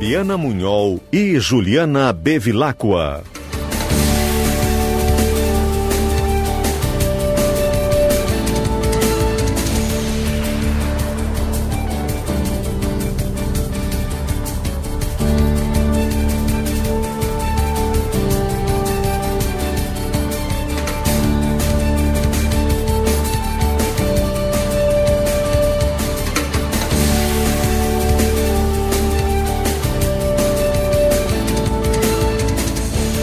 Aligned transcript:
Fabiana 0.00 0.38
Munhol 0.38 0.98
e 1.12 1.38
Juliana 1.38 2.10
Bevilacqua. 2.10 3.22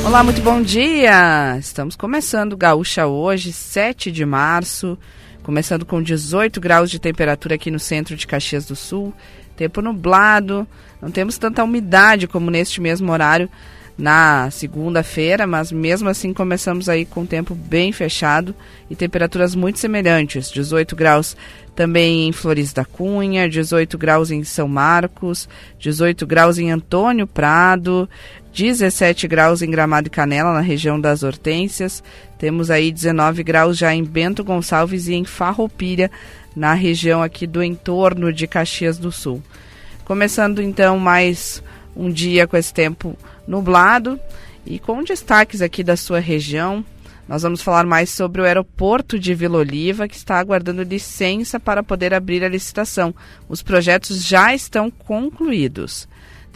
Olá, 0.08 0.24
muito 0.24 0.42
bom 0.42 0.62
dia! 0.62 1.58
Estamos 1.60 1.94
começando 1.98 2.56
Gaúcha 2.56 3.06
hoje, 3.06 3.52
7 3.52 4.10
de 4.10 4.26
março, 4.26 4.98
começando 5.44 5.86
com 5.86 6.02
18 6.02 6.62
graus 6.62 6.90
de 6.90 6.98
temperatura 6.98 7.56
aqui 7.56 7.70
no 7.70 7.78
centro 7.78 8.16
de 8.16 8.26
Caxias 8.26 8.66
do 8.66 8.74
Sul, 8.74 9.14
tempo 9.58 9.82
nublado, 9.82 10.66
não 11.02 11.12
temos 11.12 11.38
tanta 11.38 11.62
umidade 11.62 12.26
como 12.26 12.50
neste 12.50 12.80
mesmo 12.80 13.12
horário 13.12 13.50
na 13.98 14.50
segunda-feira, 14.52 15.46
mas 15.46 15.72
mesmo 15.74 16.08
assim 16.08 16.32
começamos 16.32 16.88
aí 16.88 17.04
com 17.04 17.26
tempo 17.26 17.54
bem 17.54 17.92
fechado 17.92 18.56
e 18.90 18.96
temperaturas 18.96 19.56
muito 19.56 19.78
semelhantes, 19.78 20.50
18 20.52 20.96
graus 20.96 21.36
também 21.76 22.28
em 22.28 22.32
Flores 22.32 22.72
da 22.72 22.86
Cunha, 22.86 23.50
18 23.50 23.98
graus 23.98 24.32
em 24.32 24.44
São 24.44 24.68
Marcos, 24.68 25.50
18 25.80 26.26
graus 26.26 26.58
em 26.58 26.72
Antônio 26.72 27.28
Prado, 27.28 28.08
17 28.58 29.28
graus 29.28 29.62
em 29.62 29.70
Gramado 29.70 30.08
e 30.08 30.10
Canela, 30.10 30.52
na 30.52 30.62
região 30.62 31.00
das 31.00 31.22
Hortênsias. 31.22 32.04
Temos 32.40 32.72
aí 32.72 32.92
19 32.92 33.44
graus 33.44 33.78
já 33.78 33.94
em 33.94 34.04
Bento 34.04 34.44
Gonçalves 34.44 35.08
e 35.08 35.14
em 35.14 35.24
Farroupilha, 35.24 36.10
na 36.56 36.74
região 36.74 37.22
aqui 37.22 37.46
do 37.46 37.62
entorno 37.62 38.34
de 38.34 38.48
Caxias 38.48 38.98
do 38.98 39.12
Sul. 39.12 39.44
Começando 40.04 40.60
então 40.60 40.98
mais 40.98 41.62
um 41.96 42.10
dia 42.10 42.48
com 42.48 42.58
esse 42.58 42.74
tempo 42.74 43.16
nublado 43.48 44.20
e 44.66 44.80
com 44.80 45.04
destaques 45.04 45.62
aqui 45.62 45.84
da 45.84 45.96
sua 45.96 46.18
região. 46.18 46.84
Nós 47.28 47.44
vamos 47.44 47.62
falar 47.62 47.86
mais 47.86 48.10
sobre 48.10 48.42
o 48.42 48.46
aeroporto 48.46 49.20
de 49.20 49.36
Vila 49.36 49.60
Oliva, 49.60 50.08
que 50.08 50.16
está 50.16 50.40
aguardando 50.40 50.82
licença 50.82 51.60
para 51.60 51.84
poder 51.84 52.12
abrir 52.12 52.44
a 52.44 52.50
licitação. 52.50 53.14
Os 53.48 53.62
projetos 53.62 54.26
já 54.26 54.52
estão 54.56 54.90
concluídos. 54.90 56.08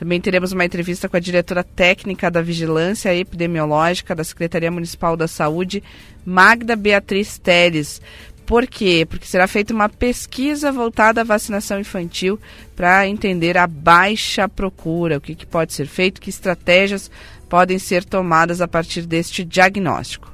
Também 0.02 0.20
teremos 0.20 0.52
uma 0.52 0.66
entrevista 0.66 1.08
com 1.08 1.16
a 1.16 1.20
diretora 1.20 1.64
técnica 1.64 2.32
da 2.32 2.42
Vigilância 2.42 3.16
Epidemiológica 3.16 4.16
da 4.16 4.24
Secretaria 4.24 4.72
Municipal 4.72 5.16
da 5.16 5.28
Saúde, 5.28 5.84
Magda 6.26 6.76
Beatriz 6.76 7.38
Teles. 7.38 8.02
Por 8.44 8.66
quê? 8.66 9.06
Porque 9.08 9.28
será 9.28 9.48
feita 9.48 9.72
uma 9.72 9.88
pesquisa 9.88 10.72
voltada 10.72 11.22
à 11.22 11.24
vacinação 11.24 11.80
infantil 11.80 12.40
para 12.76 13.08
entender 13.08 13.60
a 13.60 13.68
baixa 13.68 14.50
procura, 14.50 15.18
o 15.18 15.22
que, 15.22 15.36
que 15.36 15.46
pode 15.46 15.72
ser 15.72 15.86
feito, 15.86 16.20
que 16.20 16.32
estratégias 16.32 17.12
podem 17.48 17.78
ser 17.78 18.04
tomadas 18.04 18.60
a 18.60 18.68
partir 18.68 19.06
deste 19.06 19.46
diagnóstico. 19.46 20.31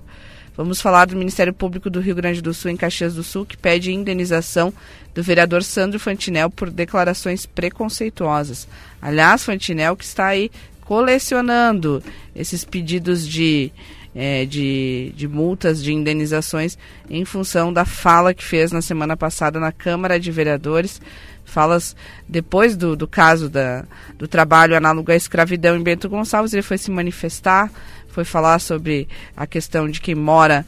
Vamos 0.58 0.82
falar 0.82 1.06
do 1.06 1.16
Ministério 1.16 1.54
Público 1.54 1.88
do 1.88 2.00
Rio 2.00 2.16
Grande 2.16 2.42
do 2.42 2.52
Sul, 2.52 2.72
em 2.72 2.76
Caxias 2.76 3.14
do 3.14 3.22
Sul, 3.22 3.46
que 3.46 3.56
pede 3.56 3.94
indenização 3.94 4.74
do 5.14 5.22
vereador 5.22 5.62
Sandro 5.62 6.00
Fantinel 6.00 6.50
por 6.50 6.72
declarações 6.72 7.46
preconceituosas. 7.46 8.68
Aliás, 9.00 9.44
Fantinel 9.44 9.96
que 9.96 10.04
está 10.04 10.26
aí 10.26 10.50
colecionando 10.82 12.02
esses 12.36 12.66
pedidos 12.66 13.28
de, 13.28 13.72
é, 14.16 14.46
de, 14.46 15.14
de 15.16 15.28
multas, 15.28 15.84
de 15.84 15.94
indenizações, 15.94 16.76
em 17.08 17.24
função 17.24 17.72
da 17.72 17.86
fala 17.86 18.34
que 18.34 18.44
fez 18.44 18.72
na 18.72 18.82
semana 18.82 19.16
passada 19.16 19.60
na 19.60 19.72
Câmara 19.72 20.20
de 20.20 20.32
Vereadores. 20.32 21.00
Falas 21.46 21.96
depois 22.28 22.76
do, 22.76 22.96
do 22.96 23.08
caso 23.08 23.48
da, 23.48 23.86
do 24.18 24.28
trabalho 24.28 24.76
análogo 24.76 25.12
à 25.12 25.16
escravidão 25.16 25.78
em 25.78 25.84
Bento 25.84 26.10
Gonçalves, 26.10 26.52
ele 26.52 26.64
foi 26.64 26.80
se 26.80 26.90
manifestar 26.90 27.72
foi 28.18 28.26
falar 28.26 28.58
sobre 28.58 29.08
a 29.36 29.46
questão 29.46 29.88
de 29.88 30.02
quem 30.02 30.16
mora 30.16 30.66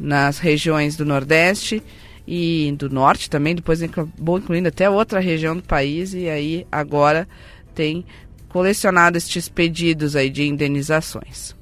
nas 0.00 0.40
regiões 0.40 0.96
do 0.96 1.04
Nordeste 1.04 1.80
e 2.26 2.74
do 2.76 2.90
Norte 2.90 3.30
também, 3.30 3.54
depois 3.54 3.80
acabou 3.80 4.38
incluindo 4.38 4.66
até 4.66 4.90
outra 4.90 5.20
região 5.20 5.54
do 5.54 5.62
país 5.62 6.12
e 6.12 6.28
aí 6.28 6.66
agora 6.72 7.28
tem 7.72 8.04
colecionado 8.48 9.16
estes 9.16 9.48
pedidos 9.48 10.16
aí 10.16 10.28
de 10.28 10.42
indenizações. 10.42 11.54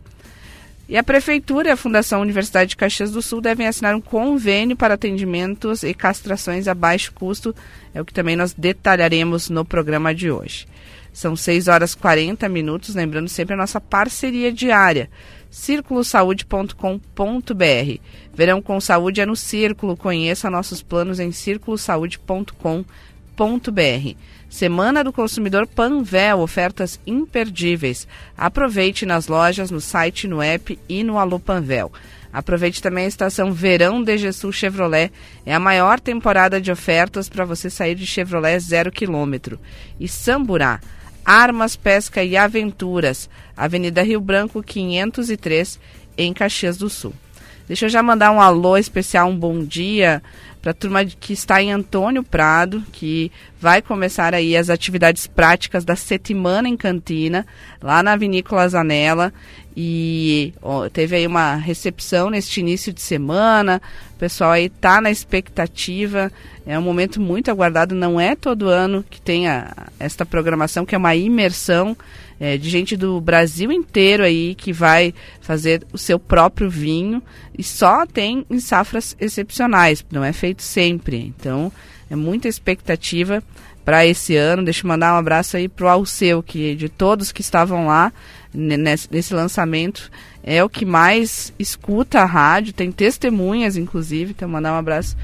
E 0.89 0.97
a 0.97 1.03
Prefeitura 1.03 1.69
e 1.69 1.73
a 1.73 1.77
Fundação 1.77 2.23
Universidade 2.23 2.71
de 2.71 2.77
Caxias 2.77 3.11
do 3.11 3.21
Sul 3.21 3.43
devem 3.43 3.67
assinar 3.67 3.95
um 3.95 4.01
convênio 4.01 4.75
para 4.75 4.95
atendimentos 4.95 5.83
e 5.83 5.93
castrações 5.93 6.67
a 6.67 6.73
baixo 6.73 7.13
custo, 7.13 7.55
é 7.93 8.01
o 8.01 8.07
que 8.07 8.15
também 8.15 8.37
nós 8.37 8.55
detalharemos 8.55 9.51
no 9.51 9.67
programa 9.67 10.15
de 10.15 10.31
hoje. 10.31 10.67
São 11.17 11.35
6 11.35 11.67
horas 11.67 11.95
40 11.95 12.47
minutos, 12.47 12.95
lembrando 12.95 13.31
sempre 13.31 13.55
a 13.55 13.57
nossa 13.57 13.81
parceria 13.81 14.53
diária, 14.53 15.09
círculosaude.com.br. 15.49 18.01
Verão 18.35 18.61
com 18.61 18.79
saúde 18.79 19.23
é 19.23 19.25
no 19.25 19.35
Círculo, 19.35 19.97
conheça 19.97 20.51
nossos 20.51 20.83
planos 20.83 21.19
em 21.19 21.33
círculosaude.com.br. 21.33 22.85
Semana 24.51 25.03
do 25.03 25.11
Consumidor 25.11 25.67
Panvel, 25.67 26.41
ofertas 26.41 27.01
imperdíveis. 27.07 28.07
Aproveite 28.37 29.07
nas 29.07 29.27
lojas, 29.27 29.71
no 29.71 29.81
site, 29.81 30.29
no 30.29 30.43
app 30.43 30.79
e 30.87 31.03
no 31.03 31.17
Alô 31.17 31.41
Panvel. 31.41 31.91
Aproveite 32.31 32.83
também 32.83 33.07
a 33.07 33.09
estação 33.09 33.55
Verão 33.55 34.03
de 34.03 34.31
Sul 34.35 34.53
Chevrolet. 34.53 35.11
É 35.47 35.55
a 35.55 35.59
maior 35.59 35.99
temporada 35.99 36.61
de 36.61 36.71
ofertas 36.71 37.27
para 37.27 37.47
você 37.47 37.71
sair 37.71 37.95
de 37.95 38.05
Chevrolet 38.05 38.61
zero 38.61 38.93
quilômetro. 38.93 39.59
E 39.99 40.07
Samburá 40.07 40.79
Armas, 41.27 41.75
Pesca 41.75 42.23
e 42.23 42.37
Aventuras, 42.37 43.29
Avenida 43.57 44.01
Rio 44.03 44.21
Branco 44.21 44.63
503, 44.63 45.81
em 46.17 46.33
Caxias 46.33 46.77
do 46.77 46.89
Sul. 46.89 47.13
Deixa 47.67 47.87
eu 47.87 47.91
já 47.91 48.01
mandar 48.01 48.31
um 48.31 48.41
alô 48.41 48.77
especial, 48.77 49.29
um 49.29 49.37
bom 49.37 49.65
dia 49.65 50.23
para 50.63 50.71
a 50.71 50.75
turma 50.75 51.05
que 51.05 51.33
está 51.33 51.63
em 51.63 51.73
Antônio 51.73 52.25
Prado, 52.25 52.83
que 52.93 53.31
vai 53.61 53.81
começar 53.81 54.35
aí 54.35 54.57
as 54.57 54.69
atividades 54.69 55.27
práticas 55.27 55.85
da 55.85 55.95
Setimana 55.95 56.69
em 56.69 56.77
Cantina, 56.77 57.47
lá 57.81 58.03
na 58.03 58.17
Vinícola 58.17 58.69
Zanella. 58.69 59.33
E 59.77 60.53
ó, 60.61 60.89
teve 60.89 61.17
aí 61.17 61.27
uma 61.27 61.55
recepção 61.55 62.31
neste 62.31 62.61
início 62.61 62.93
de 62.93 63.01
semana. 63.01 63.81
O 64.15 64.19
pessoal 64.19 64.53
aí 64.53 64.69
tá 64.69 65.01
na 65.01 65.11
expectativa. 65.11 66.33
É 66.67 66.77
um 66.77 66.83
momento 66.83 67.21
muito 67.21 67.51
aguardado. 67.51 67.95
Não 67.95 68.21
é 68.21 68.35
todo 68.35 68.69
ano 68.69 69.05
que 69.09 69.21
tem 69.21 69.47
a, 69.47 69.87
esta 70.01 70.27
programação, 70.27 70.85
que 70.85 70.95
é 70.95 70.99
uma 70.99 71.15
imersão 71.15 71.97
é, 72.41 72.57
de 72.57 72.69
gente 72.69 72.97
do 72.97 73.21
Brasil 73.21 73.71
inteiro 73.71 74.25
aí 74.25 74.55
que 74.57 74.73
vai 74.73 75.15
fazer 75.41 75.87
o 75.93 75.99
seu 75.99 76.19
próprio 76.19 76.69
vinho. 76.69 77.23
E 77.57 77.63
só 77.63 78.05
tem 78.05 78.45
em 78.51 78.59
safras 78.59 79.17
excepcionais, 79.21 80.05
não 80.11 80.25
é 80.25 80.33
feito 80.33 80.63
sempre. 80.63 81.33
Então 81.39 81.73
é 82.11 82.17
muita 82.17 82.49
expectativa 82.49 83.43
para 83.85 84.05
esse 84.05 84.35
ano. 84.35 84.65
Deixa 84.65 84.85
eu 84.85 84.89
mandar 84.89 85.15
um 85.15 85.19
abraço 85.19 85.57
aí 85.57 85.69
pro 85.69 85.87
Alceu, 85.87 86.43
que 86.43 86.75
de 86.75 86.89
todos 86.89 87.31
que 87.31 87.43
estavam 87.43 87.87
lá 87.87 88.13
nesse, 88.53 89.09
nesse 89.11 89.33
lançamento 89.33 90.11
é 90.43 90.63
o 90.63 90.69
que 90.69 90.85
mais 90.85 91.53
escuta 91.59 92.21
a 92.21 92.25
rádio, 92.25 92.73
tem 92.73 92.93
testemunhas, 92.93 93.77
inclusive, 93.77 94.31
então 94.31 94.49
mandar 94.49 94.73
um 94.73 94.79
abraço 94.79 95.17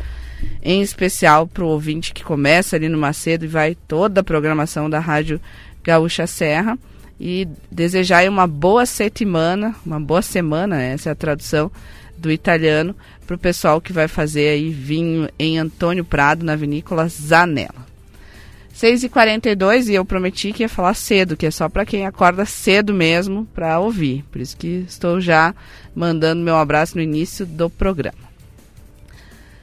em 0.62 0.80
especial 0.82 1.46
para 1.46 1.64
o 1.64 1.68
ouvinte 1.68 2.12
que 2.12 2.24
começa 2.24 2.76
ali 2.76 2.88
no 2.88 2.98
Macedo 2.98 3.44
e 3.44 3.48
vai 3.48 3.74
toda 3.74 4.20
a 4.20 4.24
programação 4.24 4.88
da 4.88 4.98
Rádio 4.98 5.40
Gaúcha 5.82 6.26
Serra 6.26 6.78
e 7.18 7.46
desejar 7.70 8.28
uma 8.28 8.46
boa 8.46 8.84
semana, 8.86 9.74
uma 9.84 10.00
boa 10.00 10.22
semana, 10.22 10.82
essa 10.82 11.08
é 11.08 11.12
a 11.12 11.16
tradução 11.16 11.70
do 12.16 12.30
italiano, 12.30 12.94
para 13.26 13.36
o 13.36 13.38
pessoal 13.38 13.80
que 13.80 13.92
vai 13.92 14.08
fazer 14.08 14.48
aí 14.48 14.70
vinho 14.70 15.28
em 15.38 15.58
Antônio 15.58 16.04
Prado, 16.04 16.44
na 16.44 16.56
vinícola 16.56 17.08
Zanella. 17.08 17.82
6h42 18.74 19.88
e 19.88 19.94
eu 19.94 20.04
prometi 20.04 20.52
que 20.52 20.62
ia 20.62 20.68
falar 20.68 20.94
cedo, 20.94 21.36
que 21.36 21.46
é 21.46 21.50
só 21.50 21.68
para 21.68 21.84
quem 21.84 22.06
acorda 22.06 22.44
cedo 22.44 22.92
mesmo 22.92 23.46
para 23.54 23.78
ouvir. 23.78 24.24
Por 24.32 24.40
isso 24.40 24.56
que 24.56 24.84
estou 24.88 25.20
já 25.20 25.54
mandando 25.94 26.42
meu 26.42 26.56
abraço 26.56 26.96
no 26.96 27.02
início 27.02 27.44
do 27.44 27.68
programa. 27.68 28.31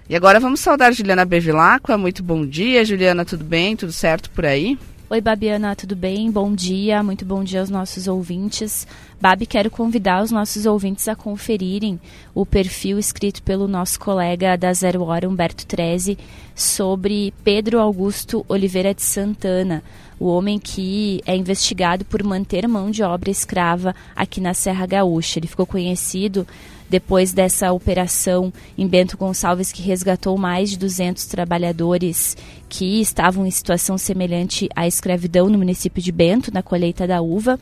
E 0.10 0.16
agora 0.16 0.40
vamos 0.40 0.60
saudar 0.60 0.92
Juliana 0.92 1.24
Bevilacqua. 1.24 1.96
Muito 1.96 2.24
bom 2.24 2.44
dia, 2.44 2.84
Juliana, 2.84 3.24
tudo 3.24 3.44
bem? 3.44 3.76
Tudo 3.76 3.92
certo 3.92 4.32
por 4.32 4.44
aí? 4.44 4.76
Oi, 5.08 5.22
Babiana, 5.22 5.76
tudo 5.76 5.96
bem? 5.96 6.32
Bom 6.32 6.52
dia, 6.52 7.04
muito 7.04 7.24
bom 7.24 7.44
dia 7.44 7.60
aos 7.60 7.70
nossos 7.70 8.08
ouvintes. 8.08 8.88
Babi, 9.22 9.46
quero 9.46 9.70
convidar 9.70 10.24
os 10.24 10.32
nossos 10.32 10.66
ouvintes 10.66 11.08
a 11.08 11.16
conferirem 11.16 12.00
o 12.34 12.44
perfil 12.44 12.98
escrito 12.98 13.44
pelo 13.44 13.68
nosso 13.68 14.00
colega 14.00 14.58
da 14.58 14.74
Zero 14.74 15.04
Hora, 15.04 15.30
Humberto 15.30 15.64
Treze, 15.68 16.18
sobre 16.56 17.32
Pedro 17.44 17.80
Augusto 17.80 18.44
Oliveira 18.50 18.96
de 18.96 19.04
Santana, 19.04 19.84
o 20.20 20.26
homem 20.26 20.58
que 20.58 21.22
é 21.24 21.36
investigado 21.36 22.04
por 22.04 22.24
manter 22.24 22.68
mão 22.68 22.90
de 22.90 23.04
obra 23.04 23.30
escrava 23.30 23.96
aqui 24.16 24.42
na 24.42 24.56
Serra 24.56 24.88
Gaúcha. 24.88 25.38
Ele 25.38 25.48
ficou 25.48 25.68
conhecido 25.68 26.48
depois 26.90 27.32
dessa 27.32 27.72
operação 27.72 28.52
em 28.78 28.88
Bento 28.88 29.18
Gonçalves, 29.18 29.72
que 29.72 29.82
resgatou 29.82 30.38
mais 30.38 30.72
de 30.72 30.78
200 30.78 31.26
trabalhadores 31.26 32.36
que 32.68 33.00
estavam 33.00 33.46
em 33.46 33.52
situação 33.52 33.98
semelhante 33.98 34.68
à 34.76 34.88
escravidão 34.88 35.50
no 35.50 35.58
município 35.58 36.02
de 36.02 36.12
Bento, 36.12 36.54
na 36.54 36.64
colheita 36.64 37.06
da 37.06 37.22
uva. 37.22 37.60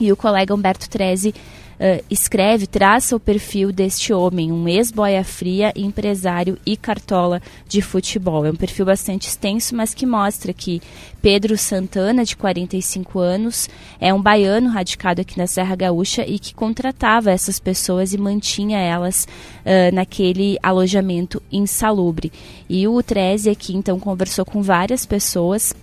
E 0.00 0.10
o 0.10 0.16
colega 0.16 0.54
Humberto 0.54 0.88
Treze 0.88 1.34
uh, 1.74 2.04
escreve, 2.10 2.66
traça 2.66 3.16
o 3.16 3.20
perfil 3.20 3.72
deste 3.72 4.12
homem, 4.12 4.52
um 4.52 4.68
ex-boia 4.68 5.24
fria, 5.24 5.72
empresário 5.76 6.58
e 6.64 6.76
cartola 6.76 7.40
de 7.68 7.80
futebol. 7.82 8.44
É 8.44 8.50
um 8.50 8.56
perfil 8.56 8.86
bastante 8.86 9.28
extenso, 9.28 9.74
mas 9.74 9.94
que 9.94 10.06
mostra 10.06 10.52
que 10.52 10.80
Pedro 11.20 11.56
Santana, 11.56 12.24
de 12.24 12.36
45 12.36 13.18
anos, 13.18 13.68
é 14.00 14.12
um 14.12 14.20
baiano 14.20 14.68
radicado 14.68 15.20
aqui 15.20 15.38
na 15.38 15.46
Serra 15.46 15.74
Gaúcha 15.74 16.24
e 16.26 16.38
que 16.38 16.54
contratava 16.54 17.30
essas 17.30 17.58
pessoas 17.58 18.12
e 18.12 18.18
mantinha 18.18 18.78
elas 18.78 19.26
uh, 19.64 19.94
naquele 19.94 20.58
alojamento 20.62 21.42
insalubre. 21.50 22.32
E 22.68 22.86
o 22.86 23.02
Treze 23.02 23.50
aqui 23.50 23.74
então 23.74 23.98
conversou 23.98 24.44
com 24.44 24.62
várias 24.62 25.06
pessoas 25.06 25.74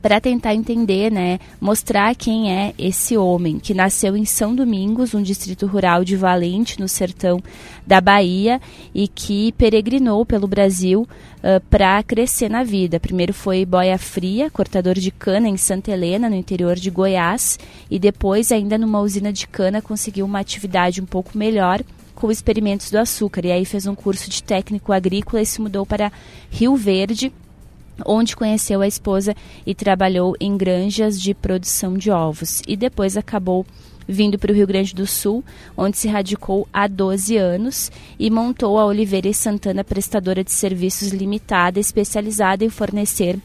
para 0.00 0.20
tentar 0.20 0.54
entender, 0.54 1.10
né, 1.10 1.38
mostrar 1.60 2.14
quem 2.14 2.52
é 2.52 2.72
esse 2.78 3.16
homem 3.16 3.58
que 3.58 3.74
nasceu 3.74 4.16
em 4.16 4.24
São 4.24 4.54
Domingos, 4.54 5.14
um 5.14 5.22
distrito 5.22 5.66
rural 5.66 6.04
de 6.04 6.16
Valente, 6.16 6.80
no 6.80 6.88
sertão 6.88 7.42
da 7.86 8.00
Bahia, 8.00 8.60
e 8.94 9.08
que 9.08 9.52
peregrinou 9.52 10.24
pelo 10.24 10.46
Brasil 10.46 11.02
uh, 11.02 11.60
para 11.68 12.02
crescer 12.02 12.48
na 12.48 12.62
vida. 12.62 13.00
Primeiro 13.00 13.34
foi 13.34 13.64
boia 13.66 13.98
fria, 13.98 14.50
cortador 14.50 14.94
de 14.94 15.10
cana 15.10 15.48
em 15.48 15.56
Santa 15.56 15.90
Helena, 15.90 16.30
no 16.30 16.36
interior 16.36 16.76
de 16.76 16.90
Goiás, 16.90 17.58
e 17.90 17.98
depois, 17.98 18.52
ainda 18.52 18.78
numa 18.78 19.00
usina 19.00 19.32
de 19.32 19.46
cana, 19.46 19.82
conseguiu 19.82 20.24
uma 20.24 20.40
atividade 20.40 21.00
um 21.00 21.06
pouco 21.06 21.36
melhor 21.36 21.82
com 22.14 22.30
experimentos 22.30 22.90
do 22.90 22.98
açúcar. 22.98 23.44
E 23.46 23.52
aí 23.52 23.64
fez 23.64 23.86
um 23.86 23.94
curso 23.94 24.30
de 24.30 24.42
técnico 24.42 24.92
agrícola 24.92 25.42
e 25.42 25.46
se 25.46 25.60
mudou 25.60 25.84
para 25.84 26.12
Rio 26.50 26.76
Verde 26.76 27.32
onde 28.06 28.36
conheceu 28.36 28.80
a 28.80 28.86
esposa 28.86 29.34
e 29.66 29.74
trabalhou 29.74 30.34
em 30.40 30.56
granjas 30.56 31.20
de 31.20 31.34
produção 31.34 31.94
de 31.94 32.10
ovos. 32.10 32.62
E 32.66 32.76
depois 32.76 33.16
acabou 33.16 33.66
vindo 34.06 34.38
para 34.38 34.50
o 34.50 34.54
Rio 34.54 34.66
Grande 34.66 34.94
do 34.94 35.06
Sul, 35.06 35.44
onde 35.76 35.96
se 35.96 36.08
radicou 36.08 36.66
há 36.72 36.86
12 36.88 37.36
anos 37.36 37.92
e 38.18 38.28
montou 38.30 38.78
a 38.78 38.84
Oliveira 38.84 39.28
e 39.28 39.34
Santana 39.34 39.84
Prestadora 39.84 40.42
de 40.42 40.50
Serviços 40.50 41.08
Limitada, 41.08 41.78
especializada 41.78 42.64
em 42.64 42.68
fornecer 42.68 43.38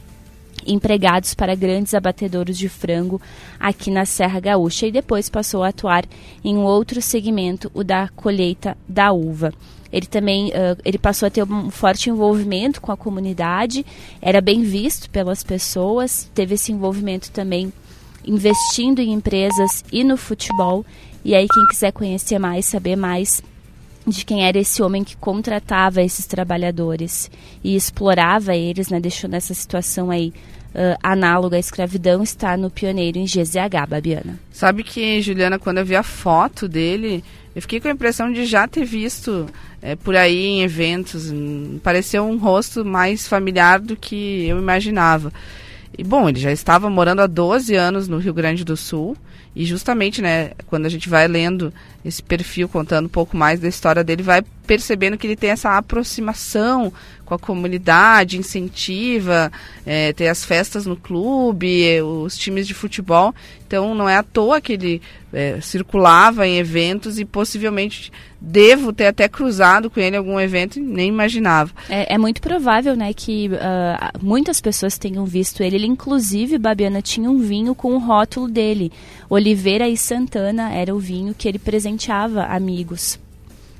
empregados 0.65 1.33
para 1.33 1.53
grandes 1.53 1.93
abatedouros 1.93 2.57
de 2.57 2.67
frango 2.67 3.21
aqui 3.59 3.91
na 3.91 4.05
Serra 4.05 4.39
Gaúcha 4.39 4.87
e 4.87 4.91
depois 4.91 5.29
passou 5.29 5.63
a 5.63 5.67
atuar 5.67 6.05
em 6.43 6.55
um 6.57 6.63
outro 6.63 7.01
segmento, 7.01 7.69
o 7.73 7.83
da 7.83 8.09
colheita 8.15 8.75
da 8.87 9.11
uva. 9.11 9.53
Ele 9.91 10.05
também 10.05 10.49
uh, 10.49 10.77
ele 10.83 10.97
passou 10.97 11.27
a 11.27 11.29
ter 11.29 11.43
um 11.43 11.69
forte 11.69 12.09
envolvimento 12.09 12.81
com 12.81 12.91
a 12.91 12.97
comunidade, 12.97 13.85
era 14.21 14.41
bem 14.41 14.61
visto 14.61 15.09
pelas 15.09 15.43
pessoas, 15.43 16.29
teve 16.33 16.55
esse 16.55 16.71
envolvimento 16.71 17.31
também 17.31 17.71
investindo 18.25 18.99
em 18.99 19.13
empresas 19.13 19.83
e 19.91 20.03
no 20.03 20.17
futebol. 20.17 20.85
E 21.23 21.33
aí 21.33 21.47
quem 21.47 21.67
quiser 21.67 21.91
conhecer 21.91 22.39
mais, 22.39 22.65
saber 22.65 22.95
mais 22.95 23.41
de 24.05 24.23
quem 24.23 24.45
era 24.45 24.59
esse 24.59 24.83
homem 24.83 25.03
que 25.03 25.17
contratava 25.17 26.01
esses 26.01 26.25
trabalhadores 26.25 27.29
e 27.63 27.75
explorava 27.75 28.55
eles, 28.55 28.89
né, 28.89 28.99
deixou 28.99 29.29
nessa 29.29 29.53
situação 29.53 30.11
aí 30.11 30.31
uh, 30.75 30.97
análoga 31.01 31.57
à 31.57 31.59
escravidão, 31.59 32.21
está 32.21 32.55
no 32.55 32.69
pioneiro 32.69 33.17
em 33.17 33.25
GZH, 33.25 33.87
Babiana. 33.89 34.39
Sabe 34.51 34.83
que, 34.83 35.21
Juliana, 35.21 35.57
quando 35.57 35.79
eu 35.79 35.85
vi 35.85 35.95
a 35.95 36.03
foto 36.03 36.67
dele, 36.67 37.23
eu 37.55 37.61
fiquei 37.61 37.79
com 37.79 37.87
a 37.87 37.91
impressão 37.91 38.33
de 38.33 38.45
já 38.45 38.67
ter 38.67 38.83
visto 38.83 39.47
é, 39.81 39.95
por 39.95 40.15
aí 40.15 40.45
em 40.45 40.63
eventos. 40.63 41.31
Pareceu 41.81 42.27
um 42.27 42.37
rosto 42.37 42.83
mais 42.83 43.27
familiar 43.27 43.79
do 43.79 43.95
que 43.95 44.45
eu 44.45 44.57
imaginava. 44.57 45.31
E 45.97 46.03
bom, 46.03 46.27
ele 46.27 46.39
já 46.39 46.51
estava 46.51 46.89
morando 46.89 47.21
há 47.21 47.27
12 47.27 47.73
anos 47.73 48.09
no 48.09 48.17
Rio 48.17 48.33
Grande 48.33 48.65
do 48.65 48.75
Sul. 48.75 49.15
E 49.55 49.63
justamente, 49.63 50.21
né, 50.21 50.51
quando 50.67 50.85
a 50.85 50.89
gente 50.89 51.07
vai 51.07 51.29
lendo 51.29 51.73
esse 52.03 52.21
perfil, 52.21 52.67
contando 52.67 53.05
um 53.05 53.09
pouco 53.09 53.37
mais 53.37 53.57
da 53.57 53.69
história 53.69 54.03
dele, 54.03 54.21
vai 54.21 54.43
percebendo 54.65 55.17
que 55.17 55.27
ele 55.27 55.35
tem 55.35 55.51
essa 55.51 55.77
aproximação 55.77 56.91
com 57.25 57.33
a 57.33 57.39
comunidade, 57.39 58.37
incentiva, 58.37 59.51
é, 59.85 60.13
tem 60.13 60.29
as 60.29 60.45
festas 60.45 60.85
no 60.85 60.95
clube, 60.95 62.01
os 62.01 62.37
times 62.37 62.67
de 62.67 62.73
futebol. 62.73 63.33
Então 63.65 63.95
não 63.95 64.07
é 64.07 64.15
à 64.15 64.23
toa 64.23 64.61
que 64.61 64.73
ele 64.73 65.01
é, 65.33 65.59
circulava 65.59 66.47
em 66.47 66.57
eventos 66.57 67.17
e 67.17 67.25
possivelmente 67.25 68.11
devo 68.39 68.93
ter 68.93 69.07
até 69.07 69.27
cruzado 69.27 69.89
com 69.89 69.99
ele 69.99 70.15
em 70.15 70.19
algum 70.19 70.39
evento 70.39 70.77
e 70.77 70.81
nem 70.81 71.09
imaginava. 71.09 71.71
É, 71.89 72.13
é 72.13 72.17
muito 72.17 72.41
provável, 72.41 72.95
né, 72.95 73.11
que 73.11 73.49
uh, 73.49 74.23
muitas 74.23 74.61
pessoas 74.61 74.99
tenham 74.99 75.25
visto 75.25 75.63
ele. 75.63 75.77
Ele, 75.77 75.87
inclusive, 75.87 76.59
Babiana, 76.59 77.01
tinha 77.01 77.29
um 77.29 77.39
vinho 77.39 77.73
com 77.73 77.95
o 77.95 77.97
rótulo 77.97 78.47
dele. 78.47 78.91
Oliveira 79.27 79.89
e 79.89 79.97
Santana 79.97 80.71
era 80.71 80.93
o 80.93 80.99
vinho 80.99 81.33
que 81.33 81.47
ele 81.47 81.57
presenteava 81.57 82.43
amigos. 82.43 83.19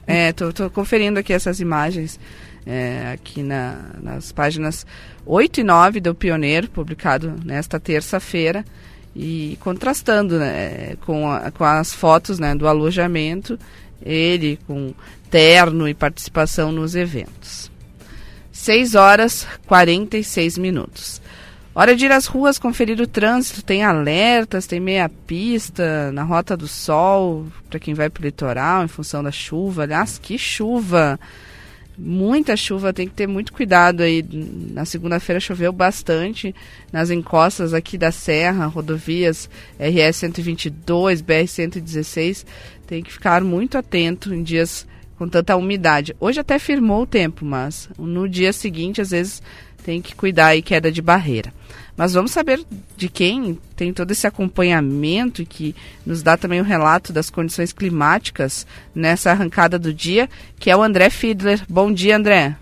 É, 0.08 0.32
tô, 0.32 0.54
tô 0.54 0.70
conferindo 0.70 1.20
aqui 1.20 1.34
essas 1.34 1.60
imagens 1.60 2.20
é, 2.66 3.12
aqui 3.14 3.44
na, 3.44 3.92
nas 4.02 4.32
páginas 4.32 4.86
8 5.26 5.62
e 5.62 5.64
9 5.64 6.00
do 6.00 6.16
Pioneiro, 6.16 6.70
publicado 6.70 7.36
nesta 7.44 7.80
terça-feira, 7.80 8.66
e 9.16 9.58
contrastando 9.62 10.38
né, 10.38 10.96
com, 11.06 11.32
a, 11.32 11.52
com 11.52 11.64
as 11.64 11.94
fotos 11.94 12.40
né, 12.40 12.54
do 12.54 12.68
alojamento, 12.68 13.58
ele 14.02 14.60
com 14.68 14.94
terno 15.30 15.88
e 15.88 15.94
participação 15.94 16.72
nos 16.72 16.96
eventos. 16.96 17.72
6 18.52 18.96
horas 18.96 19.48
46 19.68 20.58
minutos. 20.58 21.22
Hora 21.78 21.94
de 21.94 22.06
ir 22.06 22.12
às 22.14 22.26
ruas 22.26 22.58
conferir 22.58 23.02
o 23.02 23.06
trânsito. 23.06 23.62
Tem 23.62 23.84
alertas, 23.84 24.66
tem 24.66 24.80
meia 24.80 25.10
pista 25.10 26.10
na 26.14 26.24
Rota 26.24 26.56
do 26.56 26.70
Sol, 26.70 27.48
para 27.70 27.78
quem 27.80 27.94
vai 27.94 28.10
para 28.10 28.22
o 28.22 28.24
litoral, 28.24 28.86
em 28.86 28.88
função 28.88 29.22
da 29.22 29.32
chuva. 29.32 29.84
Aliás, 29.84 30.18
que 30.18 30.38
chuva! 30.38 31.20
Muita 31.98 32.56
chuva, 32.56 32.94
tem 32.94 33.08
que 33.08 33.14
ter 33.14 33.28
muito 33.28 33.52
cuidado 33.52 34.04
aí. 34.04 34.26
Na 34.72 34.86
segunda-feira 34.86 35.40
choveu 35.40 35.74
bastante 35.74 36.56
nas 36.94 37.10
encostas 37.10 37.74
aqui 37.74 37.98
da 37.98 38.12
Serra, 38.12 38.68
rodovias 38.68 39.50
RS 39.78 40.16
122, 40.16 41.20
BR 41.20 41.46
116. 41.46 42.46
Tem 42.88 43.04
que 43.04 43.12
ficar 43.12 43.44
muito 43.44 43.78
atento 43.78 44.34
em 44.34 44.44
dias 44.44 44.88
com 45.18 45.28
tanta 45.28 45.56
umidade. 45.56 46.16
Hoje 46.20 46.40
até 46.40 46.60
firmou 46.60 47.04
o 47.04 47.08
tempo, 47.08 47.46
mas 47.46 47.90
no 47.98 48.28
dia 48.28 48.52
seguinte, 48.52 49.02
às 49.02 49.12
vezes, 49.12 49.42
tem 49.86 50.02
que 50.02 50.16
cuidar 50.16 50.48
aí 50.48 50.64
queda 50.64 50.92
de 50.92 51.00
barreira. 51.00 51.54
Mas 51.96 52.14
vamos 52.14 52.32
saber 52.32 52.66
de 52.98 53.08
quem 53.08 53.58
tem 53.76 53.94
todo 53.94 54.12
esse 54.12 54.26
acompanhamento 54.26 55.44
e 55.44 55.46
que 55.46 55.76
nos 56.04 56.24
dá 56.24 56.36
também 56.36 56.60
o 56.60 56.64
um 56.64 56.68
relato 56.68 57.14
das 57.14 57.30
condições 57.30 57.72
climáticas 57.72 58.66
nessa 58.96 59.30
arrancada 59.30 59.78
do 59.78 59.94
dia, 59.94 60.28
que 60.60 60.72
é 60.72 60.76
o 60.76 60.82
André 60.82 61.12
Fiedler. 61.12 61.64
Bom 61.70 61.94
dia, 61.94 62.18
André. 62.18 62.58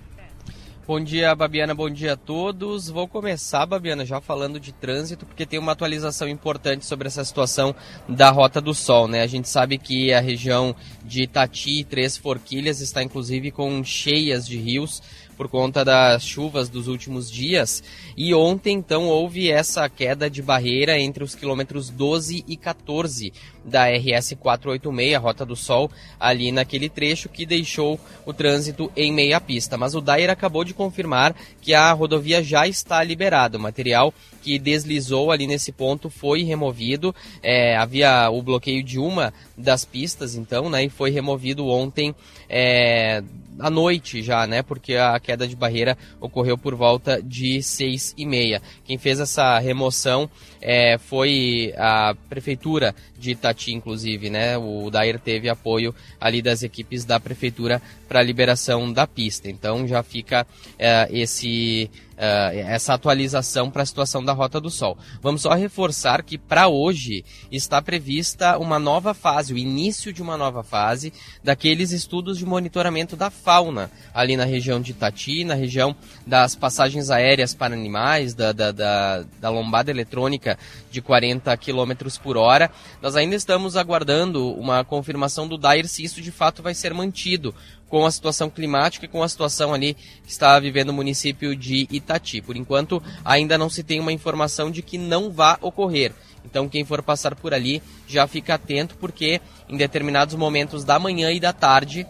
Bom 0.85 0.99
dia, 0.99 1.33
Babiana, 1.33 1.73
bom 1.73 1.89
dia 1.89 2.11
a 2.11 2.17
todos. 2.17 2.89
Vou 2.89 3.07
começar, 3.07 3.65
Babiana, 3.65 4.05
já 4.05 4.19
falando 4.19 4.59
de 4.59 4.73
trânsito, 4.73 5.25
porque 5.25 5.45
tem 5.45 5.57
uma 5.57 5.71
atualização 5.71 6.27
importante 6.27 6.85
sobre 6.85 7.07
essa 7.07 7.23
situação 7.23 7.73
da 8.07 8.29
Rota 8.29 8.59
do 8.59 8.73
Sol, 8.73 9.07
né? 9.07 9.21
A 9.21 9.27
gente 9.27 9.47
sabe 9.47 9.77
que 9.77 10.11
a 10.11 10.19
região 10.19 10.75
de 11.05 11.23
Itati 11.23 11.79
e 11.79 11.83
Três 11.85 12.17
Forquilhas 12.17 12.81
está 12.81 13.01
inclusive 13.01 13.49
com 13.49 13.81
cheias 13.81 14.45
de 14.45 14.57
rios, 14.57 15.01
por 15.33 15.47
conta 15.47 15.83
das 15.83 16.25
chuvas 16.25 16.69
dos 16.69 16.87
últimos 16.87 17.29
dias. 17.29 17.83
E 18.15 18.33
ontem, 18.33 18.77
então, 18.77 19.07
houve 19.07 19.49
essa 19.49 19.87
queda 19.89 20.29
de 20.29 20.41
barreira 20.41 20.99
entre 20.99 21.23
os 21.23 21.35
quilômetros 21.35 21.89
12 21.89 22.43
e 22.47 22.55
14 22.55 23.33
da 23.63 23.85
RS 23.87 24.35
486, 24.39 25.15
a 25.15 25.19
Rota 25.19 25.45
do 25.45 25.55
Sol, 25.55 25.89
ali 26.19 26.51
naquele 26.51 26.89
trecho 26.89 27.29
que 27.29 27.45
deixou 27.45 27.99
o 28.25 28.33
trânsito 28.33 28.91
em 28.95 29.11
meia 29.11 29.39
pista. 29.39 29.77
Mas 29.77 29.95
o 29.95 30.01
Dair 30.01 30.29
acabou 30.29 30.63
de 30.63 30.73
confirmar 30.73 31.35
que 31.61 31.73
a 31.73 31.91
rodovia 31.93 32.43
já 32.43 32.67
está 32.67 33.03
liberada. 33.03 33.57
O 33.57 33.61
material 33.61 34.13
que 34.41 34.59
deslizou 34.59 35.31
ali 35.31 35.47
nesse 35.47 35.71
ponto 35.71 36.09
foi 36.09 36.43
removido. 36.43 37.15
É, 37.41 37.77
havia 37.77 38.29
o 38.29 38.41
bloqueio 38.41 38.83
de 38.83 38.99
uma 38.99 39.33
das 39.57 39.85
pistas, 39.85 40.35
então, 40.35 40.69
né? 40.69 40.83
E 40.83 40.89
foi 40.89 41.09
removido 41.09 41.67
ontem. 41.67 42.13
É, 42.49 43.23
à 43.59 43.69
noite 43.69 44.21
já, 44.21 44.45
né? 44.47 44.61
Porque 44.61 44.95
a 44.95 45.19
queda 45.19 45.47
de 45.47 45.55
barreira 45.55 45.97
ocorreu 46.19 46.57
por 46.57 46.75
volta 46.75 47.21
de 47.21 47.61
seis 47.61 48.13
e 48.17 48.25
meia. 48.25 48.61
Quem 48.83 48.97
fez 48.97 49.19
essa 49.19 49.57
remoção 49.59 50.29
é, 50.65 50.97
foi 50.97 51.73
a 51.77 52.15
prefeitura 52.29 52.95
de 53.19 53.31
Itati, 53.31 53.73
inclusive, 53.73 54.29
né? 54.29 54.57
O 54.57 54.89
Dair 54.89 55.19
teve 55.19 55.49
apoio 55.49 55.93
ali 56.19 56.41
das 56.41 56.63
equipes 56.63 57.03
da 57.03 57.19
prefeitura 57.19 57.81
para 58.07 58.19
a 58.19 58.23
liberação 58.23 58.91
da 58.91 59.05
pista. 59.05 59.49
Então 59.49 59.85
já 59.85 60.01
fica 60.01 60.47
é, 60.79 61.07
esse 61.11 61.91
Uh, 62.13 62.53
essa 62.69 62.93
atualização 62.93 63.71
para 63.71 63.81
a 63.81 63.85
situação 63.85 64.23
da 64.23 64.33
Rota 64.33 64.61
do 64.61 64.69
Sol. 64.69 64.95
Vamos 65.19 65.41
só 65.41 65.55
reforçar 65.55 66.21
que 66.21 66.37
para 66.37 66.67
hoje 66.67 67.25
está 67.51 67.81
prevista 67.81 68.59
uma 68.59 68.77
nova 68.77 69.15
fase, 69.15 69.51
o 69.51 69.57
início 69.57 70.13
de 70.13 70.21
uma 70.21 70.37
nova 70.37 70.63
fase 70.63 71.11
daqueles 71.43 71.91
estudos 71.91 72.37
de 72.37 72.45
monitoramento 72.45 73.15
da 73.15 73.31
fauna 73.31 73.89
ali 74.13 74.37
na 74.37 74.45
região 74.45 74.79
de 74.79 74.91
Itati, 74.91 75.43
na 75.43 75.55
região 75.55 75.95
das 76.25 76.53
passagens 76.53 77.09
aéreas 77.09 77.55
para 77.55 77.73
animais, 77.73 78.35
da, 78.35 78.51
da, 78.51 78.71
da, 78.71 79.25
da 79.41 79.49
lombada 79.49 79.89
eletrônica 79.89 80.52
de 80.91 81.01
40 81.01 81.55
km 81.57 81.91
por 82.21 82.37
hora. 82.37 82.71
Nós 83.01 83.15
ainda 83.15 83.35
estamos 83.35 83.75
aguardando 83.75 84.51
uma 84.53 84.83
confirmação 84.83 85.47
do 85.47 85.57
DAIR 85.57 85.87
se 85.87 86.03
isso 86.03 86.21
de 86.21 86.31
fato 86.31 86.61
vai 86.61 86.73
ser 86.73 86.93
mantido 86.93 87.53
com 87.87 88.05
a 88.05 88.11
situação 88.11 88.49
climática 88.49 89.05
e 89.05 89.07
com 89.07 89.21
a 89.21 89.29
situação 89.29 89.73
ali 89.73 89.93
que 89.93 90.31
está 90.31 90.59
vivendo 90.59 90.89
o 90.89 90.93
município 90.93 91.55
de 91.55 91.87
Itati. 91.91 92.41
Por 92.41 92.55
enquanto, 92.55 93.01
ainda 93.23 93.57
não 93.57 93.69
se 93.69 93.83
tem 93.83 93.99
uma 93.99 94.11
informação 94.11 94.71
de 94.71 94.81
que 94.81 94.97
não 94.97 95.31
vá 95.31 95.57
ocorrer. 95.61 96.11
Então, 96.45 96.67
quem 96.67 96.83
for 96.83 97.01
passar 97.01 97.35
por 97.35 97.53
ali 97.53 97.81
já 98.07 98.27
fica 98.27 98.55
atento, 98.55 98.95
porque 98.97 99.39
em 99.69 99.77
determinados 99.77 100.35
momentos 100.35 100.83
da 100.83 100.99
manhã 100.99 101.31
e 101.31 101.39
da 101.39 101.53
tarde 101.53 102.05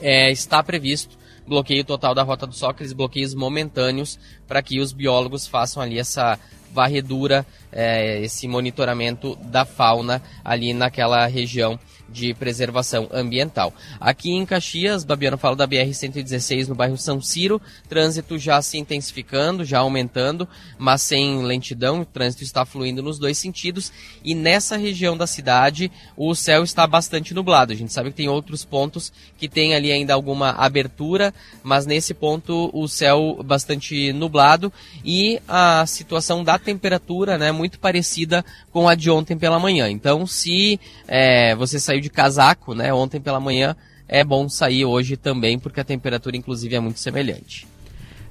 é, 0.00 0.30
está 0.30 0.62
previsto 0.62 1.17
bloqueio 1.48 1.84
total 1.84 2.14
da 2.14 2.22
Rota 2.22 2.46
do 2.46 2.66
aqueles 2.66 2.92
bloqueios 2.92 3.34
momentâneos, 3.34 4.18
para 4.46 4.62
que 4.62 4.80
os 4.80 4.92
biólogos 4.92 5.46
façam 5.46 5.82
ali 5.82 5.98
essa 5.98 6.38
varredura, 6.72 7.46
é, 7.72 8.20
esse 8.20 8.46
monitoramento 8.46 9.36
da 9.36 9.64
fauna 9.64 10.22
ali 10.44 10.72
naquela 10.72 11.26
região 11.26 11.78
de 12.08 12.32
preservação 12.34 13.08
ambiental. 13.12 13.72
Aqui 14.00 14.30
em 14.30 14.46
Caxias, 14.46 15.04
Babiano 15.04 15.38
fala 15.38 15.56
da 15.56 15.68
BR-116 15.68 16.68
no 16.68 16.74
bairro 16.74 16.96
São 16.96 17.20
Ciro, 17.20 17.60
trânsito 17.88 18.38
já 18.38 18.60
se 18.62 18.78
intensificando, 18.78 19.64
já 19.64 19.78
aumentando, 19.78 20.48
mas 20.78 21.02
sem 21.02 21.42
lentidão, 21.42 22.00
o 22.00 22.04
trânsito 22.04 22.42
está 22.42 22.64
fluindo 22.64 23.02
nos 23.02 23.18
dois 23.18 23.38
sentidos 23.38 23.92
e 24.24 24.34
nessa 24.34 24.76
região 24.76 25.16
da 25.16 25.26
cidade 25.26 25.90
o 26.16 26.34
céu 26.34 26.62
está 26.62 26.86
bastante 26.86 27.34
nublado. 27.34 27.72
A 27.72 27.76
gente 27.76 27.92
sabe 27.92 28.10
que 28.10 28.16
tem 28.16 28.28
outros 28.28 28.64
pontos 28.64 29.12
que 29.36 29.48
tem 29.48 29.74
ali 29.74 29.92
ainda 29.92 30.14
alguma 30.14 30.50
abertura, 30.50 31.32
mas 31.62 31.86
nesse 31.86 32.14
ponto 32.14 32.70
o 32.72 32.88
céu 32.88 33.40
bastante 33.44 34.12
nublado 34.12 34.72
e 35.04 35.40
a 35.46 35.84
situação 35.86 36.42
da 36.42 36.58
temperatura, 36.58 37.38
né, 37.38 37.52
muito 37.52 37.78
parecida 37.78 38.44
com 38.72 38.88
a 38.88 38.94
de 38.94 39.10
ontem 39.10 39.36
pela 39.36 39.58
manhã. 39.58 39.90
Então, 39.90 40.26
se 40.26 40.80
é, 41.06 41.54
você 41.54 41.78
sair 41.78 41.97
saiu 41.98 42.00
de 42.00 42.10
casaco, 42.10 42.74
né, 42.74 42.92
ontem 42.92 43.20
pela 43.20 43.40
manhã, 43.40 43.76
é 44.06 44.24
bom 44.24 44.48
sair 44.48 44.84
hoje 44.84 45.16
também, 45.16 45.58
porque 45.58 45.80
a 45.80 45.84
temperatura, 45.84 46.36
inclusive, 46.36 46.74
é 46.74 46.80
muito 46.80 46.98
semelhante. 46.98 47.66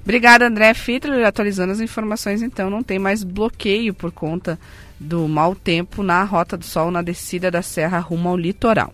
Obrigada, 0.02 0.46
André 0.46 0.74
Fittler. 0.74 1.26
Atualizando 1.26 1.72
as 1.72 1.80
informações, 1.80 2.42
então, 2.42 2.70
não 2.70 2.82
tem 2.82 2.98
mais 2.98 3.22
bloqueio 3.22 3.94
por 3.94 4.10
conta 4.10 4.58
do 4.98 5.28
mau 5.28 5.54
tempo 5.54 6.02
na 6.02 6.24
Rota 6.24 6.56
do 6.56 6.64
Sol, 6.64 6.90
na 6.90 7.02
descida 7.02 7.50
da 7.50 7.62
serra 7.62 7.98
rumo 7.98 8.28
ao 8.28 8.36
litoral. 8.36 8.92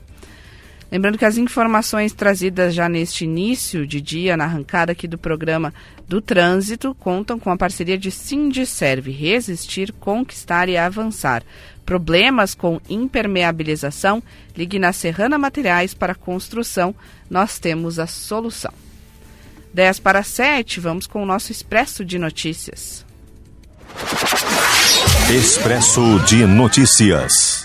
Lembrando 0.93 1.17
que 1.17 1.25
as 1.25 1.39
informações 1.39 2.13
trazidas 2.13 2.75
já 2.75 2.89
neste 2.89 3.25
início 3.25 3.87
de 3.87 4.01
dia, 4.01 4.37
na 4.37 4.45
arrancada 4.45 4.93
aqui 4.93 5.09
do 5.09 5.17
programa 5.17 5.73
do 6.07 6.21
Trânsito, 6.21 6.95
contam 6.95 7.39
com 7.39 7.51
a 7.51 7.57
parceria 7.57 7.97
de 7.97 8.11
Serve 8.11 9.11
Resistir, 9.11 9.93
Conquistar 9.93 10.69
e 10.69 10.77
Avançar. 10.77 11.43
Problemas 11.85 12.55
com 12.55 12.81
impermeabilização? 12.89 14.23
Ligue 14.57 14.79
na 14.79 14.93
Serrana 14.93 15.39
Materiais 15.39 15.95
para 15.95 16.15
Construção. 16.15 16.95
Nós 17.29 17.59
temos 17.59 17.99
a 17.99 18.07
solução. 18.07 18.73
10 19.73 19.99
para 20.01 20.23
7, 20.23 20.79
vamos 20.81 21.07
com 21.07 21.23
o 21.23 21.27
nosso 21.27 21.51
Expresso 21.51 22.05
de 22.05 22.19
Notícias. 22.19 23.05
Expresso 25.31 26.21
de 26.21 26.47
Notícias. 26.47 27.64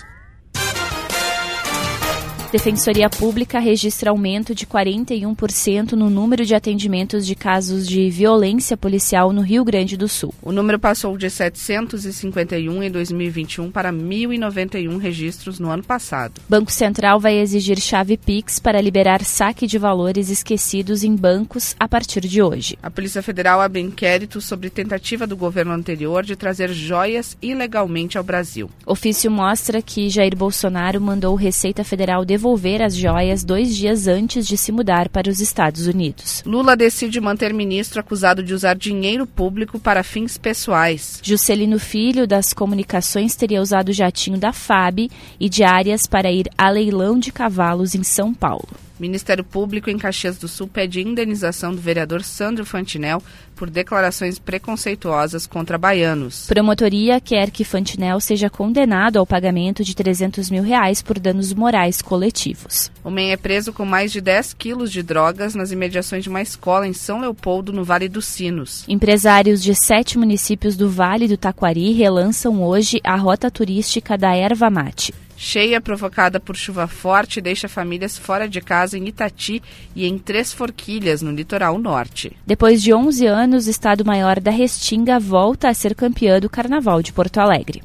Defensoria 2.52 3.08
Pública 3.08 3.60
registra 3.60 4.10
aumento 4.10 4.56
de 4.56 4.66
41% 4.66 5.92
no 5.92 6.10
número 6.10 6.44
de 6.44 6.52
atendimentos 6.52 7.24
de 7.24 7.36
casos 7.36 7.86
de 7.86 8.10
violência 8.10 8.76
policial 8.76 9.32
no 9.32 9.40
Rio 9.40 9.64
Grande 9.64 9.96
do 9.96 10.08
Sul. 10.08 10.34
O 10.42 10.50
número 10.50 10.76
passou 10.76 11.16
de 11.16 11.30
751 11.30 12.82
em 12.82 12.90
2021 12.90 13.70
para 13.70 13.92
1.091 13.92 14.98
registros 14.98 15.60
no 15.60 15.70
ano 15.70 15.84
passado. 15.84 16.40
Banco 16.48 16.72
Central 16.72 17.20
vai 17.20 17.38
exigir 17.38 17.80
chave 17.80 18.16
Pix 18.16 18.58
para 18.58 18.80
liberar 18.80 19.22
saque 19.24 19.64
de 19.64 19.78
valores 19.78 20.28
esquecidos 20.28 21.04
em 21.04 21.14
bancos 21.14 21.76
a 21.78 21.86
partir 21.86 22.22
de 22.22 22.42
hoje. 22.42 22.76
A 22.82 22.90
Polícia 22.90 23.22
Federal 23.22 23.60
abre 23.60 23.80
inquérito 23.80 24.40
sobre 24.40 24.70
tentativa 24.70 25.24
do 25.24 25.36
governo 25.36 25.72
anterior 25.72 26.24
de 26.24 26.34
trazer 26.34 26.72
joias 26.72 27.38
ilegalmente 27.40 28.18
ao 28.18 28.24
Brasil. 28.24 28.68
Ofício 28.84 29.30
mostra 29.30 29.80
que 29.80 30.10
Jair 30.10 30.36
Bolsonaro 30.36 31.00
mandou 31.00 31.36
Receita 31.36 31.84
Federal 31.84 32.24
devolver 32.24 32.39
devolver 32.40 32.80
as 32.80 32.96
joias 32.96 33.44
dois 33.44 33.76
dias 33.76 34.08
antes 34.08 34.46
de 34.46 34.56
se 34.56 34.72
mudar 34.72 35.10
para 35.10 35.28
os 35.28 35.40
Estados 35.40 35.86
Unidos. 35.86 36.42
Lula 36.46 36.74
decide 36.74 37.20
manter 37.20 37.52
ministro 37.52 38.00
acusado 38.00 38.42
de 38.42 38.54
usar 38.54 38.78
dinheiro 38.78 39.26
público 39.26 39.78
para 39.78 40.02
fins 40.02 40.38
pessoais. 40.38 41.20
Juscelino 41.22 41.78
Filho, 41.78 42.26
das 42.26 42.54
Comunicações, 42.54 43.36
teria 43.36 43.60
usado 43.60 43.90
o 43.90 43.92
jatinho 43.92 44.38
da 44.38 44.54
FAB 44.54 45.10
e 45.38 45.48
diárias 45.50 46.06
para 46.06 46.32
ir 46.32 46.48
a 46.56 46.70
leilão 46.70 47.18
de 47.18 47.30
cavalos 47.30 47.94
em 47.94 48.02
São 48.02 48.32
Paulo. 48.32 48.89
Ministério 49.00 49.42
Público 49.42 49.88
em 49.88 49.96
Caxias 49.96 50.36
do 50.36 50.46
Sul 50.46 50.68
pede 50.68 51.00
indenização 51.00 51.74
do 51.74 51.80
vereador 51.80 52.22
Sandro 52.22 52.66
Fantinel 52.66 53.22
por 53.56 53.68
declarações 53.68 54.38
preconceituosas 54.38 55.46
contra 55.46 55.76
baianos. 55.76 56.46
Promotoria 56.46 57.20
quer 57.20 57.50
que 57.50 57.64
Fantinel 57.64 58.20
seja 58.20 58.48
condenado 58.48 59.18
ao 59.18 59.26
pagamento 59.26 59.84
de 59.84 59.94
300 59.94 60.50
mil 60.50 60.62
reais 60.62 61.02
por 61.02 61.18
danos 61.18 61.52
morais 61.52 62.00
coletivos. 62.00 62.90
Homem 63.04 63.32
é 63.32 63.36
preso 63.36 63.72
com 63.72 63.84
mais 63.84 64.12
de 64.12 64.20
10 64.20 64.54
quilos 64.54 64.90
de 64.90 65.02
drogas 65.02 65.54
nas 65.54 65.72
imediações 65.72 66.22
de 66.22 66.30
uma 66.30 66.42
escola 66.42 66.86
em 66.86 66.92
São 66.92 67.20
Leopoldo, 67.20 67.72
no 67.72 67.84
Vale 67.84 68.08
dos 68.08 68.26
Sinos. 68.26 68.84
Empresários 68.88 69.62
de 69.62 69.74
sete 69.74 70.18
municípios 70.18 70.76
do 70.76 70.88
Vale 70.88 71.28
do 71.28 71.36
Taquari 71.36 71.92
relançam 71.92 72.62
hoje 72.62 73.00
a 73.04 73.16
rota 73.16 73.50
turística 73.50 74.16
da 74.16 74.34
Erva 74.34 74.70
Mate. 74.70 75.14
Cheia 75.42 75.80
provocada 75.80 76.38
por 76.38 76.54
chuva 76.54 76.86
forte 76.86 77.40
deixa 77.40 77.66
famílias 77.66 78.18
fora 78.18 78.46
de 78.46 78.60
casa 78.60 78.98
em 78.98 79.08
Itati 79.08 79.62
e 79.96 80.06
em 80.06 80.18
Três 80.18 80.52
Forquilhas, 80.52 81.22
no 81.22 81.32
litoral 81.32 81.78
norte. 81.78 82.36
Depois 82.46 82.82
de 82.82 82.92
11 82.92 83.24
anos, 83.24 83.66
o 83.66 83.70
Estado-Maior 83.70 84.38
da 84.38 84.50
Restinga 84.50 85.18
volta 85.18 85.70
a 85.70 85.74
ser 85.74 85.94
campeã 85.94 86.38
do 86.38 86.50
Carnaval 86.50 87.00
de 87.02 87.10
Porto 87.10 87.38
Alegre. 87.38 87.82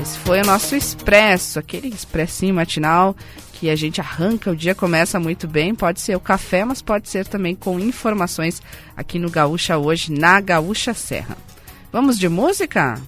Esse 0.00 0.18
foi 0.20 0.40
o 0.40 0.46
nosso 0.46 0.74
expresso, 0.74 1.58
aquele 1.58 1.88
expressinho 1.88 2.54
matinal 2.54 3.14
que 3.52 3.68
a 3.68 3.76
gente 3.76 4.00
arranca, 4.00 4.50
o 4.50 4.56
dia 4.56 4.74
começa 4.74 5.20
muito 5.20 5.46
bem. 5.46 5.74
Pode 5.74 6.00
ser 6.00 6.16
o 6.16 6.20
café, 6.20 6.64
mas 6.64 6.80
pode 6.80 7.10
ser 7.10 7.26
também 7.26 7.54
com 7.54 7.78
informações 7.78 8.62
aqui 8.96 9.18
no 9.18 9.30
Gaúcha 9.30 9.76
hoje, 9.76 10.10
na 10.10 10.40
Gaúcha 10.40 10.94
Serra. 10.94 11.36
Vamos 11.92 12.18
de 12.18 12.30
música? 12.30 12.98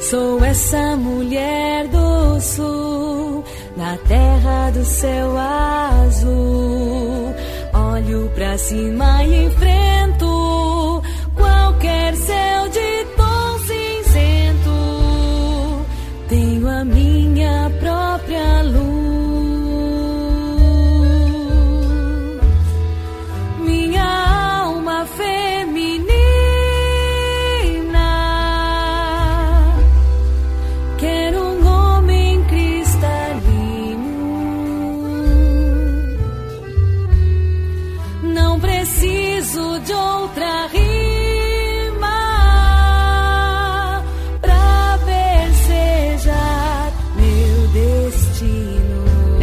Sou 0.00 0.42
essa 0.42 0.96
mulher 0.96 1.86
do 1.88 2.40
sul 2.40 3.44
na 3.76 3.98
terra 4.08 4.70
do 4.70 4.82
céu 4.82 5.36
azul. 5.36 7.34
Olho 7.72 8.30
pra 8.34 8.56
cima 8.56 9.22
e 9.24 9.44
enfrento 9.44 11.02
qualquer 11.36 12.16
céu 12.16 12.68
de 12.70 13.04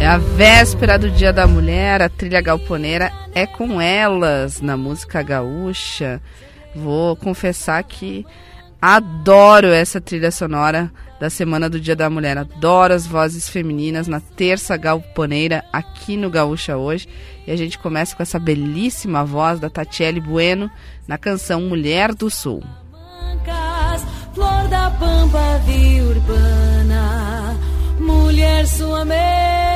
a 0.08 0.16
véspera 0.16 0.98
do 0.98 1.10
Dia 1.10 1.34
da 1.34 1.46
Mulher, 1.46 2.00
a 2.00 2.08
trilha 2.08 2.40
galponeira 2.40 3.12
é 3.34 3.46
com 3.46 3.78
elas 3.78 4.58
na 4.58 4.74
música 4.74 5.22
gaúcha. 5.22 6.18
Vou 6.74 7.14
confessar 7.14 7.82
que 7.82 8.24
adoro 8.80 9.66
essa 9.66 10.00
trilha 10.00 10.30
sonora 10.30 10.90
da 11.20 11.28
Semana 11.28 11.68
do 11.68 11.78
Dia 11.78 11.94
da 11.94 12.08
Mulher. 12.08 12.38
Adoro 12.38 12.94
as 12.94 13.06
vozes 13.06 13.50
femininas 13.50 14.08
na 14.08 14.18
terça 14.18 14.78
galponeira 14.78 15.62
aqui 15.70 16.16
no 16.16 16.30
Gaúcha 16.30 16.78
hoje. 16.78 17.06
E 17.46 17.52
a 17.52 17.56
gente 17.56 17.78
começa 17.78 18.16
com 18.16 18.22
essa 18.22 18.38
belíssima 18.38 19.26
voz 19.26 19.60
da 19.60 19.68
Tatiele 19.68 20.22
Bueno 20.22 20.70
na 21.06 21.18
canção 21.18 21.60
Mulher 21.60 22.14
do 22.14 22.30
Sul. 22.30 22.62
Flor 24.32 24.68
da 24.68 24.88
pampa 24.90 25.58
vi 25.66 26.00
urbana, 26.00 27.58
mulher 28.00 28.66
sul-americana. 28.66 29.67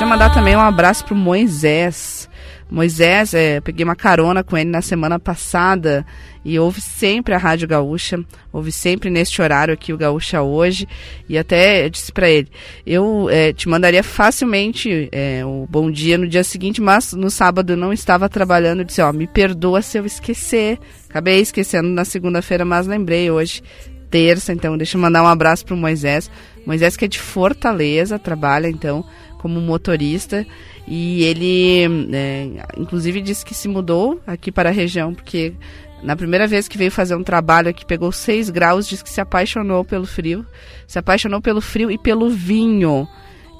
Deixa 0.00 0.04
eu 0.04 0.08
mandar 0.08 0.32
também 0.32 0.56
um 0.56 0.60
abraço 0.60 1.04
pro 1.04 1.14
Moisés. 1.14 2.26
Moisés, 2.70 3.34
é, 3.34 3.60
peguei 3.60 3.84
uma 3.84 3.96
carona 3.96 4.44
com 4.44 4.56
ele 4.56 4.70
na 4.70 4.80
semana 4.80 5.18
passada 5.18 6.06
e 6.44 6.58
ouve 6.58 6.80
sempre 6.80 7.34
a 7.34 7.38
Rádio 7.38 7.68
Gaúcha, 7.68 8.24
ouve 8.52 8.70
sempre 8.72 9.10
neste 9.10 9.42
horário 9.42 9.74
aqui 9.74 9.92
o 9.92 9.98
Gaúcha 9.98 10.40
hoje. 10.40 10.88
E 11.28 11.36
até 11.36 11.84
eu 11.84 11.90
disse 11.90 12.12
para 12.12 12.30
ele, 12.30 12.48
eu 12.86 13.28
é, 13.28 13.52
te 13.52 13.68
mandaria 13.68 14.02
facilmente 14.02 15.08
é, 15.12 15.44
o 15.44 15.66
bom 15.68 15.90
dia 15.90 16.16
no 16.16 16.28
dia 16.28 16.44
seguinte, 16.44 16.80
mas 16.80 17.12
no 17.12 17.28
sábado 17.28 17.72
eu 17.72 17.76
não 17.76 17.92
estava 17.92 18.28
trabalhando, 18.28 18.80
eu 18.80 18.84
disse, 18.84 19.02
ó, 19.02 19.12
me 19.12 19.26
perdoa 19.26 19.82
se 19.82 19.98
eu 19.98 20.06
esquecer, 20.06 20.78
acabei 21.08 21.40
esquecendo 21.40 21.88
na 21.88 22.04
segunda-feira, 22.04 22.64
mas 22.64 22.86
lembrei 22.86 23.30
hoje, 23.30 23.62
terça, 24.10 24.52
então 24.52 24.76
deixa 24.76 24.96
eu 24.96 25.00
mandar 25.00 25.22
um 25.22 25.28
abraço 25.28 25.64
pro 25.64 25.76
Moisés, 25.76 26.30
Moisés 26.66 26.96
que 26.96 27.04
é 27.04 27.08
de 27.08 27.18
Fortaleza, 27.18 28.18
trabalha 28.18 28.68
então 28.68 29.04
como 29.38 29.60
motorista 29.60 30.46
e 30.86 31.22
ele, 31.22 31.86
é, 32.12 32.48
inclusive, 32.76 33.20
disse 33.20 33.44
que 33.44 33.54
se 33.54 33.68
mudou 33.68 34.20
aqui 34.26 34.50
para 34.50 34.68
a 34.68 34.72
região 34.72 35.14
porque 35.14 35.54
na 36.02 36.16
primeira 36.16 36.46
vez 36.46 36.66
que 36.66 36.78
veio 36.78 36.90
fazer 36.90 37.14
um 37.14 37.22
trabalho 37.22 37.68
aqui, 37.68 37.84
pegou 37.84 38.10
6 38.10 38.50
graus, 38.50 38.88
disse 38.88 39.04
que 39.04 39.10
se 39.10 39.20
apaixonou 39.20 39.84
pelo 39.84 40.06
frio, 40.06 40.46
se 40.86 40.98
apaixonou 40.98 41.40
pelo 41.40 41.60
frio 41.60 41.90
e 41.90 41.98
pelo 41.98 42.30
vinho. 42.30 43.06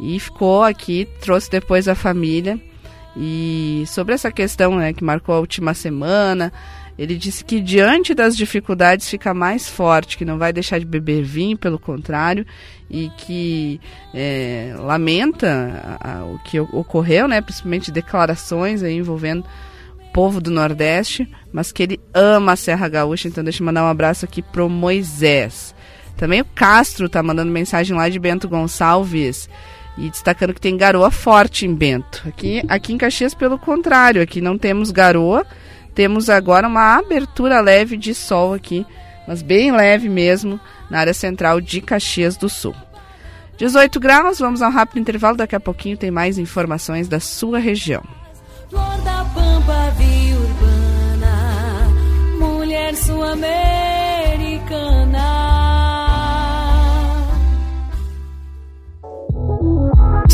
E 0.01 0.19
ficou 0.19 0.63
aqui, 0.63 1.07
trouxe 1.21 1.51
depois 1.51 1.87
a 1.87 1.95
família. 1.95 2.59
E 3.17 3.85
sobre 3.87 4.15
essa 4.15 4.33
questão 4.33 4.77
né, 4.77 4.93
que 4.93 5.05
marcou 5.05 5.35
a 5.35 5.41
última 5.41 5.75
semana, 5.75 6.51
ele 7.01 7.17
disse 7.17 7.43
que 7.43 7.63
diante 7.63 8.13
das 8.13 8.37
dificuldades 8.37 9.09
fica 9.09 9.33
mais 9.33 9.67
forte, 9.67 10.19
que 10.19 10.25
não 10.25 10.37
vai 10.37 10.53
deixar 10.53 10.79
de 10.79 10.85
beber 10.85 11.23
vinho, 11.23 11.57
pelo 11.57 11.79
contrário, 11.79 12.45
e 12.91 13.11
que 13.17 13.81
é, 14.13 14.75
lamenta 14.77 15.99
a, 15.99 16.19
a, 16.19 16.25
o 16.27 16.39
que 16.41 16.61
ocorreu, 16.61 17.27
né, 17.27 17.41
principalmente 17.41 17.91
declarações 17.91 18.83
envolvendo 18.83 19.47
o 19.99 20.13
povo 20.13 20.43
do 20.43 20.51
Nordeste, 20.51 21.27
mas 21.51 21.73
que 21.73 21.85
ele 21.85 22.01
ama 22.13 22.53
a 22.53 22.57
Serra 22.57 22.87
Gaúcha, 22.87 23.29
então 23.29 23.43
deixa 23.43 23.63
eu 23.63 23.67
mandar 23.67 23.83
um 23.83 23.89
abraço 23.89 24.27
aqui 24.27 24.43
pro 24.43 24.69
Moisés. 24.69 25.75
Também 26.19 26.43
o 26.43 26.47
Castro 26.55 27.09
tá 27.09 27.23
mandando 27.23 27.51
mensagem 27.51 27.97
lá 27.97 28.11
de 28.11 28.19
Bento 28.19 28.47
Gonçalves 28.47 29.49
e 29.97 30.11
destacando 30.11 30.53
que 30.53 30.61
tem 30.61 30.77
garoa 30.77 31.11
forte 31.11 31.65
em 31.65 31.75
Bento. 31.75 32.23
Aqui, 32.29 32.63
aqui 32.69 32.93
em 32.93 32.99
Caxias, 32.99 33.33
pelo 33.33 33.59
contrário, 33.59 34.21
aqui 34.21 34.43
não 34.43 34.59
temos 34.59 34.91
garoa, 34.91 35.47
temos 35.95 36.31
agora 36.31 36.67
uma 36.67 36.97
abertura 36.97 37.61
leve 37.61 37.97
de 37.97 38.15
sol 38.15 38.55
aqui, 38.55 38.87
mas 39.27 39.43
bem 39.43 39.73
leve 39.73 40.09
mesmo, 40.09 40.61
na 40.91 41.01
área 41.01 41.15
central 41.15 41.61
de 41.61 41.81
Caxias 41.81 42.37
do 42.37 42.49
Sul. 42.49 42.75
18 43.57 44.01
graus, 44.01 44.39
vamos 44.39 44.63
a 44.63 44.69
um 44.69 44.73
rápido 44.73 45.01
intervalo, 45.01 45.37
daqui 45.37 45.55
a 45.55 45.61
pouquinho 45.61 45.97
tem 45.97 46.11
mais 46.11 46.39
informações 46.39 47.09
da 47.09 47.21
sua 47.21 47.59
região. 47.59 48.03
Flor 48.71 48.99
da 49.03 49.25
pampa 49.35 49.93
urbana, 50.33 51.89
mulher 52.39 52.95
sul-americana. 52.95 54.00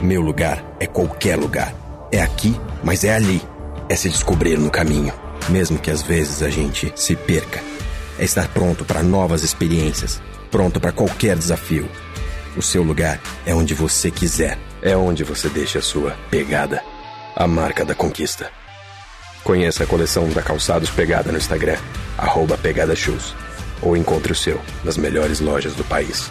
Meu 0.00 0.22
lugar 0.22 0.64
é 0.80 0.86
qualquer 0.86 1.36
lugar. 1.36 1.74
É 2.10 2.22
aqui, 2.22 2.58
mas 2.82 3.04
é 3.04 3.14
ali. 3.14 3.42
É 3.86 3.94
se 3.94 4.08
descobrir 4.08 4.58
no 4.58 4.70
caminho, 4.70 5.12
mesmo 5.50 5.78
que 5.78 5.90
às 5.90 6.00
vezes 6.00 6.42
a 6.42 6.48
gente 6.48 6.90
se 6.96 7.14
perca. 7.14 7.60
É 8.18 8.24
estar 8.24 8.48
pronto 8.48 8.82
para 8.82 9.02
novas 9.02 9.42
experiências, 9.42 10.20
pronto 10.50 10.80
para 10.80 10.90
qualquer 10.90 11.36
desafio. 11.36 11.86
O 12.56 12.62
seu 12.62 12.82
lugar 12.82 13.20
é 13.44 13.54
onde 13.54 13.74
você 13.74 14.10
quiser. 14.10 14.58
É 14.80 14.96
onde 14.96 15.22
você 15.22 15.50
deixa 15.50 15.80
a 15.80 15.82
sua 15.82 16.16
pegada. 16.30 16.82
A 17.36 17.46
marca 17.46 17.84
da 17.84 17.94
conquista. 17.94 18.50
Conheça 19.44 19.84
a 19.84 19.86
coleção 19.86 20.30
da 20.30 20.40
Calçados 20.40 20.88
Pegada 20.88 21.30
no 21.30 21.36
Instagram, 21.36 21.76
arroba 22.16 22.56
Pegada 22.56 22.96
Shoes. 22.96 23.34
Ou 23.82 23.94
encontre 23.94 24.32
o 24.32 24.36
seu 24.36 24.58
nas 24.82 24.96
melhores 24.96 25.40
lojas 25.40 25.74
do 25.74 25.84
país. 25.84 26.30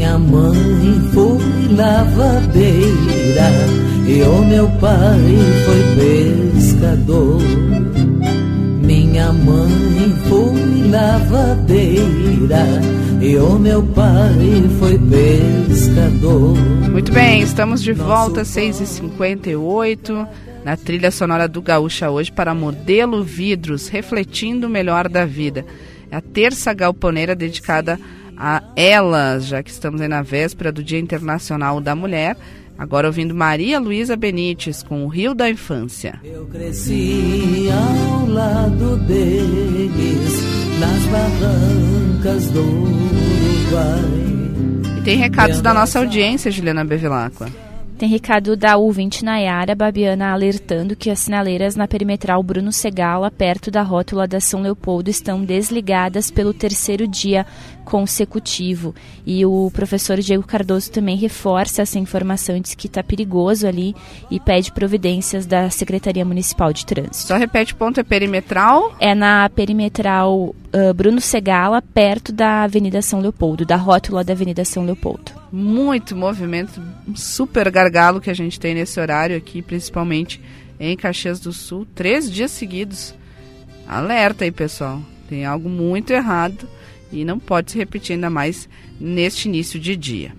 Minha 0.00 0.18
mãe 0.18 1.10
foi 1.12 1.76
lavadeira 1.76 3.50
e 4.08 4.22
o 4.22 4.44
meu 4.46 4.66
pai 4.80 5.36
foi 5.66 6.54
pescador. 6.54 7.38
Minha 8.82 9.30
mãe 9.30 10.16
foi 10.26 10.88
lavadeira 10.88 12.66
e 13.20 13.36
o 13.36 13.58
meu 13.58 13.82
pai 13.82 14.64
foi 14.78 14.98
pescador. 14.98 16.56
Muito 16.90 17.12
bem, 17.12 17.42
estamos 17.42 17.82
de 17.82 17.92
volta 17.92 18.40
às 18.40 18.48
6h58 18.48 20.26
na 20.64 20.78
trilha 20.78 21.10
sonora 21.10 21.46
do 21.46 21.60
Gaúcha 21.60 22.08
hoje 22.10 22.32
para 22.32 22.54
Modelo 22.54 23.22
Vidros, 23.22 23.88
refletindo 23.88 24.66
o 24.66 24.70
melhor 24.70 25.10
da 25.10 25.26
vida. 25.26 25.66
É 26.10 26.16
a 26.16 26.22
terça 26.22 26.72
galponeira 26.72 27.36
dedicada 27.36 28.00
a 28.40 28.62
elas, 28.74 29.44
já 29.44 29.62
que 29.62 29.70
estamos 29.70 30.00
aí 30.00 30.08
na 30.08 30.22
véspera 30.22 30.72
do 30.72 30.82
Dia 30.82 30.98
Internacional 30.98 31.78
da 31.78 31.94
Mulher. 31.94 32.38
Agora 32.78 33.06
ouvindo 33.06 33.34
Maria 33.34 33.78
Luísa 33.78 34.16
Benites 34.16 34.82
com 34.82 35.04
o 35.04 35.08
Rio 35.08 35.34
da 35.34 35.50
Infância. 35.50 36.18
Eu 36.24 36.46
cresci 36.46 37.68
ao 37.70 38.26
lado 38.26 38.96
deles, 39.00 40.42
nas 40.80 41.04
barrancas 41.08 42.50
do 42.50 42.60
Uruguai. 42.62 44.20
E 44.96 45.02
tem 45.02 45.18
recados 45.18 45.60
da 45.60 45.74
nossa 45.74 45.98
audiência, 45.98 46.50
Juliana 46.50 46.82
Bevilacqua. 46.82 47.48
Tem 48.00 48.08
recado 48.08 48.56
da 48.56 48.78
ouvinte 48.78 49.22
Nayara 49.22 49.74
Babiana 49.74 50.32
alertando 50.32 50.96
que 50.96 51.10
as 51.10 51.18
sinaleiras 51.18 51.76
na 51.76 51.86
perimetral 51.86 52.42
Bruno 52.42 52.72
Segala, 52.72 53.30
perto 53.30 53.70
da 53.70 53.82
rótula 53.82 54.26
da 54.26 54.40
São 54.40 54.62
Leopoldo, 54.62 55.10
estão 55.10 55.44
desligadas 55.44 56.30
pelo 56.30 56.54
terceiro 56.54 57.06
dia 57.06 57.44
consecutivo. 57.90 58.94
E 59.26 59.44
o 59.44 59.68
professor 59.72 60.16
Diego 60.20 60.44
Cardoso 60.44 60.92
também 60.92 61.16
reforça 61.16 61.82
essa 61.82 61.98
informação, 61.98 62.60
diz 62.60 62.72
que 62.72 62.86
está 62.86 63.02
perigoso 63.02 63.66
ali 63.66 63.96
e 64.30 64.38
pede 64.38 64.70
providências 64.70 65.44
da 65.44 65.68
Secretaria 65.70 66.24
Municipal 66.24 66.72
de 66.72 66.86
Trânsito. 66.86 67.26
Só 67.26 67.36
repete 67.36 67.72
o 67.72 67.76
ponto, 67.76 67.98
é 67.98 68.04
perimetral? 68.04 68.94
É 69.00 69.12
na 69.12 69.50
perimetral 69.50 70.54
uh, 70.72 70.94
Bruno 70.94 71.20
Segala, 71.20 71.82
perto 71.82 72.32
da 72.32 72.62
Avenida 72.62 73.02
São 73.02 73.18
Leopoldo, 73.18 73.66
da 73.66 73.74
rótula 73.74 74.22
da 74.22 74.34
Avenida 74.34 74.64
São 74.64 74.84
Leopoldo. 74.84 75.32
Muito 75.50 76.14
movimento, 76.14 76.80
um 77.08 77.16
super 77.16 77.68
gargalo 77.72 78.20
que 78.20 78.30
a 78.30 78.34
gente 78.34 78.60
tem 78.60 78.72
nesse 78.72 79.00
horário 79.00 79.36
aqui, 79.36 79.60
principalmente 79.60 80.40
em 80.78 80.96
Caxias 80.96 81.40
do 81.40 81.52
Sul, 81.52 81.84
três 81.92 82.30
dias 82.30 82.52
seguidos. 82.52 83.12
Alerta 83.88 84.44
aí, 84.44 84.52
pessoal. 84.52 85.00
Tem 85.28 85.44
algo 85.44 85.68
muito 85.68 86.12
errado 86.12 86.68
e 87.12 87.24
não 87.24 87.38
pode 87.38 87.72
se 87.72 87.78
repetir 87.78 88.14
ainda 88.14 88.30
mais 88.30 88.68
neste 89.00 89.48
início 89.48 89.78
de 89.78 89.96
dia. 89.96 90.32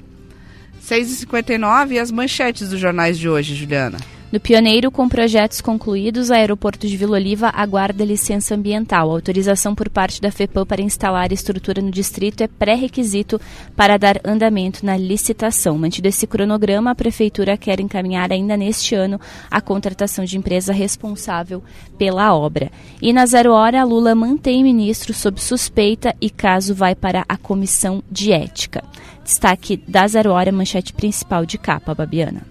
6h59 0.84 1.91
e 1.91 1.99
as 1.99 2.12
manchetes 2.12 2.69
dos 2.69 2.79
jornais 2.79 3.17
de 3.17 3.29
hoje, 3.29 3.55
Juliana. 3.55 3.97
No 4.31 4.39
Pioneiro, 4.39 4.89
com 4.89 5.09
projetos 5.09 5.59
concluídos, 5.59 6.29
o 6.29 6.33
aeroporto 6.33 6.87
de 6.87 6.95
Vila 6.95 7.17
Oliva 7.17 7.51
aguarda 7.53 8.05
licença 8.05 8.55
ambiental. 8.55 9.09
A 9.09 9.13
autorização 9.13 9.75
por 9.75 9.89
parte 9.89 10.21
da 10.21 10.31
FEPAM 10.31 10.65
para 10.65 10.81
instalar 10.81 11.33
estrutura 11.33 11.81
no 11.81 11.91
distrito 11.91 12.39
é 12.39 12.47
pré-requisito 12.47 13.41
para 13.75 13.97
dar 13.97 14.21
andamento 14.23 14.85
na 14.85 14.95
licitação. 14.95 15.77
Mantido 15.77 16.07
esse 16.07 16.25
cronograma, 16.25 16.91
a 16.91 16.95
Prefeitura 16.95 17.57
quer 17.57 17.81
encaminhar 17.81 18.31
ainda 18.31 18.55
neste 18.55 18.95
ano 18.95 19.19
a 19.49 19.59
contratação 19.59 20.23
de 20.23 20.37
empresa 20.37 20.71
responsável 20.71 21.61
pela 21.97 22.33
obra. 22.33 22.71
E 23.01 23.11
na 23.11 23.25
zero 23.25 23.51
hora, 23.51 23.83
Lula 23.83 24.15
mantém 24.15 24.63
ministro 24.63 25.13
sob 25.13 25.41
suspeita 25.41 26.15
e 26.21 26.29
caso 26.29 26.73
vai 26.73 26.95
para 26.95 27.25
a 27.27 27.35
comissão 27.35 28.01
de 28.09 28.31
ética. 28.31 28.81
Destaque 29.25 29.75
da 29.75 30.07
zero 30.07 30.31
hora, 30.31 30.53
manchete 30.53 30.93
principal 30.93 31.45
de 31.45 31.57
capa, 31.57 31.93
Babiana. 31.93 32.50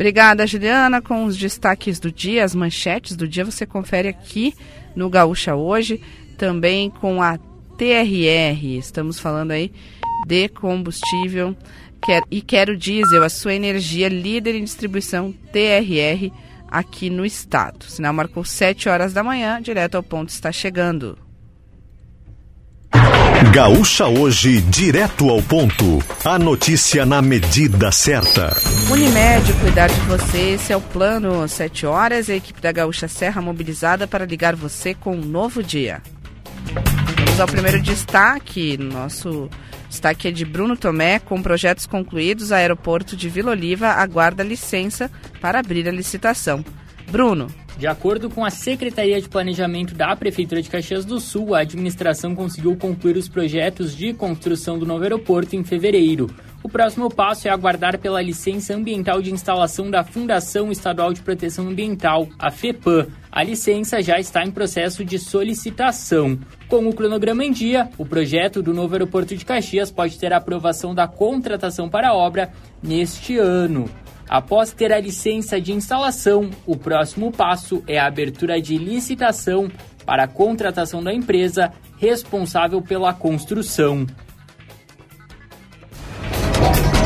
Obrigada, 0.00 0.46
Juliana. 0.46 1.02
Com 1.02 1.26
os 1.26 1.36
destaques 1.36 2.00
do 2.00 2.10
dia, 2.10 2.42
as 2.42 2.54
manchetes 2.54 3.14
do 3.14 3.28
dia, 3.28 3.44
você 3.44 3.66
confere 3.66 4.08
aqui 4.08 4.54
no 4.96 5.10
Gaúcha 5.10 5.54
hoje, 5.54 6.00
também 6.38 6.88
com 6.88 7.22
a 7.22 7.36
TRR. 7.76 8.78
Estamos 8.78 9.20
falando 9.20 9.50
aí 9.50 9.70
de 10.26 10.48
combustível 10.48 11.54
quer, 12.02 12.22
e 12.30 12.40
quero 12.40 12.78
diesel, 12.78 13.22
a 13.22 13.28
sua 13.28 13.52
energia 13.52 14.08
líder 14.08 14.54
em 14.54 14.64
distribuição 14.64 15.34
TRR 15.52 16.32
aqui 16.66 17.10
no 17.10 17.26
estado. 17.26 17.82
O 17.82 17.90
sinal 17.90 18.14
marcou 18.14 18.42
7 18.42 18.88
horas 18.88 19.12
da 19.12 19.22
manhã, 19.22 19.60
direto 19.60 19.96
ao 19.96 20.02
ponto 20.02 20.30
está 20.30 20.50
chegando. 20.50 21.18
Gaúcha 23.48 24.06
hoje, 24.06 24.60
direto 24.60 25.28
ao 25.28 25.42
ponto. 25.42 25.98
A 26.24 26.38
notícia 26.38 27.04
na 27.04 27.20
medida 27.20 27.90
certa. 27.90 28.54
Unimed, 28.88 29.52
cuidar 29.54 29.88
de 29.88 30.00
você, 30.02 30.50
esse 30.50 30.72
é 30.72 30.76
o 30.76 30.80
plano 30.80 31.48
7 31.48 31.84
horas. 31.86 32.30
A 32.30 32.34
equipe 32.34 32.60
da 32.60 32.70
Gaúcha 32.70 33.08
Serra 33.08 33.40
mobilizada 33.40 34.06
para 34.06 34.26
ligar 34.26 34.54
você 34.54 34.94
com 34.94 35.16
um 35.16 35.24
novo 35.24 35.64
dia. 35.64 36.00
Vamos 37.24 37.40
ao 37.40 37.48
primeiro 37.48 37.80
destaque. 37.80 38.76
Nosso 38.76 39.48
destaque 39.88 40.28
é 40.28 40.30
de 40.30 40.44
Bruno 40.44 40.76
Tomé, 40.76 41.18
com 41.18 41.42
projetos 41.42 41.86
concluídos. 41.86 42.52
Aeroporto 42.52 43.16
de 43.16 43.28
Vila 43.28 43.50
Oliva 43.50 43.88
aguarda 43.88 44.44
licença 44.44 45.10
para 45.40 45.58
abrir 45.58 45.88
a 45.88 45.92
licitação. 45.92 46.64
Bruno. 47.10 47.48
De 47.80 47.86
acordo 47.86 48.28
com 48.28 48.44
a 48.44 48.50
Secretaria 48.50 49.18
de 49.22 49.26
Planejamento 49.26 49.94
da 49.94 50.14
Prefeitura 50.14 50.60
de 50.60 50.68
Caxias 50.68 51.06
do 51.06 51.18
Sul, 51.18 51.54
a 51.54 51.60
administração 51.60 52.34
conseguiu 52.34 52.76
concluir 52.76 53.16
os 53.16 53.26
projetos 53.26 53.96
de 53.96 54.12
construção 54.12 54.78
do 54.78 54.84
novo 54.84 55.02
aeroporto 55.02 55.56
em 55.56 55.64
fevereiro. 55.64 56.26
O 56.62 56.68
próximo 56.68 57.08
passo 57.08 57.48
é 57.48 57.50
aguardar 57.50 57.98
pela 57.98 58.20
licença 58.20 58.74
ambiental 58.74 59.22
de 59.22 59.32
instalação 59.32 59.90
da 59.90 60.04
Fundação 60.04 60.70
Estadual 60.70 61.14
de 61.14 61.22
Proteção 61.22 61.68
Ambiental, 61.68 62.28
a 62.38 62.50
FEPAM. 62.50 63.06
A 63.32 63.42
licença 63.42 64.02
já 64.02 64.20
está 64.20 64.44
em 64.44 64.50
processo 64.50 65.02
de 65.02 65.18
solicitação. 65.18 66.38
Com 66.68 66.86
o 66.86 66.94
cronograma 66.94 67.46
em 67.46 67.50
dia, 67.50 67.88
o 67.96 68.04
projeto 68.04 68.62
do 68.62 68.74
novo 68.74 68.92
aeroporto 68.92 69.34
de 69.34 69.42
Caxias 69.42 69.90
pode 69.90 70.18
ter 70.18 70.34
aprovação 70.34 70.94
da 70.94 71.08
contratação 71.08 71.88
para 71.88 72.10
a 72.10 72.14
obra 72.14 72.52
neste 72.82 73.38
ano. 73.38 73.88
Após 74.30 74.72
ter 74.72 74.92
a 74.92 75.00
licença 75.00 75.60
de 75.60 75.72
instalação, 75.72 76.50
o 76.64 76.76
próximo 76.76 77.32
passo 77.32 77.82
é 77.84 77.98
a 77.98 78.06
abertura 78.06 78.62
de 78.62 78.78
licitação 78.78 79.68
para 80.06 80.22
a 80.22 80.28
contratação 80.28 81.02
da 81.02 81.12
empresa 81.12 81.72
responsável 81.98 82.80
pela 82.80 83.12
construção. 83.12 84.06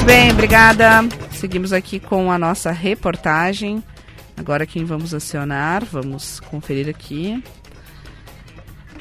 Bem, 0.05 0.33
obrigada. 0.33 0.87
Seguimos 1.31 1.73
aqui 1.73 1.99
com 1.99 2.31
a 2.31 2.37
nossa 2.37 2.71
reportagem. 2.71 3.83
Agora 4.37 4.67
quem 4.67 4.85
vamos 4.85 5.15
acionar? 5.15 5.83
Vamos 5.83 6.41
conferir 6.41 6.91
aqui. 6.91 7.43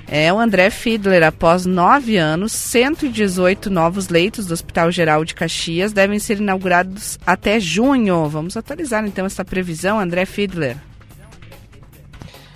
É 0.08 0.32
o 0.32 0.40
André 0.40 0.70
Fiedler. 0.70 1.24
Após 1.24 1.66
nove 1.66 2.18
anos, 2.18 2.52
118 2.52 3.70
novos 3.70 4.10
leitos 4.10 4.46
do 4.46 4.54
Hospital 4.54 4.92
Geral 4.92 5.26
de 5.26 5.34
Caxias 5.34 5.94
devem 5.94 6.20
ser 6.20 6.38
inaugurados 6.38 7.18
até 7.26 7.60
junho. 7.60 8.28
Vamos 8.28 8.56
atualizar 8.56 9.06
então 9.06 9.26
essa 9.26 9.44
previsão, 9.44 10.00
André 10.00 10.26
Fiedler. 10.26 10.78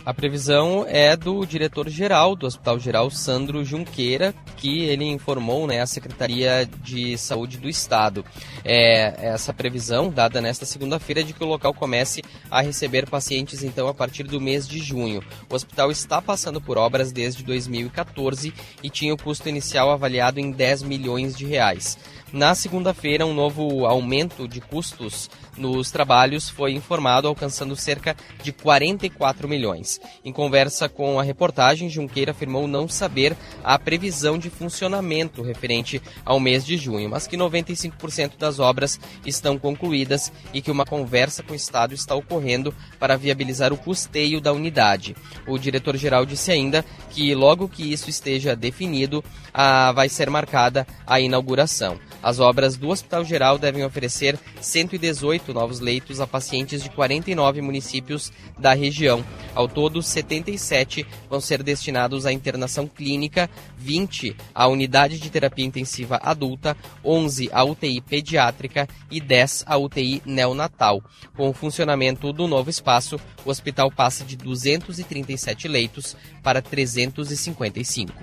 A 0.08 0.14
previsão 0.14 0.86
é 0.88 1.18
do 1.18 1.46
diretor-geral 1.46 2.34
do 2.34 2.48
Hospital 2.48 2.80
Geral, 2.80 3.12
Sandro 3.12 3.66
Junqueira, 3.66 4.34
que 4.56 4.84
ele 4.84 5.04
informou 5.04 5.68
né, 5.68 5.82
à 5.82 5.86
Secretaria 5.86 6.66
de 6.82 7.18
Saúde 7.18 7.58
do 7.58 7.68
Estado. 7.68 8.24
É, 8.64 9.28
essa 9.28 9.54
previsão, 9.54 10.10
dada 10.10 10.40
nesta 10.40 10.66
segunda-feira, 10.66 11.26
de 11.26 11.34
que 11.34 11.44
o 11.44 11.48
local 11.48 11.74
comece 11.74 12.22
a 12.50 12.62
receber 12.62 13.10
pacientes 13.10 13.64
então 13.64 13.90
a 13.90 13.94
partir 13.94 14.24
do 14.24 14.40
mês 14.40 14.66
de 14.66 14.80
junho. 14.80 15.22
O 15.50 15.56
hospital 15.56 15.92
está 15.92 16.22
passando 16.22 16.62
por 16.62 16.78
obras 16.78 17.12
desde 17.12 17.44
2014 17.44 18.54
e 18.82 18.90
tinha 18.90 19.14
o 19.14 19.22
custo 19.22 19.50
inicial 19.50 19.92
avaliado 19.92 20.40
em 20.40 20.52
10 20.52 20.84
milhões 20.84 21.36
de 21.36 21.46
reais. 21.46 21.98
Na 22.32 22.56
segunda-feira, 22.56 23.26
um 23.26 23.34
novo 23.34 23.86
aumento 23.86 24.48
de 24.48 24.60
custos 24.60 25.30
nos 25.58 25.92
trabalhos 25.92 26.50
foi 26.50 26.74
informado, 26.74 27.28
alcançando 27.28 27.76
cerca 27.76 28.16
de 28.44 28.52
44 28.52 29.48
milhões. 29.48 30.00
Em 30.24 30.32
conversa 30.32 30.88
com 30.88 31.20
a 31.20 31.24
reportagem, 31.24 31.90
Junqueira 31.90 32.32
afirmou 32.32 32.68
não 32.68 32.88
saber 32.88 33.36
a 33.64 33.78
previsão 33.78 34.38
de 34.38 34.50
funcionamento 34.50 35.42
referente 35.42 36.02
ao 36.26 36.40
mês 36.40 36.66
de 36.66 36.78
junho, 36.78 37.10
mas 37.10 37.28
que 37.28 37.38
95% 37.38 38.38
das 38.38 38.60
obras 38.60 39.00
estão 39.26 39.58
concluídas 39.58 40.32
e 40.54 40.62
que 40.62 40.72
uma 40.72 40.86
conversa 40.86 41.44
com 41.44 41.54
o 41.54 41.56
Estado 41.56 41.94
está 41.94 42.16
ocorrendo 42.16 42.74
para 43.00 43.18
viabilizar 43.18 43.74
o 43.74 43.78
custeio 43.78 44.40
da 44.40 44.54
unidade. 44.54 45.16
O 45.48 45.58
diretor-geral 45.58 46.26
disse 46.26 46.52
ainda 46.52 46.86
que 47.10 47.34
logo 47.34 47.68
que 47.68 47.92
isso 47.92 48.10
esteja 48.10 48.56
definido, 48.56 49.24
a, 49.54 49.92
vai 49.92 50.10
ser 50.10 50.30
marcada 50.30 50.86
a 51.06 51.20
inauguração. 51.20 52.00
As 52.22 52.40
obras 52.40 52.76
do 52.78 52.90
Hospital 52.90 53.24
Geral 53.24 53.58
devem 53.58 53.84
oferecer 53.84 54.38
118 54.60 55.47
novos 55.54 55.80
leitos 55.80 56.20
a 56.20 56.28
pacientes 56.28 56.84
de 56.84 56.90
49 56.90 57.62
municípios 57.62 58.32
da 58.58 58.74
região. 58.74 59.24
Ao 59.54 59.68
todo, 59.68 60.02
77 60.02 61.06
vão 61.30 61.40
ser 61.40 61.64
destinados 61.64 62.26
à 62.26 62.32
internação 62.32 62.88
clínica, 62.88 63.50
20 63.78 64.36
à 64.54 64.68
unidade 64.68 65.20
de 65.20 65.30
terapia 65.30 65.66
intensiva 65.66 66.20
adulta, 66.24 66.76
11 67.04 67.50
à 67.52 67.64
UTI 67.64 68.02
pediátrica 68.02 68.88
e 69.10 69.20
10 69.20 69.64
à 69.68 69.78
UTI 69.78 70.22
neonatal. 70.26 71.02
Com 71.36 71.50
o 71.50 71.54
funcionamento 71.54 72.32
do 72.34 72.48
novo 72.48 72.70
espaço, 72.70 73.20
o 73.46 73.50
hospital 73.50 73.92
passa 73.92 74.24
de 74.24 74.36
237 74.36 75.68
leitos 75.68 76.16
para 76.44 76.62
355. 76.62 78.14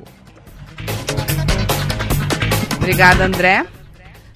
Obrigada, 2.77 3.25
André. 3.25 3.67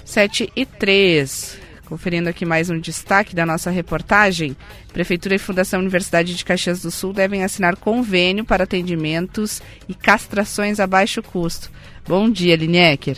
7 0.04 0.50
e 0.56 0.64
3. 0.64 1.67
Conferindo 1.88 2.28
aqui 2.28 2.44
mais 2.44 2.68
um 2.68 2.78
destaque 2.78 3.34
da 3.34 3.46
nossa 3.46 3.70
reportagem. 3.70 4.54
Prefeitura 4.92 5.36
e 5.36 5.38
Fundação 5.38 5.80
Universidade 5.80 6.34
de 6.34 6.44
Caxias 6.44 6.82
do 6.82 6.90
Sul 6.90 7.14
devem 7.14 7.42
assinar 7.42 7.76
convênio 7.76 8.44
para 8.44 8.64
atendimentos 8.64 9.62
e 9.88 9.94
castrações 9.94 10.80
a 10.80 10.86
baixo 10.86 11.22
custo. 11.22 11.70
Bom 12.06 12.28
dia, 12.28 12.56
Lineker. 12.56 13.16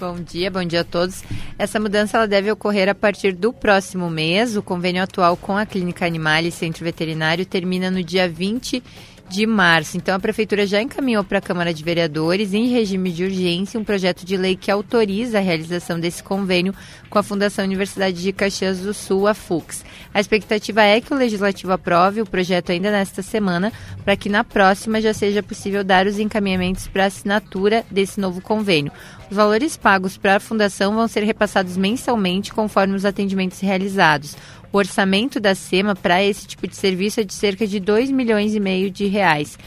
Bom 0.00 0.16
dia, 0.16 0.50
bom 0.50 0.64
dia 0.64 0.80
a 0.80 0.84
todos. 0.84 1.22
Essa 1.58 1.78
mudança 1.78 2.16
ela 2.16 2.26
deve 2.26 2.50
ocorrer 2.50 2.88
a 2.88 2.94
partir 2.94 3.32
do 3.34 3.52
próximo 3.52 4.08
mês. 4.08 4.56
O 4.56 4.62
convênio 4.62 5.02
atual 5.02 5.36
com 5.36 5.54
a 5.54 5.66
Clínica 5.66 6.06
Animal 6.06 6.42
e 6.42 6.50
Centro 6.50 6.84
Veterinário 6.84 7.44
termina 7.44 7.90
no 7.90 8.02
dia 8.02 8.26
20 8.26 8.82
de 9.28 9.46
março. 9.46 9.96
Então, 9.96 10.14
a 10.14 10.20
Prefeitura 10.20 10.66
já 10.66 10.80
encaminhou 10.80 11.24
para 11.24 11.38
a 11.38 11.42
Câmara 11.42 11.74
de 11.74 11.82
Vereadores, 11.82 12.54
em 12.54 12.68
regime 12.68 13.10
de 13.10 13.24
urgência, 13.24 13.78
um 13.78 13.84
projeto 13.84 14.24
de 14.24 14.36
lei 14.36 14.56
que 14.56 14.70
autoriza 14.70 15.38
a 15.38 15.40
realização 15.40 15.98
desse 15.98 16.22
convênio 16.22 16.74
com 17.10 17.18
a 17.18 17.22
Fundação 17.22 17.64
Universidade 17.64 18.22
de 18.22 18.32
Caxias 18.32 18.80
do 18.80 18.94
Sul, 18.94 19.26
a 19.26 19.34
FUX. 19.34 19.84
A 20.12 20.20
expectativa 20.20 20.82
é 20.82 21.00
que 21.00 21.12
o 21.12 21.16
Legislativo 21.16 21.72
aprove 21.72 22.20
o 22.20 22.26
projeto 22.26 22.70
ainda 22.70 22.90
nesta 22.90 23.22
semana, 23.22 23.72
para 24.04 24.16
que 24.16 24.28
na 24.28 24.44
próxima 24.44 25.00
já 25.00 25.12
seja 25.12 25.42
possível 25.42 25.82
dar 25.82 26.06
os 26.06 26.18
encaminhamentos 26.18 26.86
para 26.86 27.06
assinatura 27.06 27.84
desse 27.90 28.20
novo 28.20 28.40
convênio. 28.40 28.92
Os 29.30 29.36
valores 29.36 29.76
pagos 29.76 30.16
para 30.16 30.36
a 30.36 30.40
Fundação 30.40 30.94
vão 30.94 31.08
ser 31.08 31.24
repassados 31.24 31.76
mensalmente 31.76 32.52
conforme 32.52 32.94
os 32.94 33.04
atendimentos 33.04 33.60
realizados. 33.60 34.36
O 34.76 34.78
orçamento 34.78 35.40
da 35.40 35.54
SEMA 35.54 35.96
para 35.96 36.22
esse 36.22 36.46
tipo 36.46 36.68
de 36.68 36.76
serviço 36.76 37.20
é 37.20 37.24
de 37.24 37.32
cerca 37.32 37.66
de 37.66 37.80
2 37.80 38.10
milhões 38.10 38.54
e 38.54 38.60
meio 38.60 38.90
de 38.90 39.06
reais. 39.06 39.58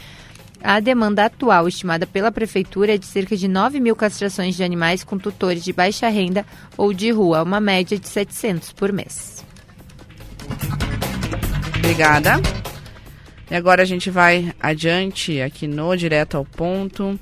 A 0.62 0.78
demanda 0.78 1.24
atual, 1.24 1.66
estimada 1.66 2.06
pela 2.06 2.30
Prefeitura, 2.30 2.94
é 2.94 2.96
de 2.96 3.06
cerca 3.06 3.36
de 3.36 3.48
9 3.48 3.80
mil 3.80 3.96
castrações 3.96 4.54
de 4.54 4.62
animais 4.62 5.02
com 5.02 5.18
tutores 5.18 5.64
de 5.64 5.72
baixa 5.72 6.08
renda 6.08 6.46
ou 6.76 6.94
de 6.94 7.10
rua, 7.10 7.42
uma 7.42 7.58
média 7.58 7.98
de 7.98 8.06
700 8.06 8.72
por 8.72 8.92
mês. 8.92 9.44
Obrigada. 11.78 12.34
E 13.50 13.56
agora 13.56 13.82
a 13.82 13.86
gente 13.86 14.10
vai 14.10 14.54
adiante 14.60 15.40
aqui 15.40 15.66
no 15.66 15.96
Direto 15.96 16.36
ao 16.36 16.44
Ponto 16.44 17.18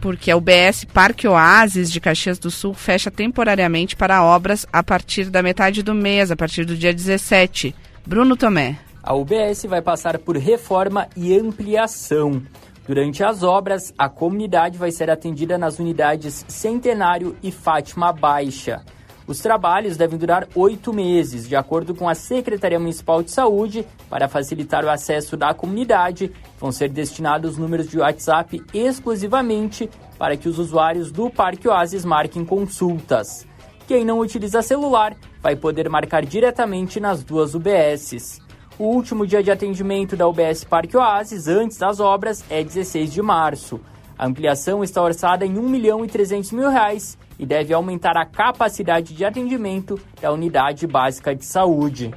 porque 0.00 0.30
a 0.30 0.36
UBS 0.36 0.84
Parque 0.84 1.28
Oasis 1.28 1.90
de 1.90 2.00
Caxias 2.00 2.38
do 2.38 2.50
Sul 2.50 2.74
fecha 2.74 3.10
temporariamente 3.10 3.94
para 3.94 4.24
obras 4.24 4.66
a 4.72 4.82
partir 4.82 5.30
da 5.30 5.42
metade 5.42 5.82
do 5.82 5.94
mês, 5.94 6.30
a 6.30 6.36
partir 6.36 6.64
do 6.64 6.76
dia 6.76 6.92
17. 6.92 7.74
Bruno 8.06 8.36
Tomé. 8.36 8.78
A 9.02 9.14
UBS 9.14 9.64
vai 9.66 9.80
passar 9.80 10.18
por 10.18 10.36
reforma 10.36 11.08
e 11.16 11.36
ampliação. 11.36 12.42
Durante 12.86 13.22
as 13.22 13.42
obras, 13.42 13.94
a 13.96 14.08
comunidade 14.08 14.76
vai 14.76 14.90
ser 14.90 15.10
atendida 15.10 15.56
nas 15.56 15.78
unidades 15.78 16.44
Centenário 16.48 17.36
e 17.42 17.52
Fátima 17.52 18.12
Baixa. 18.12 18.82
Os 19.30 19.38
trabalhos 19.38 19.96
devem 19.96 20.18
durar 20.18 20.48
oito 20.56 20.92
meses, 20.92 21.48
de 21.48 21.54
acordo 21.54 21.94
com 21.94 22.08
a 22.08 22.16
Secretaria 22.16 22.80
Municipal 22.80 23.22
de 23.22 23.30
Saúde. 23.30 23.86
Para 24.08 24.26
facilitar 24.28 24.84
o 24.84 24.90
acesso 24.90 25.36
da 25.36 25.54
comunidade, 25.54 26.32
vão 26.58 26.72
ser 26.72 26.88
destinados 26.88 27.56
números 27.56 27.88
de 27.88 28.00
WhatsApp 28.00 28.60
exclusivamente 28.74 29.88
para 30.18 30.36
que 30.36 30.48
os 30.48 30.58
usuários 30.58 31.12
do 31.12 31.30
Parque 31.30 31.68
Oasis 31.68 32.04
marquem 32.04 32.44
consultas. 32.44 33.46
Quem 33.86 34.04
não 34.04 34.18
utiliza 34.18 34.62
celular 34.62 35.16
vai 35.40 35.54
poder 35.54 35.88
marcar 35.88 36.26
diretamente 36.26 36.98
nas 36.98 37.22
duas 37.22 37.54
UBSs. 37.54 38.42
O 38.80 38.86
último 38.86 39.24
dia 39.24 39.44
de 39.44 39.52
atendimento 39.52 40.16
da 40.16 40.26
UBS 40.26 40.64
Parque 40.64 40.96
Oasis, 40.96 41.46
antes 41.46 41.78
das 41.78 42.00
obras, 42.00 42.44
é 42.50 42.64
16 42.64 43.12
de 43.12 43.22
março. 43.22 43.80
A 44.18 44.26
ampliação 44.26 44.82
está 44.82 45.00
orçada 45.00 45.46
em 45.46 45.56
1 45.56 45.68
milhão 45.68 46.04
e 46.04 46.08
300 46.08 46.50
mil 46.50 46.68
reais 46.68 47.16
e 47.40 47.46
deve 47.46 47.72
aumentar 47.72 48.18
a 48.18 48.26
capacidade 48.26 49.14
de 49.14 49.24
atendimento 49.24 49.98
da 50.20 50.30
unidade 50.30 50.86
básica 50.86 51.34
de 51.34 51.46
saúde. 51.46 52.14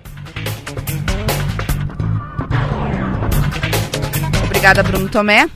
Obrigada, 4.46 4.84
Bruno 4.84 5.10
Tomé. 5.10 5.50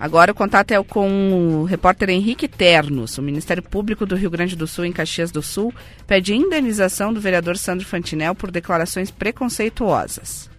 Agora 0.00 0.32
o 0.32 0.34
contato 0.34 0.72
é 0.72 0.82
com 0.82 1.60
o 1.60 1.64
repórter 1.64 2.08
Henrique 2.08 2.48
Ternos. 2.48 3.18
O 3.18 3.22
Ministério 3.22 3.62
Público 3.62 4.06
do 4.06 4.16
Rio 4.16 4.30
Grande 4.30 4.56
do 4.56 4.66
Sul, 4.66 4.86
em 4.86 4.92
Caxias 4.92 5.30
do 5.30 5.42
Sul, 5.42 5.72
pede 6.06 6.34
indenização 6.34 7.12
do 7.12 7.20
vereador 7.20 7.58
Sandro 7.58 7.86
Fantinel 7.86 8.34
por 8.34 8.50
declarações 8.50 9.10
preconceituosas. 9.10 10.51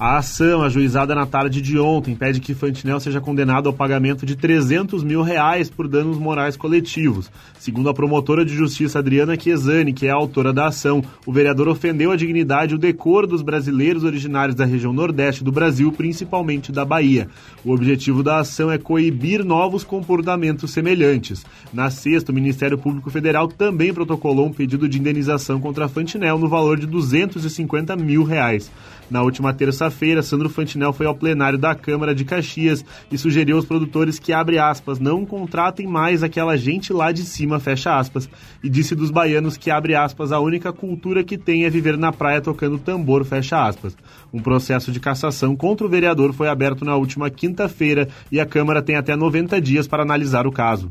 A 0.00 0.16
ação, 0.16 0.62
ajuizada 0.62 1.14
na 1.14 1.26
tarde 1.26 1.60
de 1.60 1.78
ontem, 1.78 2.14
pede 2.14 2.40
que 2.40 2.54
Fantinel 2.54 2.98
seja 3.00 3.20
condenado 3.20 3.66
ao 3.66 3.72
pagamento 3.74 4.24
de 4.24 4.34
300 4.34 5.04
mil 5.04 5.20
reais 5.20 5.68
por 5.68 5.86
danos 5.86 6.16
morais 6.16 6.56
coletivos. 6.56 7.30
Segundo 7.58 7.90
a 7.90 7.92
promotora 7.92 8.42
de 8.42 8.54
justiça 8.54 8.98
Adriana 8.98 9.38
Chiesani, 9.38 9.92
que 9.92 10.06
é 10.06 10.10
a 10.10 10.14
autora 10.14 10.54
da 10.54 10.68
ação, 10.68 11.04
o 11.26 11.32
vereador 11.34 11.68
ofendeu 11.68 12.10
a 12.12 12.16
dignidade 12.16 12.72
e 12.72 12.76
o 12.76 12.78
decoro 12.78 13.26
dos 13.26 13.42
brasileiros 13.42 14.02
originários 14.02 14.56
da 14.56 14.64
região 14.64 14.90
nordeste 14.90 15.44
do 15.44 15.52
Brasil, 15.52 15.92
principalmente 15.92 16.72
da 16.72 16.82
Bahia. 16.82 17.28
O 17.62 17.70
objetivo 17.70 18.22
da 18.22 18.38
ação 18.38 18.72
é 18.72 18.78
coibir 18.78 19.44
novos 19.44 19.84
comportamentos 19.84 20.70
semelhantes. 20.70 21.44
Na 21.74 21.90
sexta, 21.90 22.32
o 22.32 22.34
Ministério 22.34 22.78
Público 22.78 23.10
Federal 23.10 23.48
também 23.48 23.92
protocolou 23.92 24.46
um 24.46 24.52
pedido 24.52 24.88
de 24.88 24.98
indenização 24.98 25.60
contra 25.60 25.90
Fantinel 25.90 26.38
no 26.38 26.48
valor 26.48 26.80
de 26.80 26.86
250 26.86 27.94
mil 27.96 28.24
reais. 28.24 28.70
Na 29.10 29.22
última 29.22 29.52
terça-feira, 29.52 30.22
Sandro 30.22 30.48
Fantinel 30.48 30.92
foi 30.92 31.04
ao 31.04 31.14
plenário 31.14 31.58
da 31.58 31.74
Câmara 31.74 32.14
de 32.14 32.24
Caxias 32.24 32.84
e 33.10 33.18
sugeriu 33.18 33.56
aos 33.56 33.64
produtores 33.64 34.20
que, 34.20 34.32
abre 34.32 34.58
aspas, 34.58 35.00
não 35.00 35.26
contratem 35.26 35.86
mais 35.86 36.22
aquela 36.22 36.56
gente 36.56 36.92
lá 36.92 37.10
de 37.10 37.22
cima, 37.22 37.58
fecha 37.58 37.98
aspas, 37.98 38.30
e 38.62 38.68
disse 38.68 38.94
dos 38.94 39.10
baianos 39.10 39.56
que, 39.56 39.70
abre 39.70 39.96
aspas, 39.96 40.30
a 40.30 40.38
única 40.38 40.72
cultura 40.72 41.24
que 41.24 41.36
tem 41.36 41.64
é 41.64 41.70
viver 41.70 41.98
na 41.98 42.12
praia 42.12 42.40
tocando 42.40 42.78
tambor, 42.78 43.24
fecha 43.24 43.66
aspas. 43.66 43.96
Um 44.32 44.40
processo 44.40 44.92
de 44.92 45.00
cassação 45.00 45.56
contra 45.56 45.84
o 45.84 45.90
vereador 45.90 46.32
foi 46.32 46.48
aberto 46.48 46.84
na 46.84 46.94
última 46.94 47.28
quinta-feira 47.28 48.08
e 48.30 48.38
a 48.38 48.46
Câmara 48.46 48.80
tem 48.80 48.94
até 48.94 49.16
90 49.16 49.60
dias 49.60 49.88
para 49.88 50.04
analisar 50.04 50.46
o 50.46 50.52
caso. 50.52 50.88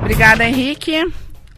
Obrigada, 0.00 0.44
Henrique. 0.44 1.06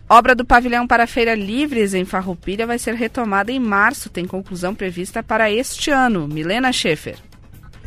Obra 0.09 0.35
do 0.35 0.45
pavilhão 0.45 0.87
para 0.87 1.07
Feira 1.07 1.35
Livres 1.35 1.95
em 1.95 2.05
Farroupilha 2.05 2.67
vai 2.67 2.79
ser 2.79 2.95
retomada 2.95 3.51
em 3.51 3.59
março. 3.59 4.11
Tem 4.11 4.27
conclusão 4.27 4.75
prevista 4.75 5.23
para 5.23 5.51
este 5.51 5.91
ano. 5.91 6.29
Milena 6.29 6.73
Schaefer. 6.73 7.17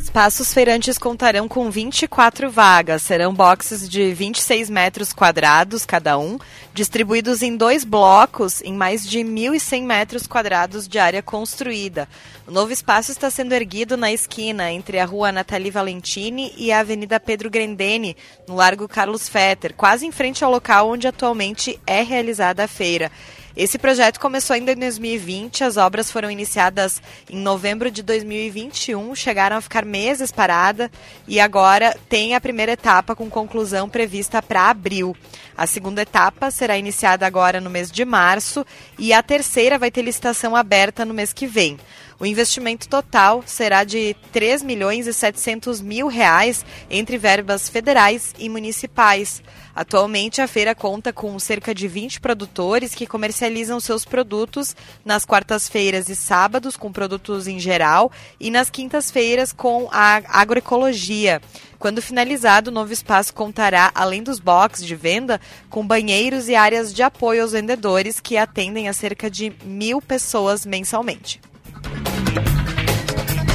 Espaços 0.08 0.54
feirantes 0.54 0.98
contarão 0.98 1.50
com 1.50 1.70
24 1.70 2.50
vagas. 2.50 3.02
Serão 3.02 3.34
boxes 3.34 3.90
de 3.90 4.14
26 4.14 4.70
metros 4.70 5.12
quadrados 5.12 5.86
cada 5.86 6.18
um, 6.18 6.40
distribuídos 6.74 7.42
em 7.42 7.58
dois 7.58 7.84
blocos 7.84 8.62
em 8.62 8.74
mais 8.74 9.06
de 9.06 9.20
1.100 9.20 9.84
metros 9.84 10.26
quadrados 10.26 10.88
de 10.88 10.98
área 10.98 11.22
construída. 11.22 12.08
O 12.48 12.52
novo 12.52 12.72
espaço 12.72 13.12
está 13.12 13.30
sendo 13.30 13.52
erguido 13.52 13.98
na 13.98 14.10
esquina 14.10 14.72
entre 14.72 14.98
a 14.98 15.06
rua 15.06 15.30
Nathalie 15.30 15.70
Valentini 15.70 16.54
e 16.56 16.72
a 16.72 16.80
Avenida 16.80 17.20
Pedro 17.20 17.50
Grendene, 17.50 18.16
no 18.48 18.56
Largo 18.56 18.88
Carlos 18.88 19.28
Fetter, 19.28 19.74
quase 19.76 20.06
em 20.06 20.12
frente 20.12 20.42
ao 20.42 20.50
local 20.50 20.90
onde 20.90 21.06
atualmente 21.06 21.78
é 21.86 22.02
realizada 22.02 22.64
a 22.64 22.68
feira. 22.68 23.12
Esse 23.58 23.80
projeto 23.80 24.20
começou 24.20 24.54
ainda 24.54 24.74
em 24.74 24.76
2020, 24.76 25.64
as 25.64 25.78
obras 25.78 26.12
foram 26.12 26.30
iniciadas 26.30 27.02
em 27.28 27.38
novembro 27.38 27.90
de 27.90 28.04
2021, 28.04 29.16
chegaram 29.16 29.58
a 29.58 29.62
ficar 29.62 29.84
meses 29.84 30.32
parada 30.32 30.92
e 31.28 31.40
agora 31.40 31.98
tem 32.08 32.36
a 32.36 32.40
primeira 32.40 32.74
etapa 32.74 33.16
com 33.16 33.28
conclusão 33.32 33.90
prevista 33.90 34.44
para 34.44 34.70
abril. 34.70 35.18
A 35.58 35.66
segunda 35.66 36.04
etapa 36.04 36.52
será 36.52 36.78
iniciada 36.78 37.26
agora 37.26 37.60
no 37.60 37.68
mês 37.68 37.92
de 37.92 38.06
março 38.06 38.64
e 38.96 39.12
a 39.12 39.24
terceira 39.24 39.80
vai 39.80 39.90
ter 39.90 40.04
licitação 40.04 40.56
aberta 40.56 41.04
no 41.04 41.16
mês 41.16 41.34
que 41.34 41.48
vem. 41.48 41.80
O 42.20 42.28
investimento 42.28 42.88
total 42.88 43.44
será 43.44 43.84
de 43.84 44.16
3 44.32 44.62
milhões 44.62 45.08
e 45.08 45.14
700 45.14 45.82
mil 45.82 46.06
reais 46.06 46.64
entre 46.92 47.18
verbas 47.18 47.70
federais 47.70 48.36
e 48.38 48.50
municipais. 48.50 49.42
Atualmente, 49.78 50.42
a 50.42 50.48
feira 50.48 50.74
conta 50.74 51.14
com 51.14 51.38
cerca 51.38 51.72
de 51.72 51.88
20 51.88 52.20
produtores 52.20 52.96
que 52.96 53.06
comercializam 53.06 53.80
seus 53.80 54.04
produtos 54.04 54.76
nas 55.06 55.24
quartas-feiras 55.24 56.10
e 56.10 56.16
sábados 56.16 56.76
com 56.76 56.92
produtos 56.92 57.48
em 57.48 57.60
geral 57.60 58.12
e 58.40 58.50
nas 58.50 58.72
quintas-feiras 58.72 59.54
com 59.54 59.88
a 59.92 60.20
agroecologia. 60.30 61.40
Quando 61.78 62.02
finalizado, 62.02 62.72
o 62.72 62.74
novo 62.74 62.92
espaço 62.92 63.32
contará, 63.36 63.92
além 63.94 64.24
dos 64.24 64.40
boxes 64.40 64.84
de 64.84 64.96
venda, 64.96 65.40
com 65.70 65.86
banheiros 65.86 66.50
e 66.50 66.56
áreas 66.56 66.92
de 66.92 67.04
apoio 67.04 67.44
aos 67.44 67.52
vendedores 67.52 68.20
que 68.20 68.36
atendem 68.36 68.90
a 68.90 68.94
cerca 68.94 69.30
de 69.30 69.54
mil 69.64 70.02
pessoas 70.02 70.66
mensalmente. 70.66 71.40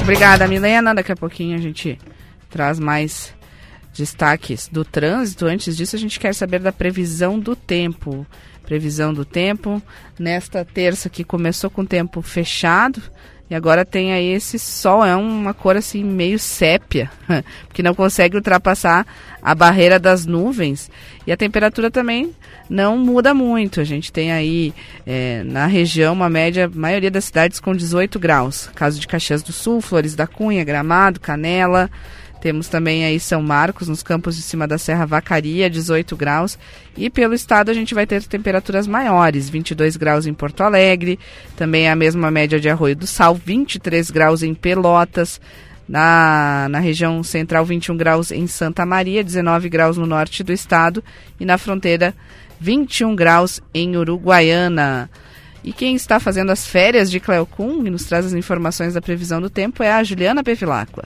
Obrigada, 0.01 0.47
Milena. 0.47 0.95
Daqui 0.95 1.11
a 1.11 1.17
pouquinho 1.17 1.57
a 1.57 1.61
gente 1.61 1.99
traz 2.49 2.79
mais 2.79 3.33
destaques 3.93 4.67
do 4.67 4.83
trânsito. 4.83 5.45
Antes 5.45 5.77
disso, 5.77 5.95
a 5.95 5.99
gente 5.99 6.19
quer 6.19 6.33
saber 6.33 6.59
da 6.59 6.71
previsão 6.71 7.39
do 7.39 7.55
tempo. 7.55 8.25
Previsão 8.63 9.13
do 9.13 9.23
tempo. 9.23 9.81
Nesta 10.17 10.65
terça 10.65 11.09
que 11.09 11.23
começou 11.23 11.69
com 11.69 11.81
o 11.81 11.87
tempo 11.87 12.21
fechado, 12.21 13.01
e 13.49 13.55
agora 13.55 13.85
tem 13.85 14.13
aí 14.13 14.33
esse 14.33 14.57
sol, 14.57 15.05
é 15.05 15.15
uma 15.15 15.53
cor 15.53 15.75
assim 15.77 16.03
meio 16.03 16.39
sépia, 16.39 17.11
porque 17.67 17.83
não 17.83 17.93
consegue 17.93 18.35
ultrapassar 18.35 19.05
a 19.41 19.53
barreira 19.53 19.99
das 19.99 20.25
nuvens. 20.25 20.89
E 21.27 21.31
a 21.31 21.37
temperatura 21.37 21.91
também 21.91 22.33
não 22.69 22.97
muda 22.97 23.33
muito. 23.33 23.79
A 23.79 23.83
gente 23.83 24.11
tem 24.11 24.31
aí 24.31 24.73
é, 25.05 25.43
na 25.43 25.67
região 25.67 26.13
uma 26.13 26.29
média, 26.29 26.71
maioria 26.73 27.11
das 27.11 27.25
cidades 27.25 27.59
com 27.59 27.75
18 27.75 28.17
graus. 28.17 28.69
Caso 28.73 28.99
de 28.99 29.07
Caxias 29.07 29.43
do 29.43 29.51
Sul, 29.51 29.81
Flores 29.81 30.15
da 30.15 30.25
Cunha, 30.25 30.63
Gramado, 30.63 31.19
Canela. 31.19 31.91
Temos 32.43 32.67
também 32.67 33.05
aí 33.05 33.21
São 33.21 33.41
Marcos, 33.41 33.87
nos 33.87 34.03
campos 34.03 34.35
de 34.35 34.41
cima 34.41 34.67
da 34.67 34.77
Serra 34.77 35.05
Vacaria, 35.05 35.69
18 35.69 36.13
graus. 36.17 36.59
E 36.97 37.09
pelo 37.09 37.33
estado 37.33 37.71
a 37.71 37.73
gente 37.73 37.95
vai 37.95 38.05
ter 38.05 38.21
temperaturas 38.23 38.85
maiores, 38.85 39.49
22 39.49 39.95
graus 39.95 40.27
em 40.27 40.33
Porto 40.33 40.59
Alegre, 40.59 41.17
também 41.55 41.87
a 41.87 41.95
mesma 41.95 42.29
média 42.29 42.59
de 42.59 42.67
Arroio 42.67 42.97
do 42.97 43.07
Sal, 43.07 43.33
23 43.33 44.11
graus 44.11 44.43
em 44.43 44.53
Pelotas. 44.53 45.39
Na, 45.87 46.67
na 46.69 46.79
região 46.79 47.23
central, 47.23 47.63
21 47.63 47.95
graus 47.95 48.29
em 48.29 48.45
Santa 48.45 48.85
Maria, 48.85 49.23
19 49.23 49.69
graus 49.69 49.97
no 49.97 50.05
norte 50.05 50.43
do 50.43 50.51
estado. 50.51 51.01
E 51.39 51.45
na 51.45 51.57
fronteira, 51.57 52.13
21 52.59 53.15
graus 53.15 53.61
em 53.73 53.95
Uruguaiana. 53.95 55.09
E 55.63 55.71
quem 55.71 55.95
está 55.95 56.19
fazendo 56.19 56.51
as 56.51 56.67
férias 56.67 57.09
de 57.09 57.21
Cleocum 57.21 57.85
e 57.85 57.89
nos 57.89 58.03
traz 58.03 58.25
as 58.25 58.33
informações 58.33 58.95
da 58.95 59.01
previsão 59.01 59.39
do 59.39 59.49
tempo 59.49 59.81
é 59.81 59.93
a 59.93 60.03
Juliana 60.03 60.43
Pevilacqua. 60.43 61.05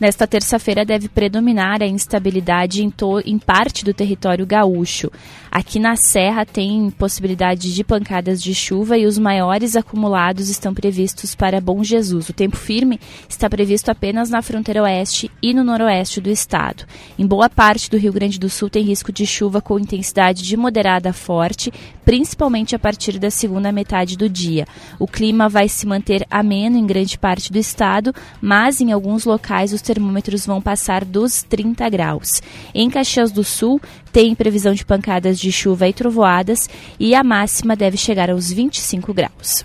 Nesta 0.00 0.28
terça-feira 0.28 0.84
deve 0.84 1.08
predominar 1.08 1.82
a 1.82 1.86
instabilidade 1.86 2.84
em, 2.84 2.92
em, 3.24 3.38
parte 3.38 3.84
do 3.84 3.92
território 3.92 4.46
gaúcho. 4.46 5.10
Aqui 5.50 5.80
na 5.80 5.96
Serra 5.96 6.46
tem 6.46 6.88
possibilidade 6.90 7.74
de 7.74 7.82
pancadas 7.82 8.40
de 8.40 8.54
chuva 8.54 8.96
e 8.96 9.06
os 9.06 9.18
maiores 9.18 9.74
acumulados 9.74 10.50
estão 10.50 10.72
previstos 10.72 11.34
para 11.34 11.60
Bom 11.60 11.82
Jesus. 11.82 12.28
O 12.28 12.32
tempo 12.32 12.56
firme 12.56 13.00
está 13.28 13.50
previsto 13.50 13.90
apenas 13.90 14.30
na 14.30 14.40
fronteira 14.40 14.84
oeste 14.84 15.32
e 15.42 15.52
no 15.52 15.64
noroeste 15.64 16.20
do 16.20 16.30
estado. 16.30 16.84
Em 17.18 17.26
boa 17.26 17.50
parte 17.50 17.90
do 17.90 17.98
Rio 17.98 18.12
Grande 18.12 18.38
do 18.38 18.48
Sul 18.48 18.70
tem 18.70 18.84
risco 18.84 19.10
de 19.10 19.26
chuva 19.26 19.60
com 19.60 19.80
intensidade 19.80 20.44
de 20.44 20.56
moderada 20.56 21.10
a 21.10 21.12
forte, 21.12 21.72
principalmente 22.04 22.76
a 22.76 22.78
partir 22.78 23.18
da 23.18 23.30
segunda 23.30 23.72
metade 23.72 24.16
do 24.16 24.28
dia. 24.28 24.64
O 24.96 25.08
clima 25.08 25.48
vai 25.48 25.68
se 25.68 25.86
manter 25.86 26.24
ameno 26.30 26.78
em 26.78 26.86
grande 26.86 27.18
parte 27.18 27.50
do 27.52 27.58
estado, 27.58 28.14
mas 28.40 28.80
em 28.80 28.92
alguns 28.92 29.24
locais 29.24 29.72
os 29.72 29.82
termômetros 29.88 30.44
vão 30.44 30.60
passar 30.60 31.02
dos 31.02 31.42
30 31.42 31.88
graus. 31.88 32.42
Em 32.74 32.90
Caxias 32.90 33.32
do 33.32 33.42
Sul, 33.42 33.80
tem 34.12 34.34
previsão 34.34 34.74
de 34.74 34.84
pancadas 34.84 35.40
de 35.40 35.50
chuva 35.50 35.88
e 35.88 35.94
trovoadas 35.94 36.68
e 37.00 37.14
a 37.14 37.24
máxima 37.24 37.74
deve 37.74 37.96
chegar 37.96 38.28
aos 38.28 38.52
25 38.52 39.14
graus. 39.14 39.64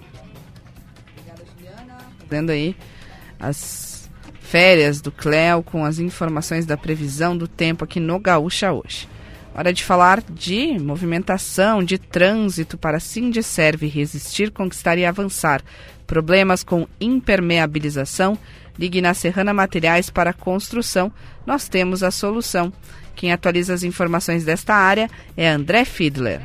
Vendo 2.30 2.52
aí 2.52 2.74
as 3.38 4.10
férias 4.40 5.02
do 5.02 5.12
Cléo 5.12 5.62
com 5.62 5.84
as 5.84 6.00
informações 6.00 6.66
da 6.66 6.78
previsão 6.78 7.38
do 7.38 7.48
tempo 7.48 7.84
aqui 7.84 8.00
no 8.00 8.18
Gaúcha 8.18 8.72
hoje. 8.72 9.10
Hora 9.56 9.74
de 9.74 9.84
falar 9.84 10.24
de 10.32 10.80
movimentação, 10.80 11.84
de 11.84 12.00
trânsito 12.00 12.76
para 12.78 13.00
Serve 13.00 13.88
resistir, 13.88 14.50
conquistar 14.52 14.98
e 14.98 15.06
avançar. 15.06 15.62
Problemas 16.08 16.64
com 16.64 16.88
impermeabilização 17.00 18.38
Ligue 18.78 19.02
na 19.02 19.14
Serrana 19.14 19.54
Materiais 19.54 20.10
para 20.10 20.34
Construção, 20.34 21.12
nós 21.46 21.68
temos 21.68 22.04
a 22.04 22.12
solução. 22.12 22.72
Quem 23.16 23.32
atualiza 23.32 23.74
as 23.74 23.84
informações 23.84 24.44
desta 24.44 24.74
área 24.74 25.10
é 25.38 25.48
André 25.48 25.86
Fiedler. 25.86 26.42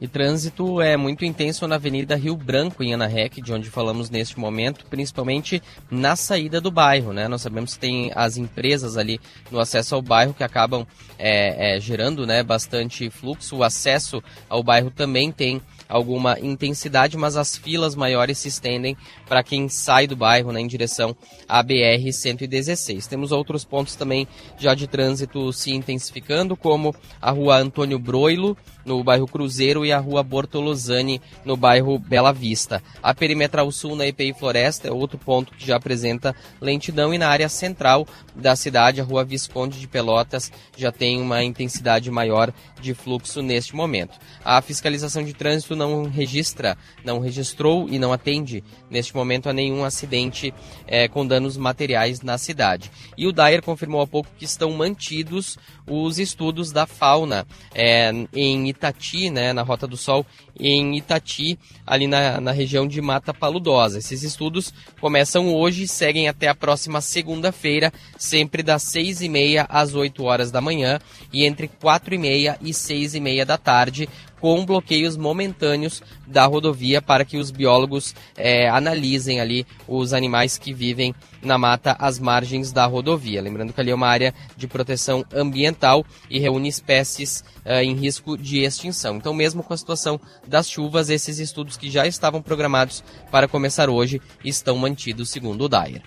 E 0.00 0.08
trânsito 0.08 0.82
é 0.82 0.96
muito 0.96 1.24
intenso 1.24 1.66
na 1.66 1.76
Avenida 1.76 2.16
Rio 2.16 2.36
Branco, 2.36 2.82
em 2.82 2.92
Anarrec, 2.92 3.40
de 3.40 3.52
onde 3.52 3.70
falamos 3.70 4.10
neste 4.10 4.38
momento, 4.38 4.84
principalmente 4.86 5.62
na 5.90 6.14
saída 6.14 6.60
do 6.60 6.70
bairro. 6.70 7.12
Né? 7.12 7.26
Nós 7.26 7.40
sabemos 7.40 7.74
que 7.74 7.80
tem 7.80 8.12
as 8.14 8.36
empresas 8.36 8.98
ali 8.98 9.18
no 9.50 9.58
acesso 9.58 9.94
ao 9.94 10.02
bairro 10.02 10.34
que 10.34 10.44
acabam 10.44 10.86
é, 11.18 11.76
é, 11.76 11.80
gerando 11.80 12.26
né, 12.26 12.42
bastante 12.42 13.08
fluxo. 13.08 13.56
O 13.56 13.62
acesso 13.62 14.22
ao 14.46 14.62
bairro 14.62 14.90
também 14.90 15.32
tem 15.32 15.62
alguma 15.88 16.38
intensidade, 16.40 17.16
mas 17.16 17.36
as 17.36 17.56
filas 17.56 17.94
maiores 17.94 18.38
se 18.38 18.48
estendem 18.48 18.96
para 19.26 19.42
quem 19.42 19.68
sai 19.68 20.06
do 20.06 20.16
bairro 20.16 20.52
né, 20.52 20.60
em 20.60 20.66
direção 20.66 21.16
à 21.48 21.62
BR-116. 21.62 23.06
Temos 23.06 23.32
outros 23.32 23.64
pontos 23.64 23.96
também 23.96 24.26
já 24.58 24.74
de 24.74 24.86
trânsito 24.86 25.52
se 25.52 25.72
intensificando, 25.72 26.56
como 26.56 26.94
a 27.20 27.30
rua 27.30 27.58
Antônio 27.58 27.98
Broilo, 27.98 28.56
no 28.84 29.02
bairro 29.02 29.26
Cruzeiro, 29.26 29.84
e 29.84 29.92
a 29.92 29.98
rua 29.98 30.22
Bortolozani, 30.22 31.20
no 31.44 31.56
bairro 31.56 31.98
Bela 31.98 32.32
Vista. 32.32 32.82
A 33.02 33.14
Perimetral 33.14 33.70
Sul, 33.72 33.96
na 33.96 34.06
EPI 34.06 34.34
Floresta, 34.34 34.88
é 34.88 34.92
outro 34.92 35.18
ponto 35.18 35.54
que 35.54 35.66
já 35.66 35.76
apresenta 35.76 36.34
lentidão, 36.60 37.14
e 37.14 37.18
na 37.18 37.28
área 37.28 37.48
central 37.48 38.06
da 38.34 38.54
cidade, 38.54 39.00
a 39.00 39.04
rua 39.04 39.24
Visconde 39.24 39.80
de 39.80 39.88
Pelotas, 39.88 40.52
já 40.76 40.92
tem 40.92 41.20
uma 41.20 41.42
intensidade 41.42 42.10
maior 42.10 42.52
de 42.80 42.94
fluxo 42.94 43.42
neste 43.42 43.74
momento. 43.74 44.18
A 44.44 44.60
fiscalização 44.60 45.24
de 45.24 45.32
trânsito 45.32 45.73
não 45.74 46.04
registra, 46.04 46.76
não 47.04 47.20
registrou 47.20 47.88
e 47.88 47.98
não 47.98 48.12
atende 48.12 48.62
neste 48.90 49.14
momento 49.14 49.48
a 49.48 49.52
nenhum 49.52 49.84
acidente 49.84 50.52
é, 50.86 51.08
com 51.08 51.26
danos 51.26 51.56
materiais 51.56 52.20
na 52.22 52.38
cidade. 52.38 52.90
E 53.16 53.26
o 53.26 53.32
Dyer 53.32 53.62
confirmou 53.62 54.00
há 54.00 54.06
pouco 54.06 54.30
que 54.36 54.44
estão 54.44 54.70
mantidos 54.72 55.58
os 55.86 56.18
estudos 56.18 56.72
da 56.72 56.86
fauna 56.86 57.46
é, 57.74 58.10
em 58.32 58.68
Itati, 58.68 59.30
né, 59.30 59.52
na 59.52 59.62
Rota 59.62 59.86
do 59.86 59.96
Sol, 59.96 60.24
em 60.58 60.96
Itati, 60.96 61.58
ali 61.86 62.06
na, 62.06 62.40
na 62.40 62.52
região 62.52 62.86
de 62.86 63.00
Mata 63.00 63.34
Paludosa. 63.34 63.98
Esses 63.98 64.22
estudos 64.22 64.72
começam 65.00 65.54
hoje 65.54 65.84
e 65.84 65.88
seguem 65.88 66.28
até 66.28 66.48
a 66.48 66.54
próxima 66.54 67.00
segunda-feira, 67.00 67.92
sempre 68.16 68.62
das 68.62 68.82
seis 68.82 69.20
e 69.20 69.28
meia 69.28 69.66
às 69.68 69.94
8 69.94 70.22
horas 70.24 70.50
da 70.50 70.60
manhã 70.60 70.98
e 71.32 71.44
entre 71.44 71.68
quatro 71.68 72.14
e 72.14 72.18
meia 72.18 72.58
e 72.60 72.72
seis 72.72 73.14
e 73.14 73.20
meia 73.20 73.44
da 73.44 73.58
tarde, 73.58 74.08
com 74.44 74.62
bloqueios 74.62 75.16
momentâneos 75.16 76.02
da 76.26 76.44
rodovia 76.44 77.00
para 77.00 77.24
que 77.24 77.38
os 77.38 77.50
biólogos 77.50 78.14
é, 78.36 78.68
analisem 78.68 79.40
ali 79.40 79.66
os 79.88 80.12
animais 80.12 80.58
que 80.58 80.70
vivem 80.70 81.14
na 81.42 81.56
mata 81.56 81.96
às 81.98 82.18
margens 82.18 82.70
da 82.70 82.84
rodovia. 82.84 83.40
Lembrando 83.40 83.72
que 83.72 83.80
ali 83.80 83.90
é 83.90 83.94
uma 83.94 84.06
área 84.06 84.34
de 84.54 84.68
proteção 84.68 85.24
ambiental 85.34 86.04
e 86.28 86.38
reúne 86.38 86.68
espécies 86.68 87.42
uh, 87.64 87.80
em 87.82 87.94
risco 87.94 88.36
de 88.36 88.58
extinção. 88.58 89.16
Então, 89.16 89.32
mesmo 89.32 89.62
com 89.62 89.72
a 89.72 89.78
situação 89.78 90.20
das 90.46 90.68
chuvas, 90.68 91.08
esses 91.08 91.38
estudos 91.38 91.78
que 91.78 91.90
já 91.90 92.06
estavam 92.06 92.42
programados 92.42 93.02
para 93.30 93.48
começar 93.48 93.88
hoje 93.88 94.20
estão 94.44 94.76
mantidos, 94.76 95.30
segundo 95.30 95.64
o 95.64 95.68
Dyer. 95.70 96.02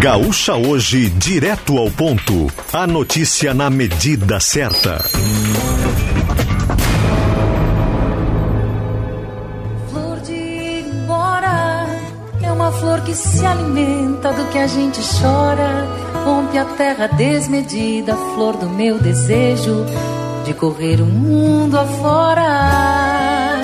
Gaúcha 0.00 0.54
hoje, 0.54 1.08
direto 1.08 1.78
ao 1.78 1.88
ponto. 1.88 2.50
A 2.72 2.84
notícia 2.84 3.54
na 3.54 3.70
medida 3.70 4.40
certa. 4.40 4.98
Se 13.14 13.46
alimenta 13.46 14.32
do 14.32 14.44
que 14.50 14.58
a 14.58 14.66
gente 14.66 15.00
chora. 15.20 15.86
Rompe 16.24 16.58
a 16.58 16.64
terra 16.64 17.06
desmedida, 17.06 18.16
flor 18.34 18.56
do 18.56 18.68
meu 18.68 18.98
desejo 18.98 19.84
de 20.44 20.52
correr 20.54 21.00
o 21.00 21.06
mundo 21.06 21.78
afora. 21.78 23.60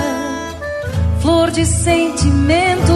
Flor 1.20 1.50
de 1.50 1.66
sentimento 1.66 2.92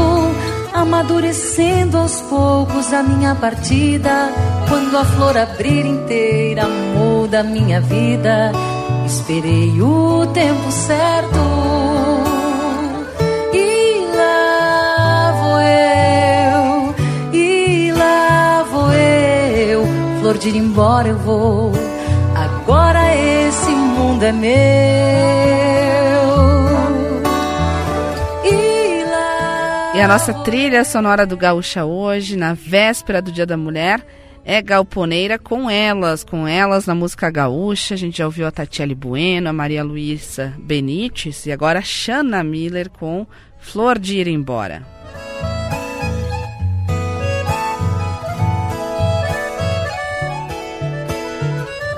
amadurecendo 0.73 1.99
aos 1.99 2.21
poucos 2.23 2.93
a 2.93 3.03
minha 3.03 3.35
partida. 3.35 4.31
Quando 4.69 4.97
a 4.97 5.05
flor 5.05 5.37
abrir 5.37 5.85
inteira, 5.85 6.67
muda 6.67 7.41
a 7.41 7.45
minha 7.45 7.81
vida. 7.81 8.53
Esperei 9.07 9.81
o 9.81 10.27
tempo 10.33 10.71
certo 10.73 12.04
flor 20.25 20.39
de 20.39 20.49
ir 20.49 20.57
embora 20.57 21.09
eu 21.09 21.19
vou. 21.19 21.71
Agora 22.35 23.15
esse 23.15 23.71
mundo 23.71 24.23
é 24.23 24.33
meu. 24.33 24.49
E 28.43 29.05
lá. 29.05 29.93
E 29.95 30.01
a 30.01 30.09
nossa 30.09 30.33
trilha 30.33 30.83
sonora 30.83 31.27
do 31.27 31.37
Gaúcha 31.37 31.85
hoje, 31.85 32.39
na 32.39 32.55
véspera 32.55 33.21
do 33.21 33.31
Dia 33.31 33.45
da 33.45 33.59
Mulher, 33.59 34.01
é 34.47 34.63
Galponeira 34.63 35.39
com 35.39 35.69
elas, 35.69 36.25
com 36.25 36.49
elas 36.49 36.87
na 36.87 36.95
música 36.95 37.31
gaúcha. 37.31 37.93
A 37.93 37.99
gente 37.99 38.17
já 38.17 38.25
ouviu 38.25 38.47
a 38.47 38.51
Tatiele 38.51 38.95
Bueno, 38.95 39.51
a 39.51 39.53
Maria 39.53 39.85
Luísa 39.85 40.55
Benites 40.59 41.45
e 41.45 41.53
agora 41.53 41.81
a 41.81 41.83
Shanna 41.83 42.43
Miller 42.43 42.89
com 42.89 43.27
Flor 43.59 43.99
de 43.99 44.21
Ir 44.21 44.29
Embora. 44.29 44.94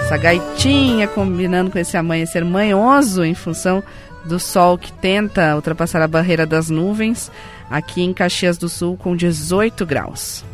Essa 0.06 0.18
gaitinha 0.18 1.08
combinando 1.08 1.68
com 1.68 1.80
esse 1.80 1.96
amanhecer 1.96 2.44
manhoso 2.44 3.24
em 3.24 3.34
função 3.34 3.82
do 4.24 4.38
sol 4.38 4.78
que 4.78 4.92
tenta 4.92 5.56
ultrapassar 5.56 6.00
a 6.00 6.06
barreira 6.06 6.46
das 6.46 6.70
nuvens 6.70 7.28
aqui 7.68 8.02
em 8.02 8.12
Caxias 8.14 8.56
do 8.56 8.68
Sul 8.68 8.96
com 8.96 9.16
18 9.16 9.84
graus. 9.84 10.44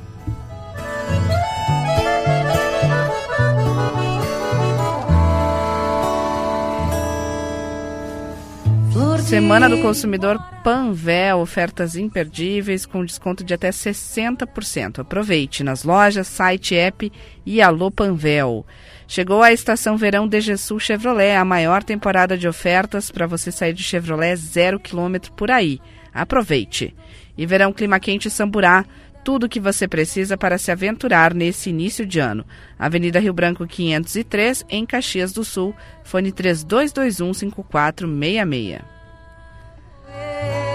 Semana 9.32 9.68
do 9.68 9.80
Consumidor 9.82 10.38
Panvel, 10.62 11.38
ofertas 11.38 11.94
imperdíveis 11.94 12.86
com 12.86 13.04
desconto 13.04 13.44
de 13.44 13.52
até 13.52 13.70
60%. 13.70 15.00
Aproveite 15.00 15.62
nas 15.62 15.84
lojas, 15.84 16.26
site, 16.26 16.74
app 16.74 17.12
e 17.44 17.60
Alô 17.60 17.90
Panvel. 17.90 18.66
Chegou 19.12 19.42
a 19.42 19.52
estação 19.52 19.98
verão 19.98 20.26
DGSul 20.26 20.80
Chevrolet, 20.80 21.36
a 21.36 21.44
maior 21.44 21.82
temporada 21.84 22.34
de 22.34 22.48
ofertas 22.48 23.10
para 23.10 23.26
você 23.26 23.52
sair 23.52 23.74
de 23.74 23.82
Chevrolet 23.82 24.34
zero 24.36 24.80
quilômetro 24.80 25.30
por 25.32 25.50
aí. 25.50 25.78
Aproveite. 26.14 26.96
E 27.36 27.44
verão 27.44 27.74
clima 27.74 28.00
quente 28.00 28.30
Samburá, 28.30 28.86
tudo 29.22 29.44
o 29.44 29.48
que 29.50 29.60
você 29.60 29.86
precisa 29.86 30.38
para 30.38 30.56
se 30.56 30.70
aventurar 30.70 31.34
nesse 31.34 31.68
início 31.68 32.06
de 32.06 32.20
ano. 32.20 32.42
Avenida 32.78 33.20
Rio 33.20 33.34
Branco 33.34 33.66
503, 33.66 34.64
em 34.70 34.86
Caxias 34.86 35.30
do 35.30 35.44
Sul, 35.44 35.74
fone 36.02 36.32
3221 36.32 37.34
5466. 37.34 38.80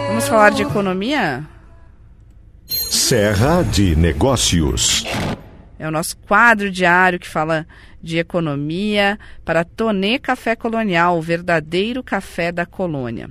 Vamos 0.10 0.28
falar 0.28 0.52
de 0.52 0.62
economia? 0.62 1.44
Serra 2.68 3.64
de 3.64 3.96
Negócios. 3.96 4.97
É 5.80 5.88
o 5.88 5.92
nosso 5.92 6.18
quadro 6.18 6.72
diário 6.72 7.20
que 7.20 7.28
fala 7.28 7.68
de 8.02 8.18
economia 8.18 9.20
para 9.46 9.64
Tonê 9.64 10.18
Café 10.18 10.56
Colonial, 10.56 11.18
o 11.18 11.22
verdadeiro 11.22 12.04
café 12.04 12.52
da 12.52 12.66
colônia. 12.66 13.30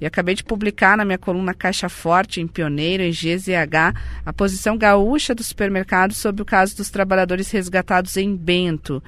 E 0.00 0.06
acabei 0.06 0.34
de 0.34 0.44
publicar 0.44 0.96
na 0.96 1.04
minha 1.04 1.18
coluna 1.18 1.54
Caixa 1.54 1.88
Forte, 1.88 2.40
em 2.40 2.46
Pioneiro, 2.46 3.02
em 3.02 3.10
GZH, 3.10 3.94
a 4.26 4.32
posição 4.32 4.76
gaúcha 4.76 5.34
do 5.34 5.42
supermercado 5.42 6.12
sobre 6.12 6.42
o 6.42 6.44
caso 6.44 6.76
dos 6.76 6.90
trabalhadores 6.90 7.50
resgatados 7.50 8.16
em 8.16 8.34
Bento. 8.34 9.02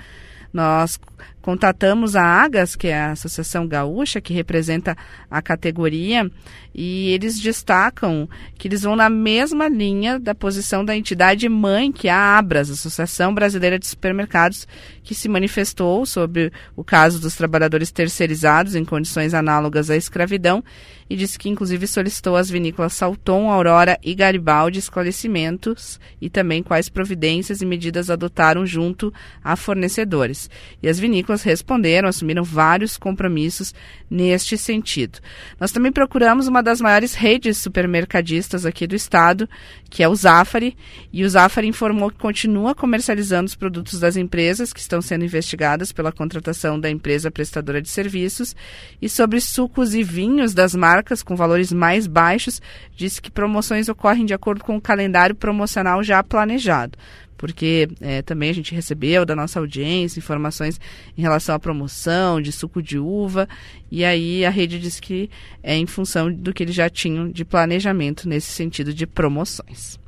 Nós 0.53 0.99
contatamos 1.47 2.17
a 2.17 2.25
AGAS, 2.25 2.75
que 2.75 2.89
é 2.89 2.99
a 2.99 3.13
Associação 3.13 3.69
Gaúcha, 3.69 4.21
que 4.21 4.35
representa 4.35 4.97
a 5.31 5.41
categoria, 5.41 6.29
e 6.75 7.11
eles 7.11 7.39
destacam 7.39 8.29
que 8.59 8.67
eles 8.67 8.83
vão 8.83 8.97
na 8.97 9.09
mesma 9.09 9.69
linha 9.69 10.19
da 10.19 10.35
posição 10.35 10.85
da 10.85 10.97
entidade 10.97 11.49
mãe, 11.49 11.93
que 11.93 12.09
é 12.09 12.11
a 12.11 12.37
ABRAS, 12.37 12.69
Associação 12.69 13.33
Brasileira 13.33 13.79
de 13.79 13.87
Supermercados, 13.87 14.67
que 15.05 15.15
se 15.15 15.29
manifestou 15.29 16.05
sobre 16.05 16.53
o 16.75 16.83
caso 16.83 17.21
dos 17.21 17.37
trabalhadores 17.37 17.93
terceirizados 17.93 18.75
em 18.75 18.85
condições 18.85 19.33
análogas 19.33 19.89
à 19.89 19.97
escravidão 19.97 20.65
e 21.09 21.17
disse 21.17 21.39
que 21.39 21.49
inclusive 21.49 21.87
solicitou 21.87 22.37
às 22.37 22.51
vinícolas 22.51 22.93
Salton, 22.93 23.51
Aurora 23.51 23.99
e 24.03 24.15
Garibaldi 24.15 24.79
esclarecimentos 24.79 26.01
e 26.21 26.29
também 26.29 26.63
quais 26.63 26.89
providências 26.89 27.61
e 27.61 27.67
medidas 27.67 28.11
adotaram 28.11 28.67
junto 28.67 29.13
a 29.43 29.55
fornecedores. 29.55 30.51
E 30.83 30.89
as 30.89 30.99
vinícolas 30.99 31.36
responderam, 31.43 32.09
assumiram 32.09 32.43
vários 32.43 32.97
compromissos 32.97 33.75
neste 34.11 34.57
sentido. 34.57 35.19
Nós 35.61 35.73
também 35.73 35.93
procuramos 35.93 36.47
uma 36.47 36.63
das 36.63 36.81
maiores 36.81 37.15
redes 37.15 37.59
supermercadistas 37.59 38.65
aqui 38.65 38.87
do 38.87 38.95
estado, 38.95 39.49
que 39.91 40.03
é 40.03 40.09
o 40.09 40.15
Zafari, 40.15 40.77
e 41.13 41.25
o 41.25 41.29
Zafari 41.29 41.67
informou 41.67 42.11
que 42.11 42.19
continua 42.19 42.75
comercializando 42.75 43.47
os 43.47 43.55
produtos 43.55 44.01
das 44.01 44.17
empresas 44.17 44.73
que 44.73 44.81
estão 44.81 45.01
sendo 45.01 45.25
investigadas 45.25 45.93
pela 45.93 46.13
contratação 46.13 46.79
da 46.79 46.91
empresa 46.91 47.31
prestadora 47.31 47.81
de 47.83 47.89
serviços 47.89 48.55
e 49.01 49.09
sobre 49.09 49.41
sucos 49.41 49.95
e 49.95 50.03
vinhos 50.03 50.55
das 50.55 50.75
marcas 50.75 51.23
com 51.23 51.35
valores 51.37 51.73
mais 51.73 52.07
baixos, 52.07 52.61
disse 52.95 53.21
que 53.21 53.31
promoções 53.31 53.89
ocorrem 53.89 54.25
de 54.25 54.35
acordo 54.35 54.65
com 54.65 54.77
o 54.77 54.81
calendário 54.81 55.35
promocional 55.35 56.03
já 56.03 56.23
planejado 56.23 56.97
porque 57.37 57.89
é, 58.01 58.23
também 58.23 58.51
a 58.51 58.55
gente 58.55 58.75
recebeu 58.75 59.25
da 59.25 59.37
nossa 59.37 59.59
audiência 59.59 60.19
informações 60.19 60.81
em 61.17 61.23
relação 61.23 61.55
à 61.55 61.59
promoção 61.59 62.41
de 62.41 62.53
suco 62.53 62.83
de 62.83 62.99
uva, 62.99 63.49
e 63.91 64.05
aí 64.05 64.45
a 64.45 64.51
rede 64.51 64.79
diz 64.79 65.01
que 65.01 65.31
é 65.63 65.77
em 65.77 65.87
função 65.87 66.33
do 66.33 66.53
que 66.53 66.63
eles 66.63 66.75
já 66.75 66.89
tinham 66.89 67.31
de 67.31 67.45
planejamento 67.45 68.29
nesse 68.29 68.51
sentido 68.51 68.93
de 68.93 69.07
promoções. 69.07 69.99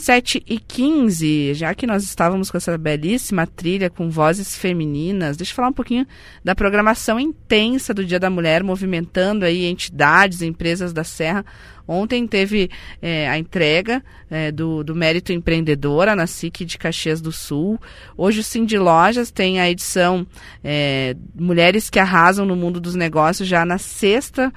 7 0.00 0.42
e 0.46 0.58
15, 0.58 1.54
já 1.54 1.74
que 1.74 1.86
nós 1.86 2.02
estávamos 2.02 2.50
com 2.50 2.56
essa 2.56 2.76
belíssima 2.76 3.46
trilha 3.46 3.90
com 3.90 4.10
vozes 4.10 4.56
femininas, 4.56 5.36
deixa 5.36 5.52
eu 5.52 5.56
falar 5.56 5.68
um 5.68 5.72
pouquinho 5.72 6.06
da 6.42 6.54
programação 6.54 7.20
intensa 7.20 7.92
do 7.92 8.04
Dia 8.04 8.18
da 8.18 8.30
Mulher, 8.30 8.62
movimentando 8.62 9.44
aí 9.44 9.66
entidades, 9.66 10.42
empresas 10.42 10.92
da 10.92 11.04
Serra. 11.04 11.44
Ontem 11.86 12.26
teve 12.26 12.70
é, 13.02 13.28
a 13.28 13.36
entrega 13.36 14.02
é, 14.30 14.50
do, 14.50 14.82
do 14.82 14.94
Mérito 14.94 15.32
Empreendedora 15.32 16.14
na 16.16 16.26
SIC 16.26 16.64
de 16.64 16.78
Caxias 16.78 17.20
do 17.20 17.32
Sul. 17.32 17.80
Hoje 18.16 18.40
o 18.40 18.44
Cindy 18.44 18.78
Lojas 18.78 19.30
tem 19.30 19.60
a 19.60 19.68
edição 19.68 20.26
é, 20.62 21.16
Mulheres 21.34 21.90
que 21.90 21.98
Arrasam 21.98 22.46
no 22.46 22.56
Mundo 22.56 22.80
dos 22.80 22.94
Negócios, 22.94 23.48
já 23.48 23.64
na 23.64 23.76
sexta 23.76 24.52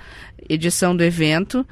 edição 0.47 0.95
do 0.95 1.03
evento 1.03 1.65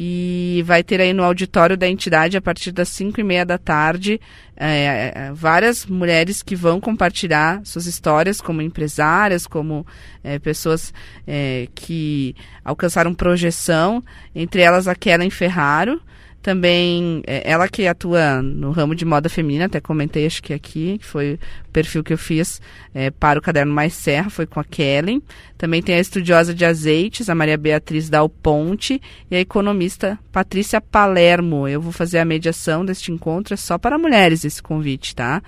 e 0.00 0.62
vai 0.64 0.84
ter 0.84 1.00
aí 1.00 1.12
no 1.12 1.24
auditório 1.24 1.76
da 1.76 1.88
entidade 1.88 2.36
a 2.36 2.40
partir 2.40 2.70
das 2.70 2.88
5 2.90 3.20
e 3.20 3.24
meia 3.24 3.44
da 3.44 3.58
tarde 3.58 4.20
é, 4.56 5.12
é, 5.12 5.32
várias 5.32 5.84
mulheres 5.86 6.40
que 6.40 6.54
vão 6.54 6.80
compartilhar 6.80 7.60
suas 7.64 7.86
histórias 7.86 8.40
como 8.40 8.62
empresárias, 8.62 9.44
como 9.44 9.84
é, 10.22 10.38
pessoas 10.38 10.94
é, 11.26 11.66
que 11.74 12.36
alcançaram 12.64 13.12
projeção, 13.12 14.00
entre 14.32 14.62
elas 14.62 14.86
a 14.86 14.94
Kellen 14.94 15.30
Ferraro, 15.30 16.00
também, 16.40 17.22
é, 17.26 17.50
ela 17.50 17.68
que 17.68 17.86
atua 17.86 18.40
no 18.40 18.70
ramo 18.70 18.94
de 18.94 19.04
moda 19.04 19.28
feminina, 19.28 19.66
até 19.66 19.80
comentei 19.80 20.24
acho 20.24 20.42
que 20.42 20.54
aqui, 20.54 20.98
que 20.98 21.04
foi 21.04 21.34
o 21.34 21.38
perfil 21.72 22.04
que 22.04 22.12
eu 22.12 22.18
fiz 22.18 22.60
é, 22.94 23.10
para 23.10 23.38
o 23.38 23.42
Caderno 23.42 23.72
Mais 23.74 23.92
Serra, 23.92 24.30
foi 24.30 24.46
com 24.46 24.60
a 24.60 24.64
Kellen. 24.64 25.22
Também 25.56 25.82
tem 25.82 25.96
a 25.96 26.00
estudiosa 26.00 26.54
de 26.54 26.64
azeites, 26.64 27.28
a 27.28 27.34
Maria 27.34 27.58
Beatriz 27.58 28.08
Dal 28.08 28.28
Ponte, 28.28 29.00
e 29.30 29.36
a 29.36 29.40
economista 29.40 30.18
Patrícia 30.30 30.80
Palermo. 30.80 31.66
Eu 31.66 31.80
vou 31.80 31.92
fazer 31.92 32.18
a 32.18 32.24
mediação 32.24 32.84
deste 32.84 33.10
encontro, 33.10 33.54
é 33.54 33.56
só 33.56 33.76
para 33.76 33.98
mulheres 33.98 34.44
esse 34.44 34.62
convite, 34.62 35.14
tá? 35.14 35.42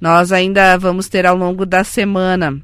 Nós 0.00 0.32
ainda 0.32 0.76
vamos 0.78 1.08
ter 1.08 1.26
ao 1.26 1.36
longo 1.36 1.66
da 1.66 1.84
semana 1.84 2.62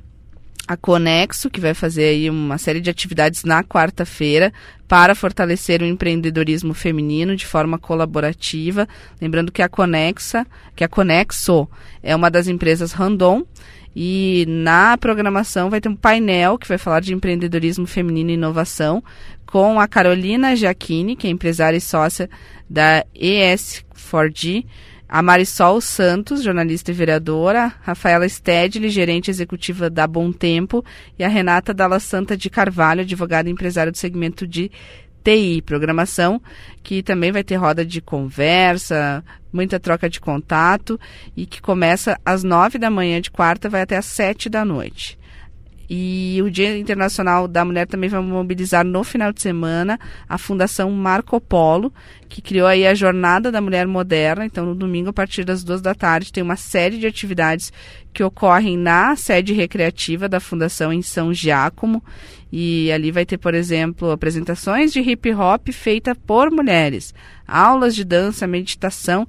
a 0.68 0.76
Conexo, 0.76 1.48
que 1.48 1.60
vai 1.60 1.72
fazer 1.72 2.04
aí 2.04 2.28
uma 2.28 2.58
série 2.58 2.80
de 2.80 2.90
atividades 2.90 3.42
na 3.42 3.64
quarta-feira 3.64 4.52
para 4.86 5.14
fortalecer 5.14 5.80
o 5.80 5.86
empreendedorismo 5.86 6.74
feminino 6.74 7.34
de 7.34 7.46
forma 7.46 7.78
colaborativa. 7.78 8.86
Lembrando 9.18 9.50
que 9.50 9.62
a 9.62 9.68
Conexa, 9.68 10.46
que 10.76 10.84
a 10.84 10.88
Conexo 10.88 11.66
é 12.02 12.14
uma 12.14 12.30
das 12.30 12.48
empresas 12.48 12.92
Randon 12.92 13.46
e 13.96 14.44
na 14.46 14.98
programação 14.98 15.70
vai 15.70 15.80
ter 15.80 15.88
um 15.88 15.96
painel 15.96 16.58
que 16.58 16.68
vai 16.68 16.76
falar 16.76 17.00
de 17.00 17.14
empreendedorismo 17.14 17.86
feminino 17.86 18.30
e 18.30 18.34
inovação 18.34 19.02
com 19.46 19.80
a 19.80 19.88
Carolina 19.88 20.54
Giacchini, 20.54 21.16
que 21.16 21.26
é 21.26 21.30
empresária 21.30 21.78
e 21.78 21.80
sócia 21.80 22.28
da 22.68 23.04
ES4G 23.16 24.66
a 25.08 25.22
Marisol 25.22 25.80
Santos, 25.80 26.42
jornalista 26.42 26.90
e 26.90 26.94
vereadora, 26.94 27.72
Rafaela 27.80 28.28
Stedley, 28.28 28.90
gerente 28.90 29.30
executiva 29.30 29.88
da 29.88 30.06
Bom 30.06 30.30
Tempo, 30.30 30.84
e 31.18 31.24
a 31.24 31.28
Renata 31.28 31.72
Dalla 31.72 31.98
Santa 31.98 32.36
de 32.36 32.50
Carvalho, 32.50 33.00
advogada 33.00 33.48
e 33.48 33.52
empresária 33.52 33.90
do 33.90 33.96
segmento 33.96 34.46
de 34.46 34.70
TI, 35.24 35.62
programação, 35.62 36.40
que 36.82 37.02
também 37.02 37.32
vai 37.32 37.42
ter 37.42 37.56
roda 37.56 37.84
de 37.84 38.00
conversa, 38.00 39.24
muita 39.52 39.80
troca 39.80 40.08
de 40.08 40.20
contato. 40.20 41.00
E 41.36 41.46
que 41.46 41.60
começa 41.60 42.18
às 42.24 42.44
nove 42.44 42.78
da 42.78 42.90
manhã 42.90 43.20
de 43.20 43.30
quarta, 43.30 43.68
vai 43.68 43.82
até 43.82 43.96
às 43.96 44.06
sete 44.06 44.48
da 44.48 44.64
noite. 44.64 45.18
E 45.90 46.38
o 46.44 46.50
Dia 46.50 46.76
Internacional 46.76 47.48
da 47.48 47.64
Mulher 47.64 47.86
também 47.86 48.10
vai 48.10 48.20
mobilizar 48.20 48.84
no 48.84 49.02
final 49.02 49.32
de 49.32 49.40
semana 49.40 49.98
a 50.28 50.36
Fundação 50.36 50.90
Marco 50.90 51.40
Polo, 51.40 51.92
que 52.28 52.42
criou 52.42 52.66
aí 52.66 52.86
a 52.86 52.94
Jornada 52.94 53.50
da 53.50 53.60
Mulher 53.60 53.86
Moderna. 53.86 54.44
Então, 54.44 54.66
no 54.66 54.74
domingo, 54.74 55.08
a 55.08 55.12
partir 55.12 55.44
das 55.44 55.64
duas 55.64 55.80
da 55.80 55.94
tarde, 55.94 56.32
tem 56.32 56.42
uma 56.42 56.56
série 56.56 56.98
de 56.98 57.06
atividades 57.06 57.72
que 58.12 58.22
ocorrem 58.22 58.76
na 58.76 59.16
sede 59.16 59.54
recreativa 59.54 60.28
da 60.28 60.40
Fundação 60.40 60.92
em 60.92 61.00
São 61.00 61.32
Giacomo. 61.32 62.04
E 62.52 62.92
ali 62.92 63.10
vai 63.10 63.24
ter, 63.24 63.38
por 63.38 63.54
exemplo, 63.54 64.10
apresentações 64.10 64.92
de 64.92 65.00
hip 65.00 65.32
hop 65.32 65.68
feita 65.68 66.14
por 66.14 66.50
mulheres, 66.50 67.14
aulas 67.46 67.94
de 67.94 68.04
dança, 68.04 68.46
meditação, 68.46 69.26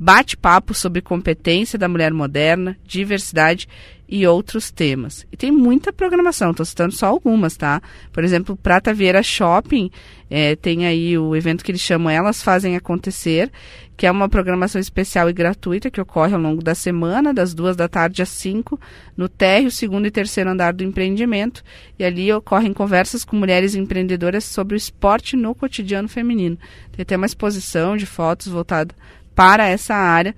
bate-papo 0.00 0.72
sobre 0.72 1.02
competência 1.02 1.78
da 1.78 1.86
mulher 1.86 2.10
moderna, 2.10 2.74
diversidade 2.86 3.68
e 4.08 4.26
outros 4.26 4.70
temas. 4.70 5.26
E 5.30 5.36
tem 5.36 5.52
muita 5.52 5.92
programação, 5.92 6.50
estou 6.52 6.64
citando 6.64 6.92
só 6.92 7.06
algumas, 7.06 7.54
tá? 7.54 7.82
Por 8.10 8.24
exemplo, 8.24 8.56
Prata 8.56 8.94
Vieira 8.94 9.22
Shopping 9.22 9.90
é, 10.30 10.56
tem 10.56 10.86
aí 10.86 11.18
o 11.18 11.36
evento 11.36 11.62
que 11.62 11.70
eles 11.70 11.82
chamam 11.82 12.10
Elas 12.10 12.42
Fazem 12.42 12.76
Acontecer, 12.76 13.52
que 13.94 14.06
é 14.06 14.10
uma 14.10 14.28
programação 14.28 14.80
especial 14.80 15.28
e 15.28 15.34
gratuita 15.34 15.90
que 15.90 16.00
ocorre 16.00 16.32
ao 16.32 16.40
longo 16.40 16.64
da 16.64 16.74
semana, 16.74 17.34
das 17.34 17.52
duas 17.52 17.76
da 17.76 17.86
tarde 17.86 18.22
às 18.22 18.30
cinco, 18.30 18.80
no 19.14 19.28
térreo, 19.28 19.70
segundo 19.70 20.06
e 20.06 20.10
terceiro 20.10 20.48
andar 20.48 20.72
do 20.72 20.82
empreendimento. 20.82 21.62
E 21.98 22.04
ali 22.04 22.32
ocorrem 22.32 22.72
conversas 22.72 23.22
com 23.22 23.36
mulheres 23.36 23.74
empreendedoras 23.74 24.44
sobre 24.44 24.74
o 24.74 24.78
esporte 24.78 25.36
no 25.36 25.54
cotidiano 25.54 26.08
feminino. 26.08 26.56
Tem 26.90 27.02
até 27.02 27.16
uma 27.16 27.26
exposição 27.26 27.94
de 27.96 28.06
fotos 28.06 28.48
voltada 28.48 28.94
para 29.40 29.66
essa 29.66 29.94
área 29.94 30.36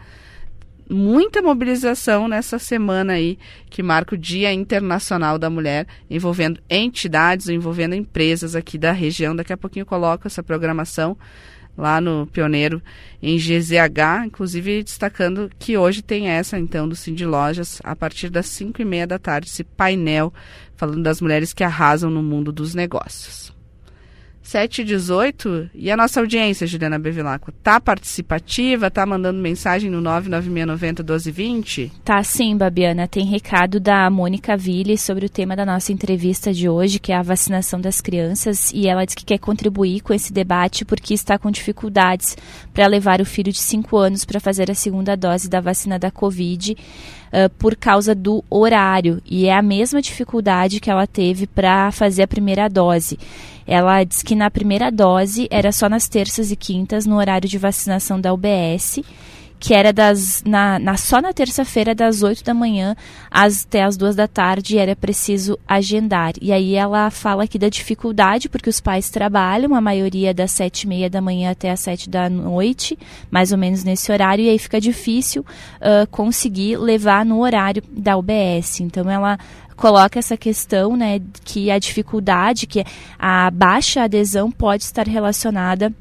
muita 0.89 1.43
mobilização 1.43 2.29
nessa 2.29 2.57
semana 2.57 3.15
aí 3.15 3.37
que 3.69 3.83
marca 3.83 4.15
o 4.15 4.19
Dia 4.19 4.53
Internacional 4.53 5.41
da 5.41 5.51
Mulher, 5.51 5.89
envolvendo 6.09 6.61
entidades, 6.71 7.49
envolvendo 7.49 7.97
empresas 7.97 8.55
aqui 8.55 8.79
da 8.79 8.93
região. 8.93 9.35
Daqui 9.35 9.53
a 9.53 9.57
pouquinho 9.57 9.83
eu 9.83 9.87
coloco 9.87 10.29
essa 10.29 10.41
programação 10.41 11.19
lá 11.77 12.01
no 12.01 12.29
Pioneiro 12.29 12.81
em 13.21 13.37
GZH, 13.37 14.27
inclusive 14.27 14.85
destacando 14.85 15.51
que 15.59 15.77
hoje 15.77 16.01
tem 16.01 16.29
essa 16.29 16.57
então 16.57 16.89
do 16.89 16.95
Cindy 16.95 17.27
Lojas 17.27 17.81
a 17.83 17.97
partir 17.97 18.31
das 18.31 18.47
5 18.47 18.81
e 18.81 18.85
meia 18.85 19.07
da 19.09 19.19
tarde, 19.19 19.49
esse 19.49 19.65
painel 19.65 20.33
falando 20.77 21.03
das 21.03 21.21
mulheres 21.21 21.53
que 21.53 21.65
arrasam 21.65 22.09
no 22.09 22.23
mundo 22.23 22.53
dos 22.53 22.73
negócios. 22.73 23.53
7 24.43 24.83
e 24.83 24.85
18. 24.85 25.71
E 25.75 25.91
a 25.91 25.97
nossa 25.97 26.21
audiência, 26.21 26.67
Juliana 26.67 26.99
Bevilacqua, 26.99 27.55
tá 27.63 27.81
participativa? 27.81 28.91
Tá 28.91 29.07
mandando 29.07 29.41
mensagem 29.41 29.91
no 29.91 30.01
99690 30.01 31.03
1220? 31.03 31.93
Tá 32.05 32.23
sim, 32.23 32.57
Babiana. 32.57 33.07
Tem 33.07 33.25
recado 33.25 33.79
da 33.79 34.11
Mônica 34.11 34.57
Ville 34.57 34.99
sobre 34.99 35.27
o 35.27 35.29
tema 35.29 35.55
da 35.57 35.65
nossa 35.65 35.93
entrevista 35.93 36.53
de 36.53 36.69
hoje, 36.69 36.99
que 36.99 37.13
é 37.13 37.17
a 37.17 37.23
vacinação 37.23 37.81
das 37.81 38.01
crianças. 38.01 38.73
E 38.73 38.89
ela 38.89 39.05
diz 39.05 39.15
que 39.15 39.25
quer 39.25 39.39
contribuir 39.39 40.01
com 40.01 40.13
esse 40.13 40.33
debate 40.33 40.85
porque 40.85 41.15
está 41.15 41.39
com 41.39 41.51
dificuldades 41.51 42.37
para 42.75 42.87
levar 42.87 43.21
o 43.21 43.27
filho 43.27 43.53
de 43.53 43.59
5 43.59 43.97
anos 43.97 44.25
para 44.25 44.41
fazer 44.41 44.71
a 44.71 44.75
segunda 44.75 45.17
dose 45.17 45.49
da 45.49 45.61
vacina 45.61 45.99
da 45.99 46.11
Covid. 46.11 46.77
Uh, 47.33 47.49
por 47.59 47.75
causa 47.75 48.15
do 48.15 48.45
horário 48.51 49.23
e 49.25 49.47
é 49.47 49.55
a 49.55 49.63
mesma 49.63 50.03
dificuldade 50.03 50.79
que 50.79 50.91
ela 50.91 51.07
teve 51.07 51.47
para 51.47 51.91
fazer 51.91 52.25
a 52.25 52.29
primeira 52.29 52.69
dose. 52.69 53.19
Ela 53.67 54.05
diz 54.05 54.23
que 54.23 54.35
na 54.35 54.51
primeira 54.51 54.91
dose 54.91 55.49
era 55.51 55.73
só 55.73 55.89
nas 55.89 56.09
terças 56.09 56.51
e 56.51 56.57
quintas, 56.57 57.07
no 57.07 57.17
horário 57.17 57.49
de 57.49 57.57
vacinação 57.57 58.21
da 58.21 58.35
UBS, 58.35 59.01
que 59.63 59.73
era 59.73 59.93
das 59.93 60.43
na, 60.45 60.77
na 60.81 60.97
só 60.97 61.23
na 61.23 61.33
terça-feira 61.33 61.95
das 61.95 62.25
8 62.25 62.43
da 62.43 62.53
manhã 62.53 62.97
até 63.31 63.85
as 63.85 63.97
duas 63.97 64.17
da 64.17 64.27
tarde 64.27 64.77
era 64.77 64.97
preciso 64.97 65.57
agendar. 65.69 66.33
E 66.43 66.51
aí 66.51 66.75
ela 66.75 67.11
fala 67.11 67.45
aqui 67.45 67.61
da 67.61 67.69
dificuldade 67.69 68.49
porque 68.49 68.69
os 68.69 68.81
pais 68.81 69.09
trabalham 69.09 69.73
a 69.77 69.81
maioria 69.81 70.35
das 70.35 70.51
sete 70.51 70.83
e 70.83 70.89
meia 70.89 71.09
da 71.09 71.21
manhã 71.21 71.53
até 71.53 71.71
as 71.71 71.79
sete 71.79 72.11
da 72.11 72.29
noite 72.29 72.99
mais 73.31 73.53
ou 73.53 73.59
menos 73.59 73.85
nesse 73.85 74.11
horário 74.11 74.45
e 74.45 74.49
aí 74.49 74.59
fica 74.59 74.81
difícil 74.81 75.43
uh, 75.43 76.09
conseguir 76.11 76.77
levar 76.77 77.25
no 77.25 77.41
horário 77.41 77.85
da 77.89 78.17
UBS 78.17 78.81
então 78.81 79.09
ela 79.09 79.39
coloca 79.77 80.19
essa 80.19 80.37
questão, 80.37 80.97
né, 80.97 81.21
que 81.45 81.71
a 81.71 81.79
dificuldade, 81.79 82.67
que 82.67 82.85
a 83.19 83.51
baixa 83.51 84.03
adesão 84.03 84.51
pode 84.51 84.85
estar 84.85 85.07
relacionada 85.09 85.93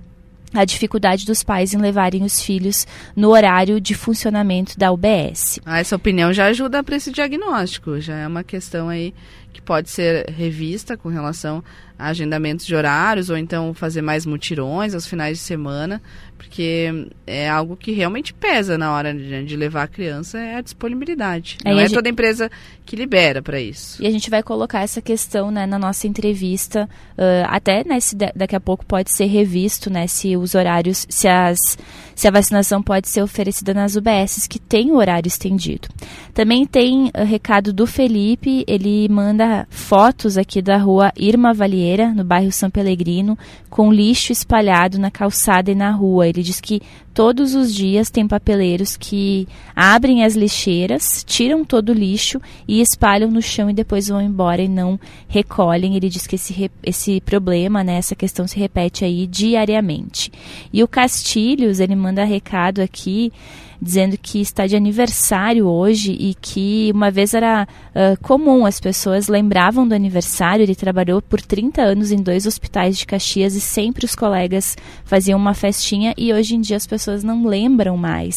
à 0.54 0.66
dificuldade 0.66 1.26
dos 1.26 1.44
pais 1.44 1.74
em 1.74 1.78
levarem 1.78 2.24
os 2.24 2.42
filhos 2.42 2.86
no 3.16 3.30
horário 3.30 3.80
de 3.80 3.94
funcionamento 3.96 4.78
da 4.78 4.92
UBS. 4.92 5.60
Ah, 5.66 5.80
essa 5.80 5.96
opinião 5.96 6.34
já 6.34 6.46
ajuda 6.48 6.84
para 6.84 6.96
esse 6.96 7.12
diagnóstico, 7.12 8.00
já 8.00 8.18
é 8.18 8.28
uma 8.28 8.44
questão 8.44 8.90
aí 8.90 9.14
que 9.54 9.62
pode 9.62 9.90
ser 9.90 10.30
revista 10.30 10.96
com 10.96 11.10
relação 11.10 11.64
a 11.91 11.91
agendamentos 12.02 12.66
de 12.66 12.76
horários 12.76 13.30
ou 13.30 13.38
então 13.38 13.74
fazer 13.74 14.02
mais 14.02 14.26
mutirões 14.26 14.94
aos 14.94 15.06
finais 15.06 15.38
de 15.38 15.44
semana, 15.44 16.02
porque 16.38 17.08
é 17.28 17.48
algo 17.48 17.78
que 17.78 17.92
realmente 17.92 18.34
pesa 18.34 18.78
na 18.78 18.92
hora 18.94 19.14
de, 19.14 19.46
de 19.46 19.56
levar 19.56 19.84
a 19.84 19.88
criança 19.88 20.40
é 20.40 20.56
a 20.56 20.62
disponibilidade. 20.62 21.58
Não 21.64 21.74
é 21.74 21.84
gente... 21.84 21.94
toda 21.94 22.10
empresa 22.10 22.50
que 22.86 22.96
libera 22.96 23.42
para 23.42 23.60
isso. 23.60 24.02
E 24.02 24.08
a 24.08 24.12
gente 24.12 24.30
vai 24.30 24.42
colocar 24.42 24.82
essa 24.82 25.02
questão 25.02 25.52
né, 25.52 25.66
na 25.66 25.78
nossa 25.78 26.08
entrevista, 26.08 26.90
uh, 27.18 27.48
até 27.48 27.84
né, 27.84 28.00
se 28.00 28.16
daqui 28.16 28.56
a 28.56 28.60
pouco 28.60 28.86
pode 28.86 29.12
ser 29.12 29.26
revisto, 29.26 29.90
né, 29.90 30.08
se 30.08 30.36
os 30.36 30.56
horários, 30.56 31.06
se 31.10 31.28
as 31.28 31.78
se 32.14 32.28
a 32.28 32.32
vacinação 32.32 32.84
pode 32.84 33.08
ser 33.08 33.24
oferecida 33.24 33.74
nas 33.74 33.96
UBSs 33.96 34.48
que 34.48 34.60
tem 34.60 34.92
o 34.92 34.98
horário 34.98 35.28
estendido. 35.28 35.88
Também 36.34 36.66
tem 36.66 37.08
uh, 37.08 37.24
recado 37.26 37.74
do 37.74 37.88
Felipe, 37.88 38.64
ele 38.68 39.08
manda 39.10 39.68
fotos 39.70 40.38
aqui 40.38 40.62
da 40.62 40.78
rua 40.78 41.12
Irma 41.18 41.54
No 41.98 42.24
bairro 42.24 42.52
São 42.52 42.70
Pelegrino, 42.70 43.38
com 43.70 43.92
lixo 43.92 44.32
espalhado 44.32 45.00
na 45.00 45.12
calçada 45.12 45.72
e 45.72 45.76
na 45.76 45.92
rua. 45.92 46.28
Ele 46.28 46.42
diz 46.42 46.60
que 46.62 46.82
todos 47.14 47.56
os 47.56 47.74
dias 47.74 48.10
tem 48.10 48.28
papeleiros 48.28 48.96
que 48.98 49.48
abrem 49.76 50.24
as 50.24 50.36
lixeiras, 50.36 51.24
tiram 51.26 51.64
todo 51.64 51.90
o 51.90 51.94
lixo 51.94 52.42
e 52.68 52.82
espalham 52.82 53.30
no 53.30 53.42
chão 53.42 53.70
e 53.70 53.74
depois 53.74 54.08
vão 54.08 54.22
embora 54.22 54.62
e 54.62 54.68
não 54.68 55.00
recolhem. 55.28 55.96
Ele 55.96 56.10
diz 56.10 56.26
que 56.26 56.36
esse, 56.36 56.72
esse 56.84 57.22
problema, 57.22 57.84
né, 57.84 57.98
essa 57.98 58.16
questão 58.16 58.48
se 58.48 58.58
repete 58.58 59.06
aí 59.06 59.28
diariamente. 59.28 60.32
E 60.72 60.84
o 60.84 60.88
Castilhos, 60.88 61.80
ele 61.80 61.96
manda 61.96 62.24
recado 62.24 62.82
aqui 62.82 63.32
dizendo 63.82 64.16
que 64.16 64.40
está 64.40 64.68
de 64.68 64.76
aniversário 64.76 65.66
hoje 65.66 66.12
e 66.12 66.36
que 66.36 66.92
uma 66.94 67.10
vez 67.10 67.34
era 67.34 67.68
uh, 67.96 68.22
comum, 68.22 68.64
as 68.64 68.80
pessoas 68.80 69.28
lembravam 69.28 69.88
do 69.88 69.96
aniversário. 69.96 70.62
Ele 70.62 70.76
trabalhou 70.76 71.20
por 71.20 71.42
30 71.42 71.82
anos 71.82 72.12
em 72.12 72.22
dois 72.22 72.46
hospitais 72.46 72.98
de 72.98 73.08
Caxias 73.08 73.56
e 73.56 73.62
sempre 73.62 74.06
os 74.06 74.16
colegas 74.16 74.78
faziam 75.04 75.40
uma 75.40 75.56
festinha 75.56 76.14
e 76.16 76.32
hoje 76.32 76.56
em 76.56 76.62
dia 76.62 76.78
as 76.78 76.86
pessoas 76.86 77.01
não 77.24 77.46
lembram 77.46 77.98
mais. 77.98 78.36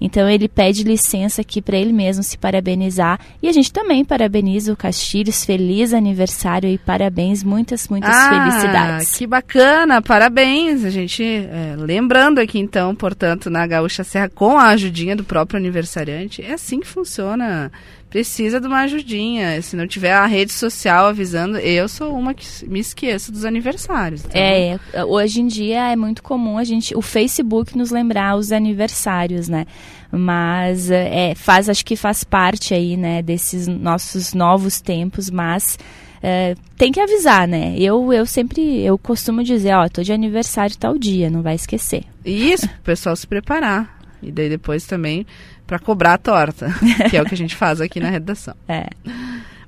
Então 0.00 0.28
ele 0.28 0.48
pede 0.48 0.82
licença 0.82 1.40
aqui 1.40 1.60
para 1.60 1.76
ele 1.76 1.92
mesmo 1.92 2.22
se 2.22 2.36
parabenizar 2.36 3.18
e 3.42 3.48
a 3.48 3.52
gente 3.52 3.72
também 3.72 4.04
parabeniza 4.04 4.72
o 4.72 4.76
Castilhos. 4.76 5.44
Feliz 5.44 5.92
aniversário 5.92 6.68
e 6.68 6.78
parabéns, 6.78 7.42
muitas, 7.42 7.88
muitas 7.88 8.14
ah, 8.14 8.28
felicidades. 8.28 9.16
Que 9.16 9.26
bacana, 9.26 10.02
parabéns. 10.02 10.84
A 10.84 10.90
gente, 10.90 11.22
é, 11.22 11.74
lembrando 11.76 12.38
aqui 12.38 12.58
então, 12.58 12.94
portanto, 12.94 13.50
na 13.50 13.66
Gaúcha 13.66 14.04
Serra 14.04 14.28
com 14.28 14.58
a 14.58 14.68
ajudinha 14.68 15.14
do 15.14 15.24
próprio 15.24 15.58
aniversariante. 15.58 16.42
É 16.42 16.52
assim 16.52 16.80
que 16.80 16.86
funciona. 16.86 17.70
Precisa 18.10 18.60
de 18.60 18.66
uma 18.66 18.80
ajudinha. 18.80 19.62
Se 19.62 19.76
não 19.76 19.86
tiver 19.86 20.12
a 20.12 20.26
rede 20.26 20.52
social 20.52 21.06
avisando, 21.06 21.56
eu 21.58 21.88
sou 21.88 22.12
uma 22.12 22.34
que 22.34 22.44
me 22.66 22.80
esqueço 22.80 23.30
dos 23.30 23.44
aniversários. 23.44 24.24
Então... 24.24 24.40
É, 24.42 24.78
hoje 25.04 25.40
em 25.40 25.46
dia 25.46 25.92
é 25.92 25.96
muito 25.96 26.20
comum 26.20 26.58
a 26.58 26.64
gente, 26.64 26.94
o 26.96 27.00
Facebook 27.00 27.78
nos 27.78 27.92
lembrar 27.92 28.36
os 28.36 28.50
aniversários, 28.50 29.48
né? 29.48 29.64
Mas 30.10 30.90
é, 30.90 31.34
faz, 31.36 31.68
acho 31.68 31.84
que 31.84 31.94
faz 31.94 32.24
parte 32.24 32.74
aí, 32.74 32.96
né, 32.96 33.22
desses 33.22 33.68
nossos 33.68 34.34
novos 34.34 34.80
tempos, 34.80 35.30
mas 35.30 35.78
é, 36.20 36.56
tem 36.76 36.90
que 36.90 36.98
avisar, 36.98 37.46
né? 37.46 37.76
Eu, 37.78 38.12
eu 38.12 38.26
sempre, 38.26 38.82
eu 38.82 38.98
costumo 38.98 39.44
dizer, 39.44 39.72
ó, 39.74 39.88
tô 39.88 40.02
de 40.02 40.12
aniversário 40.12 40.76
tal 40.76 40.98
dia, 40.98 41.30
não 41.30 41.42
vai 41.42 41.54
esquecer. 41.54 42.02
Isso, 42.24 42.66
o 42.66 42.82
pessoal 42.82 43.14
se 43.14 43.26
preparar. 43.26 43.99
E 44.22 44.30
daí 44.30 44.48
depois 44.48 44.86
também 44.86 45.26
para 45.66 45.78
cobrar 45.78 46.14
a 46.14 46.18
torta, 46.18 46.68
que 47.08 47.16
é 47.16 47.22
o 47.22 47.24
que 47.24 47.34
a 47.34 47.38
gente 47.38 47.54
faz 47.54 47.80
aqui 47.80 48.00
na 48.00 48.10
redação. 48.10 48.54
É. 48.68 48.88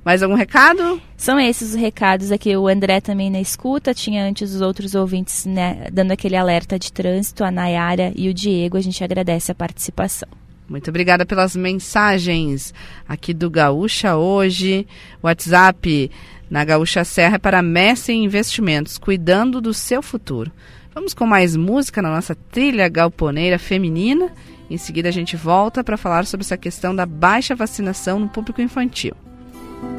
Mais 0.03 0.21
algum 0.21 0.35
recado? 0.35 1.01
São 1.15 1.39
esses 1.39 1.69
os 1.69 1.75
recados 1.75 2.31
aqui. 2.31 2.55
O 2.57 2.67
André 2.67 2.99
também 2.99 3.29
na 3.29 3.39
escuta. 3.39 3.93
Tinha 3.93 4.25
antes 4.25 4.53
os 4.53 4.59
outros 4.59 4.95
ouvintes 4.95 5.45
né, 5.45 5.87
dando 5.93 6.11
aquele 6.11 6.35
alerta 6.35 6.77
de 6.77 6.91
trânsito, 6.91 7.43
a 7.43 7.49
Nayara 7.49 8.11
e 8.15 8.27
o 8.27 8.33
Diego. 8.33 8.75
A 8.75 8.81
gente 8.81 9.01
agradece 9.01 9.51
a 9.51 9.55
participação. 9.55 10.27
Muito 10.67 10.89
obrigada 10.89 11.25
pelas 11.25 11.55
mensagens 11.55 12.73
aqui 13.07 13.33
do 13.33 13.49
Gaúcha 13.49 14.17
hoje. 14.17 14.85
WhatsApp 15.21 16.11
na 16.49 16.65
Gaúcha 16.65 17.03
Serra 17.05 17.35
é 17.35 17.39
para 17.39 17.61
Messi 17.61 18.11
Investimentos, 18.11 18.97
cuidando 18.97 19.61
do 19.61 19.73
seu 19.73 20.01
futuro. 20.01 20.51
Vamos 20.93 21.13
com 21.13 21.25
mais 21.25 21.55
música 21.55 22.01
na 22.01 22.09
nossa 22.09 22.35
trilha 22.35 22.87
galponeira 22.87 23.57
feminina. 23.57 24.31
Em 24.69 24.77
seguida 24.77 25.09
a 25.09 25.11
gente 25.11 25.35
volta 25.35 25.83
para 25.83 25.97
falar 25.97 26.25
sobre 26.25 26.45
essa 26.45 26.57
questão 26.57 26.95
da 26.95 27.05
baixa 27.05 27.55
vacinação 27.55 28.19
no 28.19 28.29
público 28.29 28.61
infantil. 28.61 29.13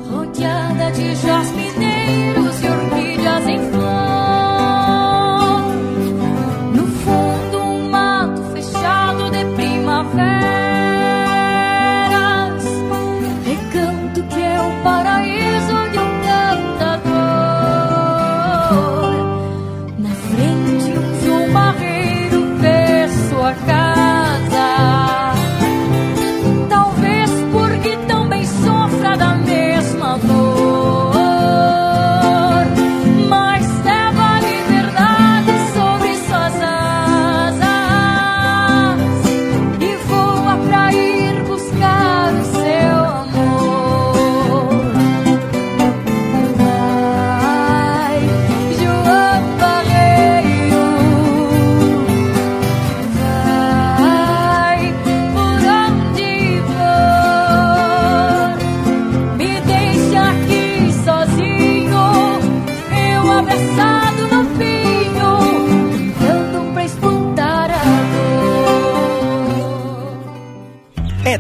Rodeada 0.09 0.91
de 0.93 1.15
jasmineiros 1.17 2.63
e 2.63 2.67
orquídeas 2.69 3.49
em 3.49 3.71
flor, 3.71 3.84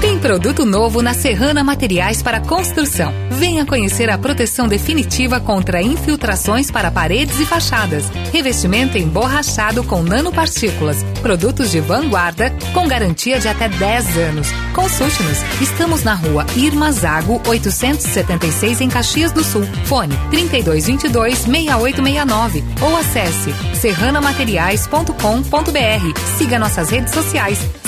Tem 0.00 0.18
produto 0.18 0.64
novo 0.64 1.02
na 1.02 1.12
Serrana 1.12 1.62
Materiais 1.62 2.22
para 2.22 2.40
Construção. 2.40 3.12
Venha 3.32 3.66
conhecer 3.66 4.08
a 4.08 4.16
proteção 4.16 4.66
definitiva 4.66 5.38
contra 5.40 5.82
infiltrações 5.82 6.70
para 6.70 6.90
paredes 6.90 7.38
e 7.38 7.44
fachadas. 7.44 8.08
Revestimento 8.32 8.96
emborrachado 8.96 9.84
com 9.84 10.02
nanopartículas. 10.02 11.04
Produtos 11.20 11.70
de 11.70 11.80
vanguarda 11.80 12.50
com 12.72 12.88
garantia 12.88 13.38
de 13.38 13.46
até 13.46 13.68
10 13.68 14.16
anos. 14.16 14.48
Consulte-nos. 14.74 15.36
Estamos 15.60 16.02
na 16.02 16.14
rua 16.14 16.46
Irma 16.56 16.90
Zago, 16.92 17.38
876 17.46 18.80
em 18.80 18.88
Caxias 18.88 19.32
do 19.32 19.44
Sul. 19.44 19.68
Fone 19.84 20.16
3222-6869 20.32 22.64
ou 22.80 22.96
acesse 22.96 23.52
serranamateriais.com.br. 23.74 26.20
Siga 26.38 26.58
nossas 26.58 26.88
redes 26.88 27.12
sociais. 27.12 27.79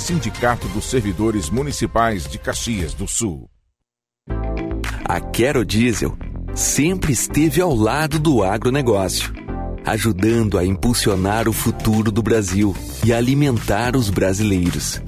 Sindicato 0.00 0.66
dos 0.68 0.86
Servidores 0.86 1.50
Municipais 1.50 2.26
de 2.26 2.38
Caxias 2.38 2.94
do 2.94 3.06
Sul. 3.06 3.48
A 5.04 5.20
Quero 5.20 5.64
Diesel 5.64 6.16
sempre 6.54 7.12
esteve 7.12 7.60
ao 7.60 7.74
lado 7.74 8.18
do 8.18 8.42
agronegócio, 8.42 9.32
ajudando 9.84 10.58
a 10.58 10.64
impulsionar 10.64 11.48
o 11.48 11.52
futuro 11.52 12.10
do 12.10 12.22
Brasil 12.22 12.74
e 13.04 13.12
alimentar 13.12 13.94
os 13.94 14.08
brasileiros. 14.08 15.00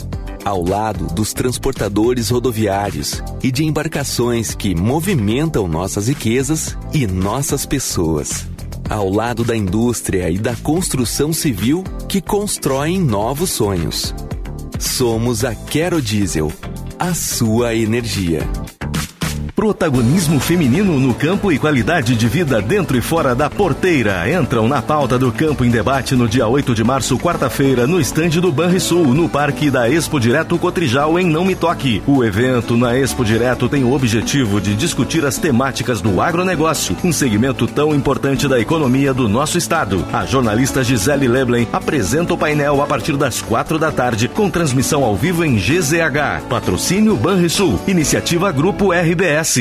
Ao 0.44 0.62
lado 0.62 1.06
dos 1.06 1.32
transportadores 1.32 2.28
rodoviários 2.28 3.22
e 3.42 3.50
de 3.50 3.64
embarcações 3.64 4.54
que 4.54 4.74
movimentam 4.74 5.66
nossas 5.66 6.08
riquezas 6.08 6.76
e 6.92 7.06
nossas 7.06 7.64
pessoas. 7.64 8.46
Ao 8.90 9.08
lado 9.08 9.42
da 9.42 9.56
indústria 9.56 10.28
e 10.28 10.36
da 10.36 10.54
construção 10.56 11.32
civil 11.32 11.82
que 12.08 12.20
constroem 12.20 13.00
novos 13.00 13.50
sonhos. 13.50 14.14
Somos 14.82 15.44
a 15.44 15.54
Quero 15.54 16.02
Diesel, 16.02 16.48
a 16.98 17.14
sua 17.14 17.72
energia. 17.72 18.40
Protagonismo 19.62 20.40
feminino 20.40 20.98
no 20.98 21.14
campo 21.14 21.52
e 21.52 21.56
qualidade 21.56 22.16
de 22.16 22.26
vida 22.26 22.60
dentro 22.60 22.98
e 22.98 23.00
fora 23.00 23.32
da 23.32 23.48
porteira 23.48 24.28
entram 24.28 24.66
na 24.66 24.82
pauta 24.82 25.16
do 25.16 25.30
Campo 25.30 25.64
em 25.64 25.70
Debate 25.70 26.16
no 26.16 26.28
dia 26.28 26.48
8 26.48 26.74
de 26.74 26.82
março, 26.82 27.16
quarta-feira, 27.16 27.86
no 27.86 28.00
estande 28.00 28.40
do 28.40 28.50
Banrisul, 28.50 29.14
no 29.14 29.28
Parque 29.28 29.70
da 29.70 29.88
Expo 29.88 30.18
Direto 30.18 30.58
Cotrijal, 30.58 31.16
em 31.16 31.26
Não 31.26 31.44
Me 31.44 31.54
Toque. 31.54 32.02
O 32.08 32.24
evento 32.24 32.76
na 32.76 32.98
Expo 32.98 33.24
Direto 33.24 33.68
tem 33.68 33.84
o 33.84 33.92
objetivo 33.92 34.60
de 34.60 34.74
discutir 34.74 35.24
as 35.24 35.38
temáticas 35.38 36.00
do 36.00 36.20
agronegócio, 36.20 36.96
um 37.04 37.12
segmento 37.12 37.68
tão 37.68 37.94
importante 37.94 38.48
da 38.48 38.58
economia 38.58 39.14
do 39.14 39.28
nosso 39.28 39.58
estado. 39.58 40.04
A 40.12 40.26
jornalista 40.26 40.82
Gisele 40.82 41.28
Leblen 41.28 41.68
apresenta 41.72 42.34
o 42.34 42.36
painel 42.38 42.82
a 42.82 42.86
partir 42.88 43.16
das 43.16 43.40
quatro 43.40 43.78
da 43.78 43.92
tarde, 43.92 44.26
com 44.26 44.50
transmissão 44.50 45.04
ao 45.04 45.14
vivo 45.14 45.44
em 45.44 45.54
GZH. 45.54 46.48
Patrocínio 46.48 47.14
Banrisul, 47.16 47.78
iniciativa 47.86 48.50
Grupo 48.50 48.90
RBS. 48.92 49.51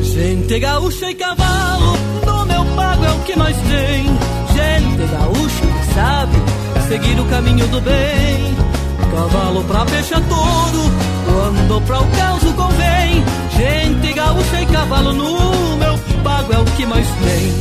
Gente 0.00 0.60
gaúcha 0.60 1.10
e 1.10 1.14
cavalo, 1.16 1.98
no 2.24 2.46
meu 2.46 2.64
pago 2.76 3.04
é 3.04 3.10
o 3.10 3.20
que 3.24 3.36
mais 3.36 3.56
tem. 3.56 4.04
Gente 4.54 5.10
gaúcha 5.10 5.66
que 5.66 5.92
sabe 5.92 6.36
seguir 6.86 7.18
o 7.18 7.24
caminho 7.24 7.66
do 7.66 7.80
bem. 7.80 8.54
Cavalo 9.12 9.64
pra 9.64 9.84
peixe 9.86 10.14
touro, 10.14 10.92
quando 11.24 11.80
pra 11.84 12.00
o 12.00 12.10
caos 12.12 12.44
convém. 12.44 13.24
Gente 13.56 14.12
gaúcha 14.12 14.62
e 14.62 14.66
cavalo, 14.66 15.12
no 15.12 15.76
meu 15.78 15.98
pago 16.22 16.52
é 16.52 16.58
o 16.58 16.64
que 16.64 16.86
mais 16.86 17.08
tem. 17.08 17.52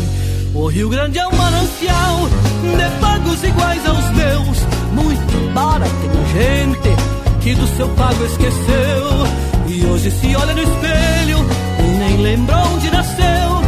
O 0.53 0.67
Rio 0.67 0.89
Grande 0.89 1.17
é 1.17 1.27
um 1.27 1.35
manancial 1.35 2.29
de 2.61 2.99
pagos 3.01 3.43
iguais 3.43 3.83
aos 3.87 4.11
meus. 4.11 4.59
Muito 4.93 5.37
embora 5.37 5.85
tenha 5.85 6.23
gente 6.35 7.41
que 7.41 7.55
do 7.55 7.65
seu 7.75 7.89
pago 7.95 8.23
esqueceu. 8.25 9.56
E 9.67 9.85
hoje 9.85 10.09
se 10.11 10.35
olha 10.35 10.53
no 10.53 10.61
espelho 10.61 11.45
e 11.79 11.97
nem 11.97 12.17
lembra 12.21 12.57
onde 12.57 12.89
nasceu. 12.89 13.61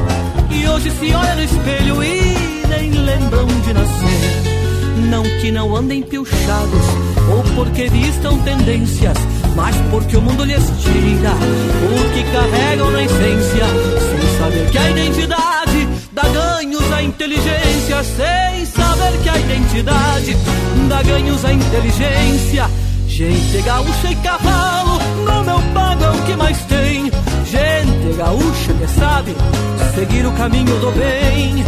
E 0.49 0.67
hoje 0.67 0.91
se 0.91 1.13
olha 1.13 1.35
no 1.35 1.43
espelho 1.43 2.03
e 2.03 2.67
nem 2.69 2.91
lembra 2.91 3.43
onde 3.43 3.73
nasceu. 3.73 4.49
Não 5.09 5.23
que 5.23 5.51
não 5.51 5.75
andem 5.75 6.01
piochados 6.01 6.85
ou 7.29 7.43
porque 7.55 7.89
vistam 7.89 8.39
tendências, 8.39 9.17
mas 9.55 9.75
porque 9.91 10.15
o 10.15 10.21
mundo 10.21 10.45
lhes 10.45 10.63
tira 10.81 11.33
o 11.83 12.13
que 12.13 12.23
carregam 12.31 12.91
na 12.91 13.03
essência, 13.03 13.65
sem 14.09 14.37
saber 14.37 14.69
que 14.71 14.77
a 14.77 14.89
identidade 14.91 15.87
dá 16.13 16.23
ganhos 16.23 16.91
à 16.93 17.03
inteligência, 17.03 18.03
sem 18.03 18.65
saber 18.65 19.17
que 19.21 19.29
a 19.29 19.37
identidade 19.37 20.37
dá 20.87 21.03
ganhos 21.03 21.43
à 21.43 21.53
inteligência. 21.53 22.69
Gente 23.07 23.61
gaúcha 23.63 24.11
e 24.11 24.15
cavalo, 24.15 24.78
meu 25.43 25.61
pago 25.73 26.03
é 26.03 26.09
o 26.09 26.25
que 26.25 26.35
mais 26.35 26.57
tem. 26.65 27.11
Gente 27.45 28.17
gaúcha 28.17 28.73
que 28.73 28.87
sabe 28.87 29.35
seguir 29.95 30.25
o 30.25 30.31
caminho 30.33 30.75
do 30.79 30.91
bem. 30.91 31.63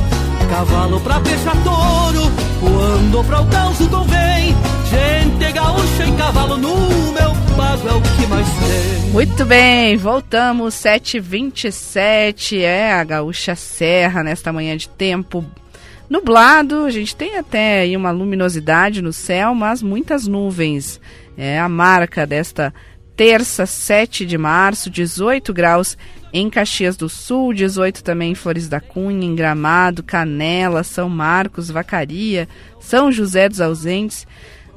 Cavalo 0.50 1.00
pra 1.00 1.20
peixe 1.22 1.50
touro, 1.64 2.32
quando 2.60 3.24
pra 3.26 3.42
o 3.42 3.48
caos 3.48 3.78
convém. 3.78 4.56
Gente 4.90 5.52
gaúcha 5.54 6.06
e 6.06 6.12
cavalo, 6.18 6.58
no 6.58 6.76
meu 7.14 7.32
pago 7.56 7.88
é 7.88 7.94
o 7.94 8.02
que 8.02 8.28
mais 8.28 8.48
tem. 8.48 9.12
Muito 9.12 9.46
bem, 9.46 9.98
voltamos 9.98 10.74
7h27, 10.76 12.62
é 12.62 12.94
a 12.94 13.04
Gaúcha 13.04 13.56
Serra 13.56 14.24
nesta 14.24 14.54
manhã 14.54 14.76
de 14.78 14.88
tempo 14.88 15.46
nublado. 16.10 16.86
A 16.86 16.90
gente 16.90 17.16
tem 17.16 17.38
até 17.38 17.82
aí 17.82 17.96
uma 17.96 18.12
luminosidade 18.12 19.02
no 19.02 19.14
céu, 19.14 19.56
mas 19.56 19.82
muitas 19.82 20.28
nuvens. 20.28 21.00
É 21.38 21.58
a 21.58 21.70
marca 21.70 22.28
desta 22.28 22.74
terça, 23.16 23.66
7 23.66 24.26
de 24.26 24.38
março, 24.38 24.90
18 24.90 25.54
graus 25.54 25.98
em 26.34 26.50
Caxias 26.50 26.96
do 26.96 27.10
Sul, 27.10 27.54
18 27.54 28.04
também 28.04 28.32
em 28.32 28.36
Flores 28.36 28.70
da 28.70 28.80
Cunha, 28.80 29.26
em 29.26 29.36
Gramado, 29.36 30.02
Canela, 30.02 30.84
São 30.84 31.10
Marcos, 31.10 31.70
Vacaria, 31.70 32.48
São 32.80 33.12
José 33.12 33.50
dos 33.50 33.60
Ausentes. 33.60 34.26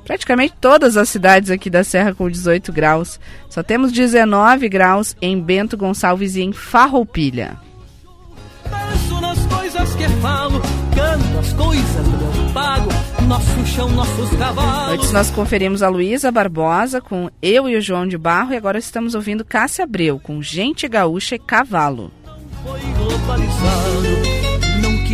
Praticamente 0.05 0.55
todas 0.61 0.97
as 0.97 1.09
cidades 1.09 1.51
aqui 1.51 1.70
da 1.70 1.82
Serra 1.82 2.12
com 2.12 2.28
18 2.28 2.72
graus. 2.72 3.18
Só 3.49 3.62
temos 3.62 3.91
19 3.93 4.68
graus 4.68 5.16
em 5.20 5.41
Bento 5.41 5.76
Gonçalves 5.76 6.37
e 6.37 6.43
em 6.43 6.53
Farroupilha. 6.53 7.57
Penso 8.64 9.20
nas 9.20 9.39
coisas 9.47 9.95
que 9.95 10.09
falo, 10.20 10.61
canto 10.95 11.39
as 11.39 11.53
coisas 11.55 12.13
nosso 13.24 13.66
chão, 13.66 13.88
nossos 13.90 14.30
cavalos. 14.38 14.92
Antes 14.94 15.12
nós 15.12 15.30
conferimos 15.30 15.82
a 15.82 15.88
Luísa 15.88 16.30
Barbosa 16.30 17.00
com 17.00 17.30
Eu 17.40 17.68
e 17.68 17.76
o 17.76 17.80
João 17.80 18.06
de 18.06 18.18
Barro 18.18 18.52
e 18.52 18.56
agora 18.56 18.78
estamos 18.78 19.14
ouvindo 19.14 19.44
Cássia 19.44 19.84
Abreu 19.84 20.18
com 20.18 20.42
Gente 20.42 20.86
Gaúcha 20.88 21.36
e 21.36 21.38
Cavalo. 21.38 22.12
Foi 22.62 22.80
globalizado 22.80 24.02
não 24.02 24.34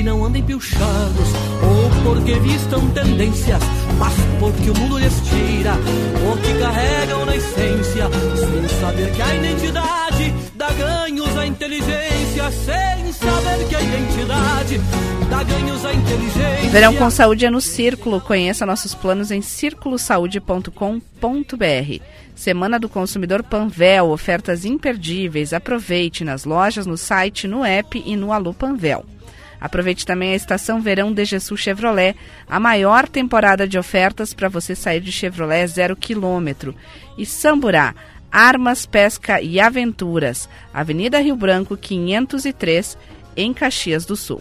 que 0.01 0.05
não 0.05 0.25
andem 0.25 0.43
piochados 0.43 1.29
ou 1.63 1.91
porque 2.03 2.33
vistam 2.39 2.89
tendências, 2.93 3.63
mas 3.99 4.15
porque 4.39 4.71
o 4.71 4.75
mundo 4.75 4.99
lhes 4.99 5.13
tira 5.21 5.75
o 5.75 6.39
que 6.39 6.59
carregam 6.59 7.27
na 7.27 7.37
essência, 7.37 8.09
sem 8.35 8.67
saber 8.81 9.13
que 9.13 9.21
a 9.21 9.35
identidade 9.35 10.33
dá 10.55 10.73
ganhos 10.73 11.37
à 11.37 11.47
inteligência, 11.47 12.51
sem 12.51 13.13
saber 13.13 13.69
que 13.69 13.77
a 13.77 13.83
identidade 13.83 14.81
dá 15.29 15.43
ganhos 15.43 15.85
à 15.85 15.93
inteligência. 15.93 16.71
Verão 16.71 16.95
com 16.95 17.11
Saúde 17.11 17.45
é 17.45 17.51
no 17.51 17.61
Círculo. 17.61 18.23
Conheça 18.23 18.65
nossos 18.65 18.95
planos 18.95 19.31
em 19.31 19.43
circulosaude.com.br. 19.43 22.03
Semana 22.35 22.81
do 22.81 22.89
Consumidor 22.89 23.43
Panvel, 23.43 24.09
ofertas 24.09 24.65
imperdíveis. 24.65 25.53
Aproveite 25.53 26.25
nas 26.25 26.47
lojas, 26.47 26.87
no 26.87 26.97
site, 26.97 27.47
no 27.47 27.63
app 27.63 28.03
e 28.03 28.17
no 28.17 28.33
Alô 28.33 28.55
Panvel. 28.55 29.05
Aproveite 29.61 30.07
também 30.07 30.33
a 30.33 30.37
estação 30.37 30.81
Verão 30.81 31.13
DGSU 31.13 31.57
Chevrolet, 31.57 32.17
a 32.49 32.59
maior 32.59 33.07
temporada 33.07 33.69
de 33.69 33.79
ofertas 33.79 34.33
para 34.33 34.49
você 34.49 34.75
sair 34.75 35.01
de 35.01 35.13
Chevrolet 35.13 35.67
zero 35.67 35.95
quilômetro. 35.95 36.75
E 37.19 37.27
Samburá, 37.27 37.95
Armas, 38.33 38.87
Pesca 38.87 39.41
e 39.41 39.61
Aventuras, 39.61 40.49
Avenida 40.73 41.19
Rio 41.19 41.37
Branco 41.37 41.77
503, 41.77 42.97
em 43.37 43.53
Caxias 43.53 44.07
do 44.07 44.17
Sul. 44.17 44.41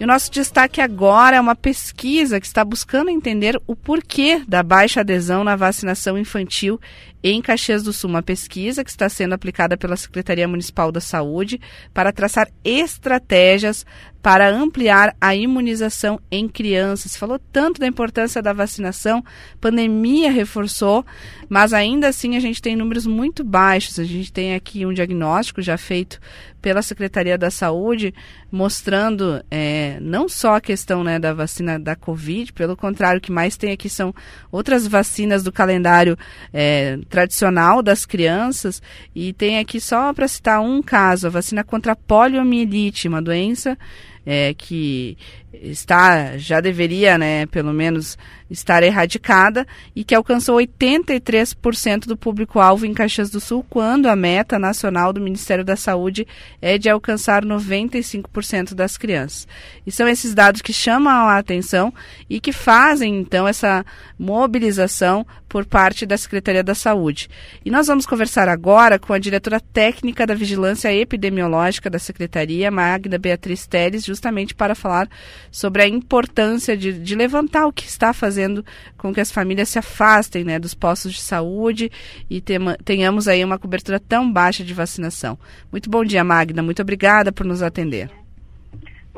E 0.00 0.04
o 0.04 0.06
nosso 0.06 0.30
destaque 0.30 0.80
agora 0.80 1.36
é 1.36 1.40
uma 1.40 1.56
pesquisa 1.56 2.38
que 2.38 2.46
está 2.46 2.64
buscando 2.64 3.10
entender 3.10 3.60
o 3.66 3.74
porquê 3.74 4.44
da 4.46 4.62
baixa 4.62 5.00
adesão 5.00 5.42
na 5.42 5.56
vacinação 5.56 6.16
infantil 6.16 6.80
em 7.20 7.42
Caxias 7.42 7.82
do 7.82 7.92
Sul. 7.92 8.08
Uma 8.08 8.22
pesquisa 8.22 8.84
que 8.84 8.90
está 8.90 9.08
sendo 9.08 9.32
aplicada 9.32 9.76
pela 9.76 9.96
Secretaria 9.96 10.46
Municipal 10.46 10.92
da 10.92 11.00
Saúde 11.00 11.60
para 11.92 12.12
traçar 12.12 12.48
estratégias 12.64 13.84
para 14.22 14.50
ampliar 14.50 15.14
a 15.20 15.34
imunização 15.34 16.20
em 16.30 16.48
crianças. 16.48 17.16
Falou 17.16 17.38
tanto 17.52 17.80
da 17.80 17.86
importância 17.86 18.42
da 18.42 18.52
vacinação, 18.52 19.24
pandemia 19.60 20.30
reforçou, 20.30 21.04
mas 21.48 21.72
ainda 21.72 22.08
assim 22.08 22.36
a 22.36 22.40
gente 22.40 22.60
tem 22.60 22.76
números 22.76 23.06
muito 23.06 23.44
baixos. 23.44 23.98
A 23.98 24.04
gente 24.04 24.32
tem 24.32 24.54
aqui 24.54 24.84
um 24.84 24.92
diagnóstico 24.92 25.62
já 25.62 25.76
feito 25.76 26.20
pela 26.60 26.82
Secretaria 26.82 27.38
da 27.38 27.50
Saúde, 27.50 28.12
mostrando 28.50 29.42
é, 29.48 29.98
não 30.00 30.28
só 30.28 30.56
a 30.56 30.60
questão 30.60 31.04
né, 31.04 31.18
da 31.18 31.32
vacina 31.32 31.78
da 31.78 31.94
Covid, 31.94 32.52
pelo 32.52 32.76
contrário, 32.76 33.18
o 33.18 33.22
que 33.22 33.30
mais 33.30 33.56
tem 33.56 33.70
aqui 33.70 33.88
são 33.88 34.12
outras 34.50 34.86
vacinas 34.86 35.44
do 35.44 35.52
calendário 35.52 36.18
é, 36.52 36.98
tradicional 37.08 37.80
das 37.80 38.04
crianças. 38.04 38.82
E 39.14 39.32
tem 39.32 39.58
aqui 39.58 39.80
só 39.80 40.12
para 40.12 40.26
citar 40.26 40.60
um 40.60 40.82
caso, 40.82 41.28
a 41.28 41.30
vacina 41.30 41.62
contra 41.62 41.92
a 41.92 41.96
poliomielite, 41.96 43.06
uma 43.06 43.22
doença 43.22 43.78
é, 44.26 44.54
que 44.54 45.16
está 45.62 46.36
já 46.36 46.60
deveria, 46.60 47.18
né, 47.18 47.46
pelo 47.46 47.72
menos 47.72 48.16
estar 48.50 48.82
erradicada 48.82 49.66
e 49.94 50.02
que 50.02 50.14
alcançou 50.14 50.56
83% 50.58 52.06
do 52.06 52.16
público-alvo 52.16 52.86
em 52.86 52.94
Caxias 52.94 53.30
do 53.30 53.40
Sul, 53.40 53.64
quando 53.68 54.06
a 54.06 54.16
meta 54.16 54.58
nacional 54.58 55.12
do 55.12 55.20
Ministério 55.20 55.64
da 55.64 55.76
Saúde 55.76 56.26
é 56.60 56.78
de 56.78 56.88
alcançar 56.88 57.44
95% 57.44 58.74
das 58.74 58.96
crianças. 58.96 59.46
E 59.86 59.92
são 59.92 60.08
esses 60.08 60.34
dados 60.34 60.62
que 60.62 60.72
chamam 60.72 61.28
a 61.28 61.38
atenção 61.38 61.92
e 62.28 62.40
que 62.40 62.52
fazem 62.52 63.18
então 63.18 63.46
essa 63.46 63.84
mobilização 64.18 65.26
por 65.48 65.64
parte 65.64 66.04
da 66.04 66.16
Secretaria 66.16 66.62
da 66.62 66.74
Saúde. 66.74 67.28
E 67.64 67.70
nós 67.70 67.86
vamos 67.86 68.04
conversar 68.04 68.48
agora 68.48 68.98
com 68.98 69.12
a 69.12 69.18
diretora 69.18 69.60
técnica 69.60 70.26
da 70.26 70.34
Vigilância 70.34 70.92
Epidemiológica 70.94 71.88
da 71.88 71.98
Secretaria, 71.98 72.70
Magda 72.70 73.18
Beatriz 73.18 73.66
Teles, 73.66 74.04
justamente 74.04 74.54
para 74.54 74.74
falar 74.74 75.08
sobre 75.50 75.82
a 75.82 75.88
importância 75.88 76.76
de, 76.76 76.92
de 76.92 77.14
levantar 77.14 77.66
o 77.66 77.72
que 77.72 77.84
está 77.84 78.12
fazendo 78.12 78.64
com 78.96 79.12
que 79.12 79.20
as 79.20 79.30
famílias 79.30 79.68
se 79.68 79.78
afastem 79.78 80.44
né, 80.44 80.58
dos 80.58 80.74
postos 80.74 81.12
de 81.12 81.20
saúde 81.20 81.90
e 82.28 82.40
tema, 82.40 82.76
tenhamos 82.84 83.28
aí 83.28 83.44
uma 83.44 83.58
cobertura 83.58 84.00
tão 84.00 84.30
baixa 84.30 84.64
de 84.64 84.74
vacinação. 84.74 85.38
Muito 85.70 85.88
bom 85.88 86.04
dia, 86.04 86.24
Magda. 86.24 86.62
Muito 86.62 86.82
obrigada 86.82 87.32
por 87.32 87.46
nos 87.46 87.62
atender. 87.62 88.17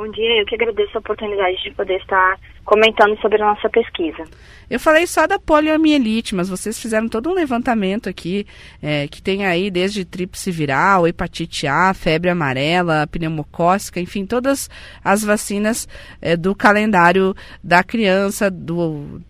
Bom 0.01 0.11
dia, 0.13 0.41
eu 0.41 0.47
que 0.47 0.55
agradeço 0.55 0.97
a 0.97 0.99
oportunidade 0.99 1.63
de 1.63 1.73
poder 1.73 2.01
estar 2.01 2.39
comentando 2.65 3.21
sobre 3.21 3.43
a 3.43 3.45
nossa 3.45 3.69
pesquisa. 3.69 4.25
Eu 4.71 4.81
falei 4.81 5.07
só 5.07 5.27
da 5.27 5.39
poliomielite, 5.39 6.35
mas 6.35 6.49
vocês 6.49 6.81
fizeram 6.81 7.07
todo 7.07 7.29
um 7.29 7.35
levantamento 7.35 8.09
aqui, 8.09 8.47
é, 8.83 9.07
que 9.09 9.21
tem 9.21 9.45
aí 9.45 9.71
desde 9.71 10.07
tríplice 10.07 10.51
viral, 10.51 11.07
hepatite 11.07 11.67
A, 11.67 11.93
febre 11.93 12.31
amarela, 12.31 13.07
pneumocócica, 13.09 14.01
enfim, 14.01 14.25
todas 14.25 14.71
as 15.05 15.23
vacinas 15.23 15.87
é, 16.23 16.35
do 16.35 16.55
calendário 16.55 17.37
da 17.63 17.85
criança, 17.85 18.51
do, 18.51 19.21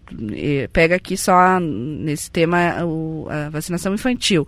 pega 0.73 0.95
aqui 0.95 1.17
só 1.17 1.59
nesse 1.59 2.31
tema 2.31 2.85
o, 2.85 3.27
a 3.29 3.51
vacinação 3.51 3.93
infantil. 3.93 4.47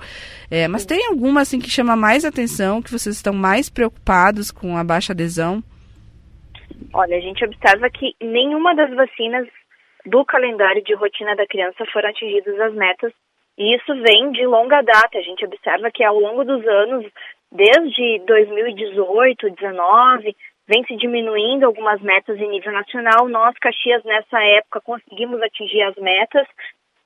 É, 0.48 0.68
mas 0.68 0.86
tem 0.86 1.04
alguma 1.08 1.40
assim 1.40 1.58
que 1.58 1.68
chama 1.68 1.96
mais 1.96 2.24
atenção, 2.24 2.80
que 2.80 2.92
vocês 2.92 3.16
estão 3.16 3.32
mais 3.32 3.68
preocupados 3.68 4.52
com 4.52 4.76
a 4.76 4.84
baixa 4.84 5.12
adesão? 5.12 5.64
Olha, 6.94 7.16
a 7.16 7.20
gente 7.20 7.44
observa 7.44 7.88
que 7.88 8.14
nenhuma 8.20 8.74
das 8.74 8.90
vacinas 8.94 9.48
do 10.04 10.24
calendário 10.24 10.82
de 10.82 10.94
rotina 10.94 11.34
da 11.34 11.46
criança 11.46 11.84
foram 11.92 12.10
atingidas 12.10 12.58
as 12.60 12.74
metas, 12.74 13.12
e 13.56 13.76
isso 13.76 13.94
vem 14.02 14.32
de 14.32 14.44
longa 14.46 14.82
data. 14.82 15.18
A 15.18 15.22
gente 15.22 15.44
observa 15.44 15.90
que 15.90 16.04
ao 16.04 16.18
longo 16.18 16.44
dos 16.44 16.66
anos, 16.66 17.06
desde 17.50 18.18
2018, 18.26 19.40
2019, 19.40 20.36
vem 20.68 20.84
se 20.84 20.96
diminuindo 20.96 21.66
algumas 21.66 22.00
metas 22.00 22.38
em 22.38 22.48
nível 22.48 22.72
nacional. 22.72 23.28
Nós, 23.28 23.56
Caxias, 23.58 24.02
nessa 24.04 24.42
época, 24.42 24.80
conseguimos 24.80 25.40
atingir 25.42 25.82
as 25.82 25.96
metas, 25.96 26.46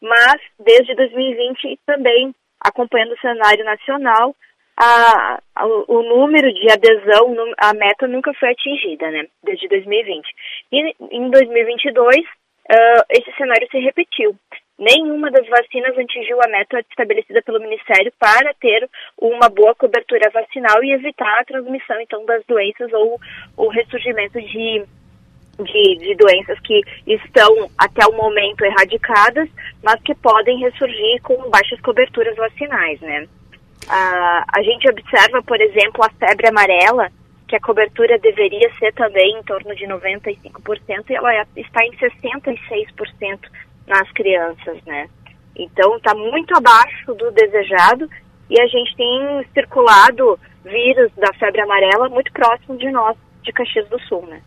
mas 0.01 0.41
desde 0.59 0.95
2020 0.95 1.78
também 1.87 2.34
acompanhando 2.61 3.12
o 3.12 3.20
cenário 3.20 3.64
nacional, 3.64 4.34
a, 4.77 5.41
a, 5.55 5.66
o 5.66 6.03
número 6.03 6.53
de 6.53 6.70
adesão, 6.70 7.35
a 7.57 7.72
meta 7.72 8.07
nunca 8.07 8.33
foi 8.35 8.51
atingida, 8.51 9.11
né, 9.11 9.27
desde 9.43 9.68
2020. 9.68 10.27
E 10.72 10.95
em 11.11 11.31
2022, 11.31 12.16
uh, 12.16 13.05
esse 13.11 13.33
cenário 13.37 13.66
se 13.70 13.79
repetiu. 13.79 14.37
Nenhuma 14.79 15.31
das 15.31 15.49
vacinas 15.49 15.97
atingiu 15.97 16.39
a 16.43 16.49
meta 16.49 16.79
estabelecida 16.81 17.41
pelo 17.41 17.61
Ministério 17.61 18.12
para 18.18 18.53
ter 18.61 18.87
uma 19.18 19.49
boa 19.49 19.74
cobertura 19.74 20.29
vacinal 20.31 20.85
e 20.85 20.93
evitar 20.93 21.41
a 21.41 21.45
transmissão, 21.45 21.99
então, 21.99 22.27
das 22.27 22.45
doenças 22.45 22.93
ou 22.93 23.18
o 23.57 23.68
ressurgimento 23.68 24.39
de, 24.39 24.85
de, 25.64 25.97
de 25.97 26.14
doenças 26.16 26.61
que 26.61 26.83
estão 27.07 27.70
até 27.79 28.07
o 28.07 28.14
momento 28.14 28.66
erradicadas, 28.66 29.49
mas 29.83 29.99
que 30.03 30.14
podem 30.14 30.59
ressurgir 30.59 31.22
com 31.22 31.49
baixas 31.49 31.81
coberturas 31.81 32.37
vacinais, 32.37 33.01
né? 33.01 33.27
Uh, 33.87 34.43
a 34.49 34.62
gente 34.62 34.89
observa, 34.89 35.43
por 35.43 35.61
exemplo, 35.61 36.05
a 36.05 36.11
febre 36.11 36.49
amarela, 36.49 37.11
que 37.47 37.55
a 37.55 37.61
cobertura 37.61 38.18
deveria 38.18 38.72
ser 38.78 38.93
também 38.95 39.39
em 39.39 39.43
torno 39.45 39.74
de 39.76 39.87
95%, 39.87 41.11
e 41.11 41.14
ela 41.14 41.47
está 41.57 41.84
em 41.84 41.93
66% 41.93 43.41
nas 43.87 44.11
crianças, 44.12 44.82
né? 44.84 45.09
Então, 45.55 45.97
está 45.97 46.14
muito 46.14 46.57
abaixo 46.57 47.14
do 47.14 47.30
desejado 47.30 48.11
e 48.51 48.61
a 48.61 48.66
gente 48.66 48.97
tem 48.97 49.47
circulado 49.55 50.39
vírus 50.64 51.12
da 51.16 51.32
febre 51.34 51.61
amarela 51.61 52.09
muito 52.09 52.32
próximo 52.32 52.76
de 52.76 52.91
nós, 52.91 53.16
de 53.43 53.53
Caxias 53.53 53.89
do 53.89 54.01
Sul, 54.03 54.26
né? 54.26 54.43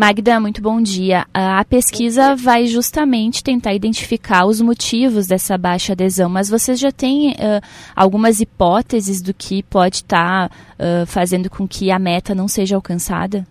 Magda, 0.00 0.40
muito 0.40 0.62
bom 0.62 0.80
dia. 0.80 1.26
A 1.34 1.62
pesquisa 1.62 2.34
vai 2.34 2.64
justamente 2.64 3.44
tentar 3.44 3.74
identificar 3.74 4.46
os 4.46 4.58
motivos 4.58 5.26
dessa 5.26 5.58
baixa 5.58 5.92
adesão, 5.92 6.30
mas 6.30 6.48
vocês 6.48 6.80
já 6.80 6.90
têm 6.90 7.32
uh, 7.32 7.60
algumas 7.94 8.40
hipóteses 8.40 9.20
do 9.20 9.34
que 9.34 9.62
pode 9.62 9.96
estar 9.96 10.48
tá, 10.48 10.54
uh, 10.78 11.06
fazendo 11.06 11.50
com 11.50 11.68
que 11.68 11.90
a 11.90 11.98
meta 11.98 12.34
não 12.34 12.48
seja 12.48 12.76
alcançada? 12.76 13.44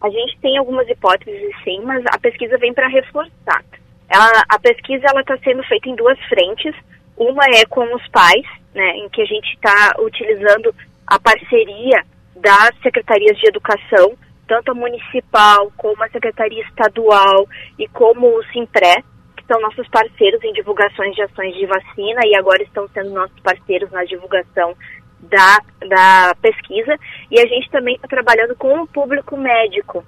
A 0.00 0.08
gente 0.08 0.38
tem 0.40 0.56
algumas 0.56 0.88
hipóteses, 0.88 1.52
sim, 1.64 1.80
mas 1.82 2.04
a 2.06 2.20
pesquisa 2.20 2.56
vem 2.58 2.72
para 2.72 2.86
reforçar. 2.86 3.64
Ela, 4.08 4.44
a 4.48 4.60
pesquisa 4.60 5.06
ela 5.08 5.22
está 5.22 5.36
sendo 5.38 5.64
feita 5.64 5.88
em 5.88 5.96
duas 5.96 6.20
frentes. 6.28 6.72
Uma 7.16 7.42
é 7.46 7.64
com 7.64 7.82
os 7.96 8.08
pais, 8.10 8.46
né, 8.72 8.96
em 8.98 9.08
que 9.08 9.20
a 9.20 9.26
gente 9.26 9.54
está 9.54 9.96
utilizando 9.98 10.72
a 11.04 11.18
parceria 11.18 12.04
das 12.36 12.70
secretarias 12.80 13.36
de 13.38 13.48
educação 13.48 14.16
tanto 14.46 14.72
a 14.72 14.74
municipal 14.74 15.72
como 15.76 16.02
a 16.02 16.08
secretaria 16.08 16.62
estadual 16.64 17.48
e 17.78 17.86
como 17.88 18.26
o 18.26 18.44
Simpré, 18.52 19.02
que 19.36 19.44
são 19.46 19.60
nossos 19.60 19.88
parceiros 19.88 20.42
em 20.44 20.52
divulgações 20.52 21.14
de 21.14 21.22
ações 21.22 21.54
de 21.54 21.66
vacina 21.66 22.20
e 22.26 22.36
agora 22.36 22.62
estão 22.62 22.88
sendo 22.88 23.10
nossos 23.10 23.38
parceiros 23.40 23.90
na 23.90 24.04
divulgação 24.04 24.74
da, 25.20 25.58
da 25.86 26.34
pesquisa. 26.40 26.96
E 27.30 27.40
a 27.40 27.46
gente 27.46 27.70
também 27.70 27.94
está 27.94 28.08
trabalhando 28.08 28.56
com 28.56 28.80
o 28.80 28.86
público 28.86 29.36
médico, 29.36 30.04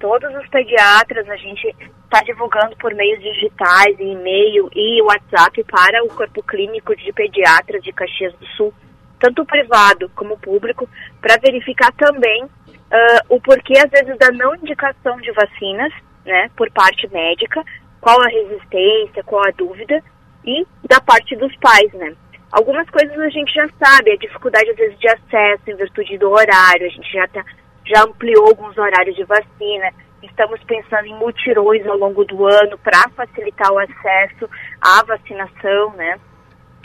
Todos 0.00 0.32
os 0.36 0.48
pediatras 0.48 1.28
a 1.28 1.36
gente 1.36 1.74
está 2.04 2.22
divulgando 2.24 2.76
por 2.76 2.94
meios 2.94 3.20
digitais, 3.20 3.98
e-mail 3.98 4.70
e 4.72 5.02
WhatsApp 5.02 5.64
para 5.64 6.04
o 6.04 6.08
corpo 6.08 6.40
clínico 6.42 6.94
de 6.94 7.12
pediatras 7.12 7.82
de 7.82 7.92
Caxias 7.92 8.32
do 8.34 8.46
Sul, 8.56 8.72
tanto 9.18 9.44
privado 9.44 10.08
como 10.14 10.38
público, 10.38 10.88
para 11.20 11.36
verificar 11.38 11.90
também 11.92 12.46
uh, 12.92 13.34
o 13.34 13.40
porquê, 13.40 13.74
às 13.78 13.90
vezes, 13.90 14.16
da 14.18 14.30
não 14.32 14.54
indicação 14.54 15.16
de 15.20 15.32
vacinas, 15.32 15.92
né, 16.24 16.50
por 16.56 16.70
parte 16.70 17.08
médica, 17.12 17.62
qual 18.00 18.20
a 18.20 18.28
resistência, 18.28 19.24
qual 19.24 19.42
a 19.46 19.52
dúvida, 19.52 20.02
e 20.44 20.66
da 20.88 21.00
parte 21.00 21.36
dos 21.36 21.54
pais, 21.56 21.92
né. 21.94 22.14
Algumas 22.50 22.88
coisas 22.90 23.18
a 23.18 23.28
gente 23.28 23.52
já 23.52 23.68
sabe, 23.78 24.12
a 24.12 24.16
dificuldade, 24.16 24.70
às 24.70 24.76
vezes, 24.76 24.98
de 24.98 25.08
acesso 25.08 25.62
em 25.70 25.76
virtude 25.76 26.16
do 26.18 26.30
horário, 26.30 26.86
a 26.86 26.90
gente 26.90 27.12
já 27.12 27.24
está 27.24 27.44
já 27.88 28.02
ampliou 28.02 28.46
alguns 28.46 28.76
horários 28.76 29.16
de 29.16 29.24
vacina. 29.24 29.90
Estamos 30.22 30.62
pensando 30.64 31.06
em 31.06 31.14
mutirões 31.14 31.86
ao 31.86 31.96
longo 31.96 32.24
do 32.24 32.46
ano 32.46 32.76
para 32.78 33.08
facilitar 33.10 33.72
o 33.72 33.78
acesso 33.78 34.48
à 34.80 35.02
vacinação, 35.04 35.92
né? 35.94 36.18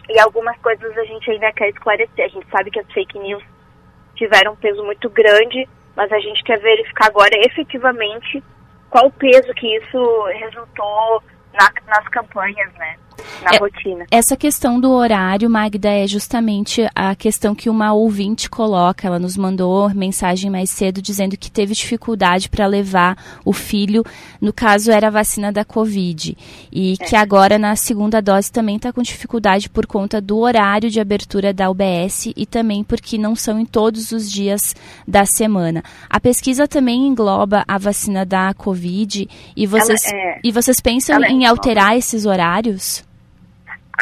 E 0.10 0.20
algumas 0.20 0.58
coisas 0.60 0.98
a 0.98 1.04
gente 1.04 1.30
ainda 1.30 1.52
quer 1.52 1.70
esclarecer. 1.70 2.26
A 2.26 2.30
gente 2.30 2.48
sabe 2.50 2.72
que 2.72 2.80
as 2.80 2.92
fake 2.92 3.20
news 3.20 3.44
tiveram 4.16 4.54
um 4.54 4.56
peso 4.56 4.84
muito 4.84 5.10
grande, 5.10 5.68
mas 5.96 6.12
a 6.12 6.20
gente 6.20 6.44
quer 6.44 6.60
verificar 6.60 7.08
agora 7.08 7.32
efetivamente 7.36 8.44
qual 8.90 9.08
o 9.08 9.12
peso 9.12 9.54
que 9.54 9.76
isso 9.78 10.24
resultou 10.40 11.24
na, 11.54 11.72
nas 11.88 12.08
campanhas, 12.10 12.72
né? 12.74 12.98
Na 13.44 13.56
é, 13.56 13.58
rotina. 13.58 14.06
Essa 14.10 14.36
questão 14.36 14.80
do 14.80 14.92
horário, 14.92 15.50
Magda, 15.50 15.90
é 15.90 16.08
justamente 16.08 16.88
a 16.96 17.16
questão 17.16 17.54
que 17.56 17.70
uma 17.70 17.94
ouvinte 17.94 18.50
coloca. 18.50 19.08
Ela 19.08 19.20
nos 19.20 19.38
mandou 19.38 19.90
mensagem 19.94 20.50
mais 20.50 20.70
cedo 20.70 21.02
dizendo 21.02 21.38
que 21.38 21.52
teve 21.52 21.74
dificuldade 21.74 22.50
para 22.50 22.66
levar 22.66 23.18
o 23.44 23.54
filho. 23.54 24.04
No 24.40 24.54
caso, 24.54 24.92
era 24.92 25.08
a 25.08 25.12
vacina 25.12 25.52
da 25.52 25.66
Covid. 25.66 26.38
E 26.72 26.94
é. 27.00 27.06
que 27.06 27.16
agora, 27.16 27.58
na 27.58 27.76
segunda 27.76 28.22
dose, 28.22 28.52
também 28.52 28.78
está 28.78 28.92
com 28.92 29.02
dificuldade 29.02 29.70
por 29.70 29.86
conta 29.86 30.20
do 30.22 30.38
horário 30.38 30.90
de 30.90 31.00
abertura 31.00 31.54
da 31.54 31.70
UBS 31.70 32.32
e 32.36 32.46
também 32.46 32.84
porque 32.84 33.18
não 33.18 33.36
são 33.36 33.60
em 33.60 33.66
todos 33.66 34.12
os 34.12 34.32
dias 34.32 34.76
da 35.08 35.26
semana. 35.26 35.84
A 36.10 36.20
pesquisa 36.20 36.68
também 36.68 37.08
engloba 37.08 37.64
a 37.68 37.78
vacina 37.78 38.26
da 38.26 38.54
Covid 38.54 39.28
e 39.56 39.68
vocês, 39.68 40.06
é, 40.06 40.40
e 40.44 40.52
vocês 40.52 40.80
pensam 40.80 41.24
em 41.24 41.46
alterar 41.46 41.98
esses 41.98 42.26
horários? 42.26 43.03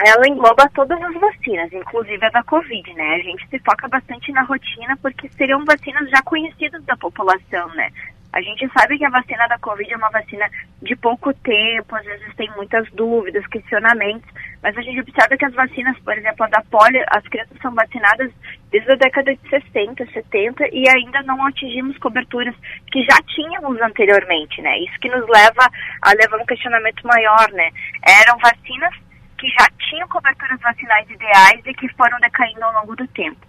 Ela 0.05 0.27
engloba 0.27 0.69
todas 0.73 1.01
as 1.01 1.13
vacinas, 1.15 1.71
inclusive 1.73 2.25
a 2.25 2.29
da 2.29 2.43
Covid, 2.43 2.93
né? 2.93 3.15
A 3.15 3.19
gente 3.19 3.47
se 3.49 3.59
foca 3.59 3.87
bastante 3.89 4.31
na 4.31 4.43
rotina 4.43 4.97
porque 5.01 5.29
seriam 5.29 5.65
vacinas 5.65 6.09
já 6.09 6.21
conhecidas 6.23 6.83
da 6.85 6.95
população, 6.95 7.67
né? 7.75 7.91
A 8.33 8.41
gente 8.41 8.65
sabe 8.71 8.97
que 8.97 9.03
a 9.03 9.09
vacina 9.09 9.45
da 9.49 9.59
Covid 9.59 9.91
é 9.93 9.97
uma 9.97 10.09
vacina 10.09 10.49
de 10.81 10.95
pouco 10.95 11.33
tempo, 11.33 11.93
às 11.93 12.05
vezes 12.05 12.33
tem 12.37 12.49
muitas 12.55 12.89
dúvidas, 12.91 13.45
questionamentos, 13.47 14.29
mas 14.63 14.77
a 14.77 14.81
gente 14.81 15.01
observa 15.01 15.35
que 15.35 15.43
as 15.43 15.53
vacinas, 15.53 15.99
por 15.99 16.17
exemplo, 16.17 16.45
a 16.45 16.47
da 16.47 16.63
polio, 16.71 17.03
as 17.09 17.23
crianças 17.27 17.57
são 17.61 17.75
vacinadas 17.75 18.31
desde 18.71 18.89
a 18.89 18.95
década 18.95 19.35
de 19.35 19.49
60, 19.49 20.05
70 20.13 20.69
e 20.71 20.87
ainda 20.87 21.21
não 21.23 21.45
atingimos 21.45 21.97
coberturas 21.97 22.55
que 22.89 23.03
já 23.03 23.17
tínhamos 23.35 23.81
anteriormente, 23.81 24.61
né? 24.61 24.79
Isso 24.79 24.97
que 25.01 25.09
nos 25.09 25.27
leva 25.27 25.69
a 26.01 26.13
levar 26.13 26.37
um 26.37 26.45
questionamento 26.45 27.05
maior, 27.05 27.51
né? 27.51 27.69
Eram 28.07 28.37
vacinas 28.37 28.93
que 29.41 29.49
já 29.49 29.67
tinham 29.89 30.07
coberturas 30.07 30.61
vacinais 30.61 31.09
ideais 31.09 31.61
e 31.65 31.73
que 31.73 31.89
foram 31.95 32.19
decaindo 32.19 32.63
ao 32.63 32.73
longo 32.73 32.95
do 32.95 33.07
tempo. 33.07 33.39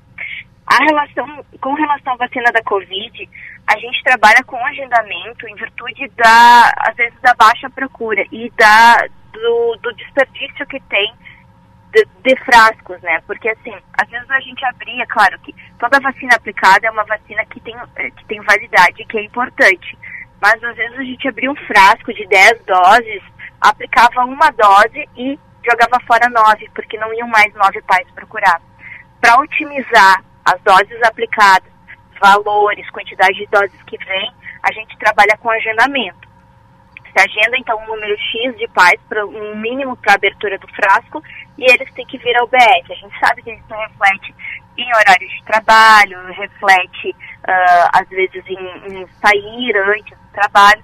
A 0.66 0.82
relação, 0.84 1.44
com 1.60 1.74
relação 1.74 2.14
à 2.14 2.16
vacina 2.16 2.50
da 2.50 2.62
Covid, 2.62 3.28
a 3.66 3.78
gente 3.78 4.02
trabalha 4.02 4.42
com 4.44 4.56
agendamento 4.64 5.46
em 5.46 5.54
virtude 5.54 6.08
da, 6.16 6.72
às 6.78 6.96
vezes, 6.96 7.20
da 7.20 7.34
baixa 7.34 7.68
procura 7.68 8.24
e 8.32 8.50
da, 8.56 9.06
do, 9.32 9.76
do 9.82 9.92
desperdício 9.96 10.66
que 10.66 10.80
tem 10.80 11.12
de, 11.92 12.06
de, 12.22 12.36
frascos, 12.42 13.02
né? 13.02 13.20
Porque, 13.26 13.50
assim, 13.50 13.74
às 14.00 14.08
vezes 14.08 14.30
a 14.30 14.40
gente 14.40 14.64
abria, 14.64 15.06
claro 15.06 15.38
que 15.40 15.54
toda 15.78 16.00
vacina 16.00 16.34
aplicada 16.36 16.86
é 16.86 16.90
uma 16.90 17.04
vacina 17.04 17.44
que 17.44 17.60
tem, 17.60 17.76
eh, 17.96 18.10
que 18.12 18.24
tem 18.24 18.40
validade, 18.40 19.04
que 19.04 19.18
é 19.18 19.24
importante. 19.24 19.98
Mas, 20.40 20.64
às 20.64 20.74
vezes, 20.74 20.98
a 20.98 21.04
gente 21.04 21.28
abria 21.28 21.50
um 21.50 21.66
frasco 21.66 22.14
de 22.14 22.26
10 22.28 22.64
doses, 22.64 23.22
aplicava 23.60 24.24
uma 24.24 24.50
dose 24.52 25.06
e 25.18 25.38
jogava 25.64 25.98
fora 26.06 26.28
nove, 26.28 26.68
porque 26.74 26.98
não 26.98 27.12
iam 27.14 27.28
mais 27.28 27.52
nove 27.54 27.80
pais 27.82 28.08
procurar. 28.14 28.60
Para 29.20 29.38
otimizar 29.40 30.22
as 30.44 30.60
doses 30.62 31.00
aplicadas, 31.04 31.70
valores, 32.20 32.88
quantidade 32.90 33.34
de 33.34 33.46
doses 33.46 33.82
que 33.86 33.98
vem, 34.04 34.32
a 34.62 34.72
gente 34.72 34.96
trabalha 34.98 35.36
com 35.38 35.50
agendamento. 35.50 36.30
Se 37.12 37.20
agenda 37.20 37.58
então 37.58 37.78
um 37.78 37.86
número 37.88 38.16
X 38.18 38.56
de 38.56 38.66
pais, 38.68 38.98
para 39.08 39.26
um 39.26 39.56
mínimo 39.56 39.96
para 39.96 40.14
abertura 40.14 40.58
do 40.58 40.66
frasco, 40.68 41.22
e 41.58 41.70
eles 41.70 41.92
têm 41.92 42.06
que 42.06 42.16
vir 42.18 42.34
ao 42.36 42.48
BS. 42.48 42.90
A 42.90 42.94
gente 42.94 43.18
sabe 43.18 43.42
que 43.42 43.52
isso 43.52 43.74
reflete 43.74 44.34
em 44.78 44.88
horário 44.96 45.28
de 45.28 45.44
trabalho, 45.44 46.26
reflete 46.32 47.10
uh, 47.10 47.88
às 47.92 48.08
vezes 48.08 48.42
em, 48.46 48.94
em 48.94 49.06
sair 49.20 49.76
antes 49.76 50.16
do 50.16 50.28
trabalho. 50.32 50.82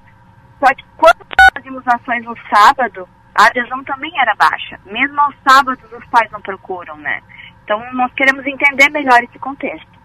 Só 0.59 0.75
que 0.75 0.85
quando 0.97 1.27
fazemos 1.55 1.83
ações 1.87 2.25
no 2.25 2.37
sábado, 2.51 3.09
a 3.35 3.47
adesão 3.47 3.83
também 3.85 4.13
era 4.21 4.35
baixa. 4.35 4.79
Mesmo 4.85 5.21
aos 5.21 5.35
sábados 5.49 5.91
os 5.93 6.05
pais 6.07 6.31
não 6.31 6.41
procuram, 6.41 6.97
né? 6.97 7.23
Então 7.65 7.83
nós 7.93 8.13
queremos 8.15 8.47
entender 8.47 8.89
melhor 8.91 9.23
esse 9.23 9.39
contexto. 9.39 9.99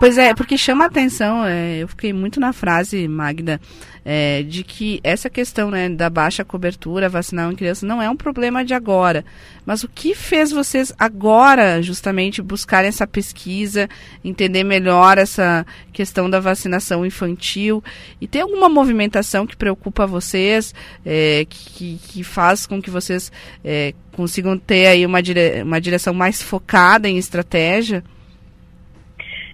Pois 0.00 0.16
é, 0.16 0.32
porque 0.32 0.56
chama 0.56 0.84
a 0.84 0.86
atenção, 0.86 1.44
é, 1.44 1.76
eu 1.76 1.86
fiquei 1.86 2.10
muito 2.10 2.40
na 2.40 2.54
frase, 2.54 3.06
Magda, 3.06 3.60
é, 4.02 4.42
de 4.42 4.64
que 4.64 4.98
essa 5.04 5.28
questão 5.28 5.70
né, 5.70 5.90
da 5.90 6.08
baixa 6.08 6.42
cobertura 6.42 7.06
vacinal 7.06 7.52
em 7.52 7.54
crianças 7.54 7.82
não 7.82 8.00
é 8.00 8.08
um 8.08 8.16
problema 8.16 8.64
de 8.64 8.72
agora. 8.72 9.26
Mas 9.66 9.84
o 9.84 9.88
que 9.88 10.14
fez 10.14 10.52
vocês 10.52 10.90
agora, 10.98 11.82
justamente, 11.82 12.40
buscar 12.40 12.82
essa 12.82 13.06
pesquisa, 13.06 13.90
entender 14.24 14.64
melhor 14.64 15.18
essa 15.18 15.66
questão 15.92 16.30
da 16.30 16.40
vacinação 16.40 17.04
infantil? 17.04 17.84
E 18.22 18.26
tem 18.26 18.40
alguma 18.40 18.70
movimentação 18.70 19.46
que 19.46 19.54
preocupa 19.54 20.06
vocês, 20.06 20.74
é, 21.04 21.46
que, 21.46 22.00
que 22.08 22.24
faz 22.24 22.64
com 22.64 22.80
que 22.80 22.88
vocês 22.88 23.30
é, 23.62 23.92
consigam 24.12 24.56
ter 24.56 24.86
aí 24.86 25.04
uma, 25.04 25.22
dire 25.22 25.62
uma 25.62 25.78
direção 25.78 26.14
mais 26.14 26.40
focada 26.42 27.06
em 27.06 27.18
estratégia? 27.18 28.02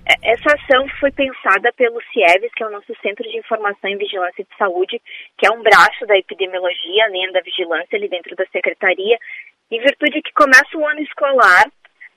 É, 0.06 0.32
essa 0.32 0.54
ação 0.54 0.86
foi 1.00 1.10
pensada 1.10 1.72
pelo 1.72 2.00
CIEVES, 2.12 2.52
que 2.54 2.62
é 2.62 2.66
o 2.66 2.70
nosso 2.70 2.94
Centro 3.02 3.28
de 3.28 3.36
Informação 3.38 3.90
e 3.90 3.96
Vigilância 3.96 4.44
de 4.44 4.56
Saúde, 4.56 5.02
que 5.36 5.46
é 5.46 5.50
um 5.50 5.62
braço 5.62 6.06
da 6.06 6.16
epidemiologia, 6.16 7.08
nem 7.08 7.32
da 7.32 7.40
vigilância 7.40 7.96
ali 7.96 8.08
dentro 8.08 8.36
da 8.36 8.46
secretaria, 8.46 9.18
em 9.70 9.80
virtude 9.80 10.22
que 10.22 10.32
começa 10.32 10.76
o 10.76 10.86
ano 10.86 11.00
escolar, 11.00 11.64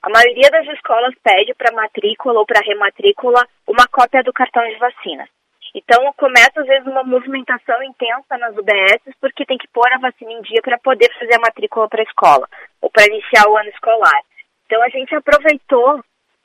a 0.02 0.08
maioria 0.08 0.48
das 0.50 0.66
escolas 0.68 1.14
pede 1.22 1.52
para 1.54 1.74
matrícula 1.74 2.38
ou 2.38 2.46
para 2.46 2.64
rematrícula 2.64 3.44
uma 3.66 3.86
cópia 3.88 4.22
do 4.22 4.32
cartão 4.32 4.62
de 4.68 4.78
vacina. 4.78 5.28
Então 5.74 6.12
começa 6.16 6.60
às 6.60 6.66
vezes 6.66 6.86
uma 6.86 7.04
movimentação 7.04 7.82
intensa 7.82 8.38
nas 8.38 8.56
UBSs 8.56 9.14
porque 9.20 9.44
tem 9.44 9.58
que 9.58 9.68
pôr 9.68 9.92
a 9.92 9.98
vacina 9.98 10.32
em 10.32 10.42
dia 10.42 10.62
para 10.62 10.78
poder 10.78 11.12
fazer 11.18 11.34
a 11.34 11.40
matrícula 11.40 11.88
para 11.88 12.00
a 12.00 12.04
escola 12.04 12.48
ou 12.80 12.90
para 12.90 13.06
iniciar 13.06 13.48
o 13.48 13.56
ano 13.56 13.68
escolar. 13.68 14.22
Então 14.66 14.82
a 14.82 14.88
gente 14.88 15.14
aproveitou 15.14 16.00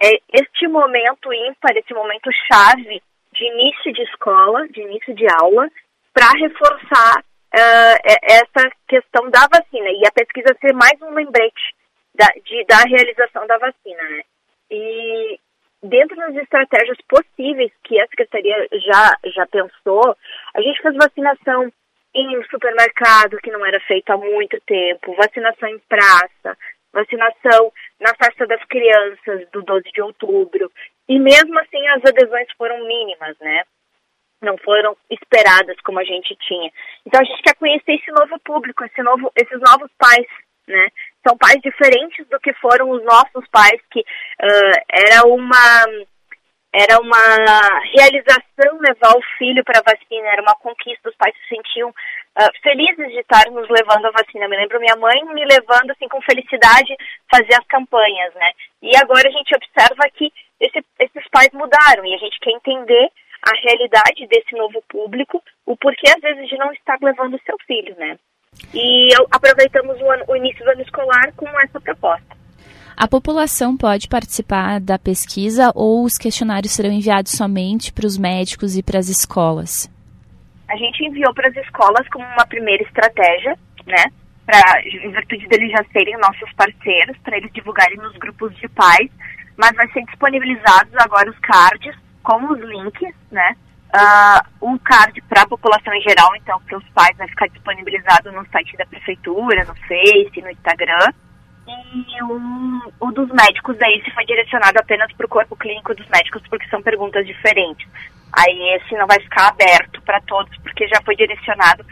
é 0.06 0.20
este 0.34 0.68
momento 0.68 1.34
ímpar, 1.34 1.76
esse 1.76 1.94
momento 1.94 2.30
chave 2.52 3.02
de 3.34 3.46
início 3.46 3.92
de 3.92 4.04
escola, 4.04 4.68
de 4.68 4.82
início 4.82 5.14
de 5.16 5.26
aula, 5.42 5.68
para 6.14 6.30
reforçar 6.40 7.20
uh, 7.20 7.98
essa 8.24 8.70
questão 8.88 9.30
da 9.30 9.48
vacina 9.52 9.90
e 9.90 10.04
a 10.06 10.12
pesquisa 10.12 10.56
ser 10.62 10.74
mais 10.74 11.02
um 11.02 11.14
lembrete 11.14 11.76
da, 12.14 12.28
de, 12.46 12.64
da 12.66 12.78
realização 12.88 13.46
da 13.48 13.58
vacina. 13.58 14.04
Né? 14.10 14.24
E 14.72 15.40
dentro 15.84 16.16
das 16.16 16.36
estratégias 16.36 16.98
possíveis 17.08 17.72
que 17.84 18.00
a 18.00 18.08
Secretaria 18.08 18.68
já, 18.74 19.18
já 19.34 19.46
pensou, 19.48 20.16
a 20.54 20.62
gente 20.62 20.82
fez 20.82 20.96
vacinação 20.96 21.72
em 22.14 22.44
supermercado, 22.46 23.38
que 23.44 23.52
não 23.52 23.66
era 23.66 23.80
feito 23.82 24.10
há 24.10 24.18
muito 24.18 24.58
tempo, 24.62 25.16
vacinação 25.16 25.68
em 25.68 25.80
praça, 25.80 26.58
vacinação 26.96 27.72
na 28.00 28.16
festa 28.16 28.48
das 28.48 28.64
crianças 28.66 29.48
do 29.52 29.62
12 29.62 29.92
de 29.92 30.02
outubro. 30.02 30.72
E 31.08 31.20
mesmo 31.20 31.60
assim 31.60 31.86
as 31.90 32.04
adesões 32.06 32.48
foram 32.58 32.88
mínimas, 32.88 33.38
né? 33.40 33.64
Não 34.42 34.58
foram 34.60 34.96
esperadas 35.10 35.76
como 35.82 36.00
a 36.00 36.04
gente 36.04 36.36
tinha. 36.48 36.72
Então 37.06 37.20
a 37.22 37.24
gente 37.24 37.44
quer 37.44 37.56
conhecer 37.56 37.94
esse 37.94 38.12
novo 38.12 38.40
público, 38.40 38.86
esse 38.86 39.02
novo, 39.04 39.32
esses 39.36 39.60
novos 39.60 39.92
pais, 39.98 40.28
né? 40.68 40.88
São 41.28 41.38
pais 41.38 41.60
diferentes 41.62 42.26
do 42.28 42.40
que 42.40 42.54
foram 42.54 42.90
os 42.92 43.04
nossos 43.04 43.48
pais, 43.52 43.80
que 43.92 44.00
uh, 44.00 44.80
era 44.90 45.28
uma 45.28 45.86
era 46.76 47.00
uma 47.00 47.80
realização 47.96 48.78
levar 48.80 49.16
o 49.16 49.24
filho 49.38 49.64
para 49.64 49.80
a 49.80 49.84
vacina, 49.84 50.28
era 50.28 50.42
uma 50.42 50.56
conquista, 50.56 51.08
os 51.10 51.16
pais 51.16 51.34
se 51.36 51.56
sentiam 51.56 51.90
uh, 51.90 52.52
felizes 52.62 53.08
de 53.12 53.20
estar 53.20 53.50
nos 53.50 53.70
levando 53.70 54.06
à 54.08 54.12
vacina. 54.12 54.44
Eu 54.44 54.50
me 54.50 54.58
lembro 54.58 54.80
minha 54.82 54.96
mãe 54.98 55.24
me 55.34 55.46
levando 55.46 55.92
assim 55.92 56.10
com 56.10 56.22
felicidade 56.22 56.94
fazer 57.32 57.56
as 57.56 57.66
campanhas, 57.68 58.34
né? 58.36 58.52
E 58.82 58.92
agora 58.98 59.28
a 59.28 59.32
gente 59.32 59.56
observa 59.56 60.04
que 60.14 60.32
esse, 60.60 60.84
esses 61.00 61.30
pais 61.32 61.50
mudaram 61.54 62.06
e 62.06 62.14
a 62.14 62.18
gente 62.18 62.40
quer 62.42 62.52
entender 62.52 63.10
a 63.42 63.56
realidade 63.56 64.28
desse 64.28 64.54
novo 64.56 64.84
público, 64.90 65.42
o 65.66 65.78
porquê 65.78 66.10
às 66.10 66.22
vezes 66.22 66.50
de 66.50 66.58
não 66.58 66.74
estar 66.74 66.98
levando 67.02 67.36
o 67.36 67.42
seu 67.46 67.56
filho, 67.66 67.96
né? 67.98 68.18
E 68.74 69.10
aproveitamos 69.32 70.02
o, 70.02 70.12
ano, 70.12 70.26
o 70.28 70.36
início 70.36 70.64
do 70.66 70.72
ano 70.72 70.82
escolar 70.82 71.32
com 71.38 71.48
essa 71.62 71.80
proposta. 71.80 72.45
A 72.98 73.10
população 73.10 73.76
pode 73.76 74.08
participar 74.08 74.80
da 74.80 74.98
pesquisa 74.98 75.70
ou 75.76 76.06
os 76.06 76.18
questionários 76.18 76.72
serão 76.72 76.94
enviados 76.94 77.34
somente 77.34 77.92
para 77.92 78.06
os 78.06 78.18
médicos 78.18 78.78
e 78.78 78.84
para 78.84 78.98
as 78.98 79.10
escolas? 79.10 79.92
A 80.70 80.78
gente 80.78 81.04
enviou 81.04 81.34
para 81.34 81.50
as 81.50 81.58
escolas 81.58 82.08
como 82.08 82.26
uma 82.26 82.48
primeira 82.48 82.82
estratégia, 82.84 83.58
né? 83.86 84.06
Pra, 84.46 84.62
em 84.82 85.12
virtude 85.12 85.46
deles 85.48 85.72
já 85.72 85.84
serem 85.92 86.18
nossos 86.20 86.52
parceiros, 86.54 87.18
para 87.18 87.36
eles 87.36 87.52
divulgarem 87.52 87.98
nos 87.98 88.16
grupos 88.16 88.56
de 88.56 88.70
pais, 88.70 89.10
mas 89.58 89.76
vai 89.76 89.92
ser 89.92 90.06
disponibilizados 90.06 90.94
agora 90.98 91.30
os 91.30 91.40
cards 91.40 91.96
com 92.24 92.46
os 92.46 92.60
links, 92.60 93.14
né? 93.30 93.58
Uh, 93.94 94.68
um 94.72 94.78
card 94.78 95.22
para 95.24 95.42
a 95.42 95.48
população 95.48 95.94
em 95.94 96.02
geral, 96.02 96.34
então 96.38 96.62
para 96.62 96.78
os 96.78 96.90
pais 96.90 97.18
vai 97.18 97.28
ficar 97.28 97.48
disponibilizado 97.48 98.32
no 98.32 98.46
site 98.52 98.78
da 98.78 98.86
prefeitura, 98.86 99.66
no 99.66 99.76
Face, 99.76 100.42
no 100.42 100.50
Instagram 100.50 101.14
e 101.68 102.24
o, 102.24 102.94
o 103.00 103.12
dos 103.12 103.30
médicos 103.30 103.78
daí 103.78 104.02
se 104.04 104.12
foi 104.12 104.26
direcionado 104.26 104.80
apenas 104.80 105.12
para 105.14 105.26
o 105.26 105.30
corpo 105.30 105.56
clínico 105.56 105.96
dos 105.96 106.08
médicos, 106.10 106.42
porque 106.50 106.68
são 106.70 106.82
perguntas 106.82 107.26
diferentes. 107.26 107.88
Aí 108.34 108.76
esse 108.76 108.96
não 108.96 109.08
vai 109.08 109.20
ficar 109.20 109.48
aberto 109.48 110.02
para 110.04 110.22
todos, 110.22 110.56
porque 110.60 110.88
já 110.88 111.02
foi 111.04 111.16
direcionado 111.16 111.86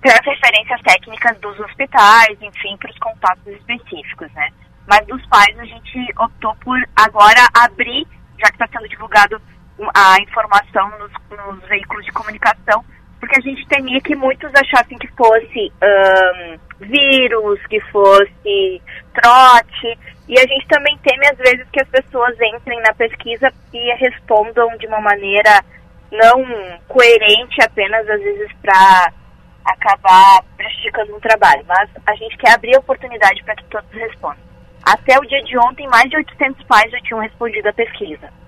para 0.00 0.14
as 0.14 0.26
referências 0.26 0.80
técnicas 0.82 1.38
dos 1.40 1.58
hospitais, 1.60 2.36
enfim, 2.42 2.76
para 2.76 2.90
os 2.90 2.98
contatos 2.98 3.46
específicos, 3.46 4.30
né? 4.32 4.50
Mas 4.86 5.06
dos 5.06 5.24
pais 5.26 5.58
a 5.58 5.64
gente 5.64 6.12
optou 6.18 6.54
por 6.56 6.78
agora 6.96 7.46
abrir, 7.54 8.06
já 8.38 8.48
que 8.48 8.62
está 8.62 8.66
sendo 8.68 8.88
divulgado 8.88 9.40
a 9.94 10.20
informação 10.20 10.90
nos, 10.98 11.12
nos 11.30 11.68
veículos 11.68 12.04
de 12.04 12.12
comunicação, 12.12 12.84
porque 13.22 13.38
a 13.38 13.40
gente 13.40 13.64
temia 13.68 14.00
que 14.00 14.16
muitos 14.16 14.50
achassem 14.52 14.98
que 14.98 15.06
fosse 15.16 15.72
um, 15.80 16.58
vírus, 16.80 17.64
que 17.68 17.78
fosse 17.92 18.82
trote, 19.14 19.98
e 20.28 20.36
a 20.36 20.42
gente 20.42 20.66
também 20.66 20.98
teme 21.04 21.28
às 21.28 21.38
vezes 21.38 21.64
que 21.72 21.80
as 21.80 21.88
pessoas 21.88 22.34
entrem 22.40 22.80
na 22.80 22.92
pesquisa 22.94 23.48
e 23.72 23.94
respondam 23.94 24.76
de 24.76 24.88
uma 24.88 25.00
maneira 25.00 25.64
não 26.10 26.44
coerente, 26.88 27.62
apenas 27.62 28.08
às 28.10 28.20
vezes 28.20 28.50
para 28.60 29.12
acabar 29.66 30.42
prejudicando 30.56 31.14
o 31.14 31.20
trabalho. 31.20 31.64
Mas 31.68 31.90
a 32.04 32.16
gente 32.16 32.36
quer 32.38 32.54
abrir 32.54 32.74
a 32.74 32.80
oportunidade 32.80 33.40
para 33.44 33.54
que 33.54 33.64
todos 33.66 33.88
respondam. 33.92 34.42
Até 34.82 35.16
o 35.16 35.24
dia 35.28 35.42
de 35.44 35.56
ontem, 35.58 35.86
mais 35.86 36.10
de 36.10 36.16
800 36.16 36.66
pais 36.66 36.90
já 36.90 36.98
tinham 37.02 37.20
respondido 37.20 37.68
a 37.68 37.72
pesquisa. 37.72 38.41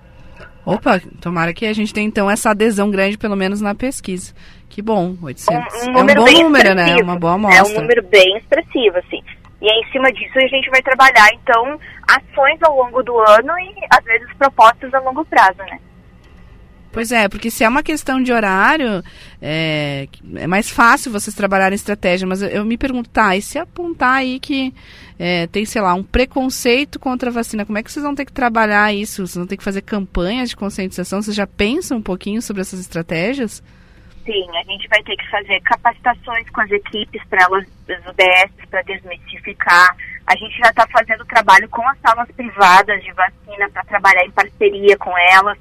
Opa, 0.65 0.99
tomara 1.21 1.53
que 1.53 1.65
a 1.65 1.73
gente 1.73 1.93
tenha 1.93 2.07
então 2.07 2.29
essa 2.29 2.49
adesão 2.49 2.89
grande, 2.89 3.17
pelo 3.17 3.35
menos 3.35 3.61
na 3.61 3.75
pesquisa. 3.75 4.33
Que 4.67 4.81
bom, 4.81 5.15
800. 5.21 5.87
Um, 5.87 5.91
um 5.91 5.97
é 5.97 6.01
um 6.01 6.05
bom 6.07 6.43
número, 6.43 6.73
né? 6.73 6.95
né? 6.95 7.03
Uma 7.03 7.17
boa 7.17 7.33
amostra. 7.33 7.59
É 7.59 7.63
um 7.63 7.81
número 7.81 8.03
bem 8.03 8.37
expressivo, 8.37 8.97
assim. 8.97 9.21
E 9.61 9.69
aí, 9.69 9.79
em 9.79 9.91
cima 9.91 10.11
disso, 10.11 10.37
a 10.37 10.47
gente 10.47 10.69
vai 10.69 10.81
trabalhar, 10.81 11.29
então, 11.33 11.79
ações 12.07 12.61
ao 12.61 12.75
longo 12.75 13.01
do 13.01 13.17
ano 13.19 13.57
e, 13.59 13.73
às 13.89 14.03
vezes, 14.03 14.27
propostas 14.37 14.93
a 14.93 14.99
longo 14.99 15.23
prazo, 15.25 15.59
né? 15.59 15.79
Pois 16.95 17.11
é, 17.11 17.27
porque 17.27 17.51
se 17.51 17.61
é 17.61 17.67
uma 17.67 17.83
questão 17.83 18.23
de 18.23 18.31
horário, 18.31 19.03
é, 19.41 20.07
é 20.37 20.47
mais 20.47 20.69
fácil 20.69 21.11
vocês 21.11 21.35
trabalharem 21.35 21.75
estratégia, 21.75 22.25
mas 22.25 22.41
eu, 22.41 22.63
me 22.63 22.77
pergunto, 22.77 23.09
tá, 23.09 23.35
e 23.35 23.41
se 23.41 23.59
apontar 23.59 24.19
aí 24.19 24.39
que 24.39 24.73
é, 25.19 25.45
tem, 25.47 25.65
sei 25.65 25.81
lá, 25.81 25.93
um 25.93 26.01
preconceito 26.01 26.97
contra 26.97 27.29
a 27.29 27.33
vacina, 27.33 27.65
como 27.65 27.77
é 27.77 27.83
que 27.83 27.91
vocês 27.91 28.01
vão 28.01 28.15
ter 28.15 28.23
que 28.23 28.31
trabalhar 28.31 28.93
isso? 28.93 29.27
Vocês 29.27 29.35
vão 29.35 29.45
ter 29.45 29.57
que 29.57 29.63
fazer 29.65 29.81
campanhas 29.81 30.51
de 30.51 30.55
conscientização? 30.55 31.21
Vocês 31.21 31.35
já 31.35 31.45
pensam 31.45 31.97
um 31.97 32.01
pouquinho 32.01 32.41
sobre 32.41 32.61
essas 32.61 32.79
estratégias? 32.79 33.61
Sim, 34.25 34.47
a 34.57 34.63
gente 34.63 34.87
vai 34.87 35.03
ter 35.03 35.17
que 35.17 35.29
fazer 35.29 35.59
capacitações 35.63 36.49
com 36.49 36.61
as 36.61 36.71
equipes 36.71 37.21
para 37.29 37.43
elas, 37.43 37.67
as 37.89 38.05
UBS, 38.07 38.69
para 38.69 38.81
desmistificar. 38.83 39.97
A 40.25 40.35
gente 40.37 40.57
já 40.59 40.69
está 40.69 40.87
fazendo 40.87 41.25
trabalho 41.25 41.67
com 41.67 41.85
as 41.89 41.99
salas 41.99 42.31
privadas 42.31 43.03
de 43.03 43.11
vacina 43.11 43.69
para 43.73 43.83
trabalhar 43.83 44.25
em 44.25 44.31
parceria 44.31 44.97
com 44.97 45.11
elas 45.29 45.57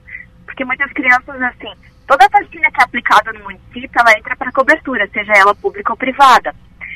porque 0.54 0.64
muitas 0.64 0.92
crianças, 0.92 1.42
assim, 1.42 1.74
toda 2.06 2.28
vacina 2.28 2.70
que 2.70 2.80
é 2.80 2.84
aplicada 2.84 3.32
no 3.32 3.42
município, 3.42 3.90
ela 3.92 4.16
entra 4.16 4.36
para 4.36 4.52
cobertura, 4.52 5.08
seja 5.12 5.32
ela 5.34 5.52
pública 5.56 5.92
ou 5.92 5.96
privada. 5.96 6.54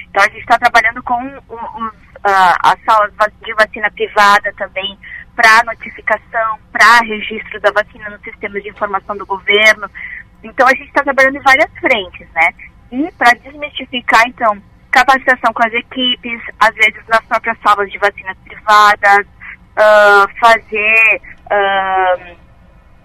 Então, 0.08 0.22
a 0.22 0.28
gente 0.28 0.38
está 0.38 0.56
trabalhando 0.58 1.02
com 1.02 1.20
os, 1.26 1.92
uh, 1.92 2.54
as 2.62 2.80
salas 2.84 3.12
de 3.44 3.52
vacina 3.54 3.90
privada 3.90 4.52
também, 4.56 4.96
para 5.34 5.64
notificação, 5.64 6.58
para 6.70 7.00
registro 7.00 7.60
da 7.60 7.72
vacina 7.72 8.08
no 8.10 8.18
sistema 8.20 8.60
de 8.60 8.68
informação 8.68 9.16
do 9.16 9.26
governo. 9.26 9.90
Então, 10.44 10.66
a 10.66 10.70
gente 10.70 10.86
está 10.86 11.02
trabalhando 11.02 11.36
em 11.36 11.42
várias 11.42 11.70
frentes, 11.80 12.28
né? 12.32 12.54
E 12.92 13.10
para 13.18 13.36
desmistificar, 13.38 14.22
então, 14.28 14.56
capacitação 14.92 15.52
com 15.52 15.66
as 15.66 15.72
equipes, 15.74 16.40
às 16.60 16.74
vezes 16.76 17.02
nas 17.08 17.24
próprias 17.26 17.58
salas 17.60 17.90
de 17.90 17.98
vacinas 17.98 18.36
privadas, 18.44 19.26
uh, 19.26 20.38
fazer. 20.40 21.20
Uh, 21.50 22.47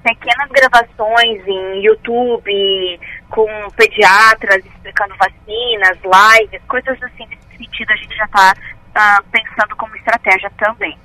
pequenas 0.04 0.50
gravações 0.50 1.48
em 1.48 1.84
YouTube 1.84 3.00
com 3.30 3.48
pediatras 3.76 4.64
explicando 4.66 5.16
vacinas, 5.16 5.98
lives, 6.04 6.62
coisas 6.68 7.02
assim 7.02 7.26
nesse 7.28 7.58
sentido 7.58 7.92
a 7.92 7.96
gente 7.96 8.16
já 8.16 8.26
está 8.26 8.54
uh, 8.54 8.90
ah, 8.96 9.24
pensando 9.32 9.76
como 9.76 9.96
estratégia 9.96 10.52
também. 10.58 10.98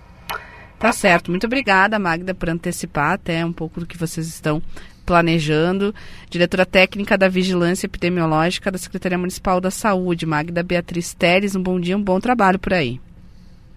Tá 0.79 0.93
certo. 0.93 1.31
Muito 1.31 1.47
obrigada, 1.47 1.99
Magda, 1.99 2.35
por 2.35 2.49
antecipar 2.49 3.13
até 3.13 3.45
um 3.45 3.53
pouco 3.53 3.81
do 3.81 3.87
que 3.87 3.97
vocês 3.97 4.29
estão 4.29 4.63
planejando. 5.05 5.95
Diretora 6.29 6.67
técnica 6.67 7.17
da 7.17 7.29
Vigilância 7.29 7.87
Epidemiológica 7.87 8.71
da 8.71 8.79
Secretaria 8.79 9.19
Municipal 9.19 9.61
da 9.61 9.71
Saúde, 9.71 10.27
Magda 10.27 10.63
Beatriz 10.63 11.15
Teres. 11.15 11.57
Um 11.57 11.63
bom 11.63 11.81
dia, 11.81 11.97
um 11.97 12.03
bom 12.03 12.21
trabalho 12.21 12.59
por 12.59 12.75
aí. 12.75 13.01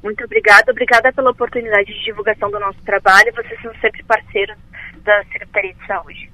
Muito 0.03 0.23
obrigada. 0.23 0.71
Obrigada 0.71 1.13
pela 1.13 1.31
oportunidade 1.31 1.93
de 1.93 2.03
divulgação 2.03 2.51
do 2.51 2.59
nosso 2.59 2.79
trabalho. 2.83 3.31
Vocês 3.35 3.59
são 3.61 3.71
sempre 3.79 4.03
parceiros 4.03 4.57
da 5.03 5.23
Secretaria 5.25 5.73
de 5.73 5.87
Saúde. 5.87 6.31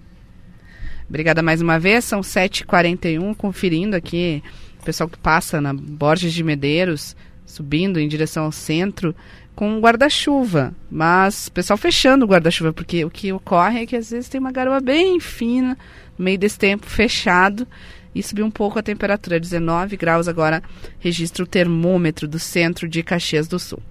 Obrigada 1.09 1.41
mais 1.41 1.61
uma 1.61 1.79
vez, 1.79 2.03
são 2.03 2.19
7h41, 2.21 3.35
conferindo 3.35 3.95
aqui 3.95 4.43
o 4.81 4.83
pessoal 4.83 5.09
que 5.09 5.17
passa 5.17 5.61
na 5.61 5.73
Borges 5.73 6.33
de 6.33 6.43
Medeiros, 6.43 7.15
subindo 7.45 7.99
em 7.99 8.07
direção 8.07 8.43
ao 8.43 8.51
centro, 8.51 9.15
com 9.55 9.79
guarda-chuva, 9.79 10.75
mas 10.91 11.47
o 11.47 11.51
pessoal 11.51 11.77
fechando 11.77 12.25
o 12.25 12.27
guarda-chuva, 12.27 12.73
porque 12.73 13.03
o 13.03 13.09
que 13.09 13.33
ocorre 13.33 13.81
é 13.81 13.85
que 13.85 13.95
às 13.95 14.11
vezes 14.11 14.29
tem 14.29 14.39
uma 14.39 14.51
garoa 14.51 14.79
bem 14.79 15.19
fina, 15.19 15.77
no 16.17 16.25
meio 16.25 16.37
desse 16.37 16.59
tempo 16.59 16.85
fechado, 16.85 17.65
e 18.13 18.21
subiu 18.21 18.45
um 18.45 18.51
pouco 18.51 18.77
a 18.77 18.83
temperatura, 18.83 19.39
19 19.39 19.95
graus 19.95 20.27
agora, 20.27 20.61
registra 20.99 21.43
o 21.43 21.47
termômetro 21.47 22.27
do 22.27 22.37
centro 22.37 22.87
de 22.87 23.01
Caxias 23.01 23.47
do 23.47 23.57
Sul. 23.57 23.81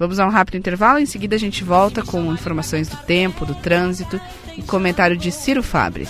Vamos 0.00 0.18
a 0.18 0.26
um 0.26 0.30
rápido 0.30 0.56
intervalo, 0.56 0.98
em 0.98 1.04
seguida 1.04 1.36
a 1.36 1.38
gente 1.38 1.62
volta 1.62 2.02
com 2.02 2.32
informações 2.32 2.88
do 2.88 2.96
tempo, 2.96 3.44
do 3.44 3.54
trânsito 3.54 4.18
e 4.56 4.62
comentário 4.62 5.14
de 5.14 5.30
Ciro 5.30 5.62
Fabres. 5.62 6.08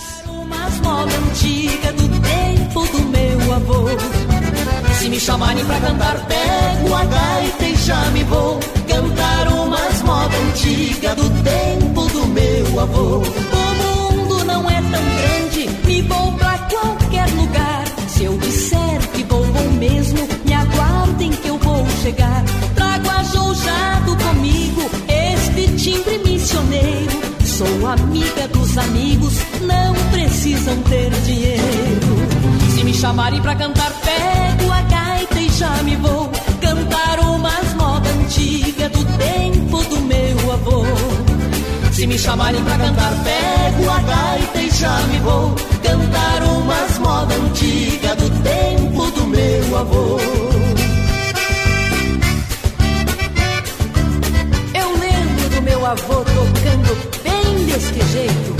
Se 4.96 5.08
me 5.08 5.18
chamarem 5.18 5.64
pra 5.64 5.80
cantar, 5.80 6.24
pego 6.28 6.94
a 6.94 7.04
gaita 7.04 7.64
e 7.64 7.74
já 7.74 8.10
me 8.10 8.22
vou 8.22 8.60
cantar 8.86 9.48
umas 9.48 10.02
modas 10.02 10.40
antigas 10.40 11.16
do 11.16 11.28
tempo 11.42 12.08
do 12.10 12.26
meu 12.28 12.80
avô. 12.80 13.59
Sou 27.60 27.86
amiga 27.86 28.48
dos 28.48 28.78
amigos, 28.78 29.34
não 29.60 29.92
precisam 30.10 30.80
ter 30.84 31.10
dinheiro. 31.26 31.60
Se 32.74 32.82
me 32.82 32.94
chamarem 32.94 33.38
pra 33.42 33.54
cantar, 33.54 33.92
pego 34.00 34.72
a 34.72 34.80
gaita 34.80 35.38
e 35.38 35.50
já 35.50 35.82
me 35.82 35.94
vou 35.96 36.30
cantar 36.58 37.20
umas 37.20 37.74
modas 37.74 38.16
antigas 38.16 38.90
do 38.92 39.04
tempo 39.18 39.84
do 39.90 40.00
meu 40.00 40.52
avô. 40.52 40.84
Se 41.92 42.06
me 42.06 42.18
chamarem 42.18 42.64
pra 42.64 42.78
cantar, 42.78 43.12
pego 43.24 43.90
a 43.90 43.98
gaita 43.98 44.62
e 44.62 44.70
já 44.70 44.98
me 45.08 45.18
vou 45.18 45.54
cantar 45.82 46.42
umas 46.44 46.98
modas 46.98 47.36
antigas 47.36 48.16
do 48.16 48.30
tempo 48.42 49.10
do 49.10 49.26
meu 49.26 49.78
avô. 49.78 50.18
meu 55.62 55.86
avô 55.86 56.24
tocando 56.24 56.24
bem 56.24 56.29
deste 57.80 58.06
jeito. 58.12 58.56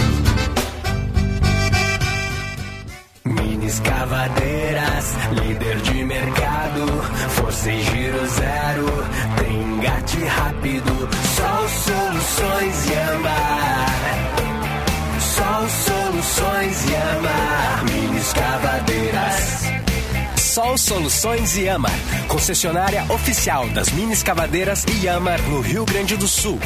Mini 3.24 3.66
escavadeiras, 3.66 5.04
líder 5.32 5.76
de 5.82 6.04
mercado, 6.04 6.86
força 7.28 7.70
e 7.70 7.82
giro 7.82 8.26
zero, 8.28 8.86
tem 9.36 9.62
engate 9.62 10.24
rápido, 10.24 11.08
Sol 11.36 11.68
Soluções 11.68 12.86
e 12.86 12.94
Amar. 13.12 13.90
Sol 15.20 15.68
Soluções 15.68 16.90
e 16.90 16.96
Amar, 16.96 17.84
mini 17.84 18.18
escavadeiras. 18.18 19.60
Sol 20.38 20.78
Soluções 20.78 21.56
e 21.58 21.68
Amar, 21.68 21.98
concessionária 22.26 23.04
oficial 23.10 23.68
das 23.68 23.90
mini 23.90 24.12
escavadeiras 24.12 24.84
e 24.84 25.08
Amar 25.08 25.40
no 25.42 25.60
Rio 25.60 25.84
Grande 25.84 26.16
do 26.16 26.26
Sul. 26.26 26.58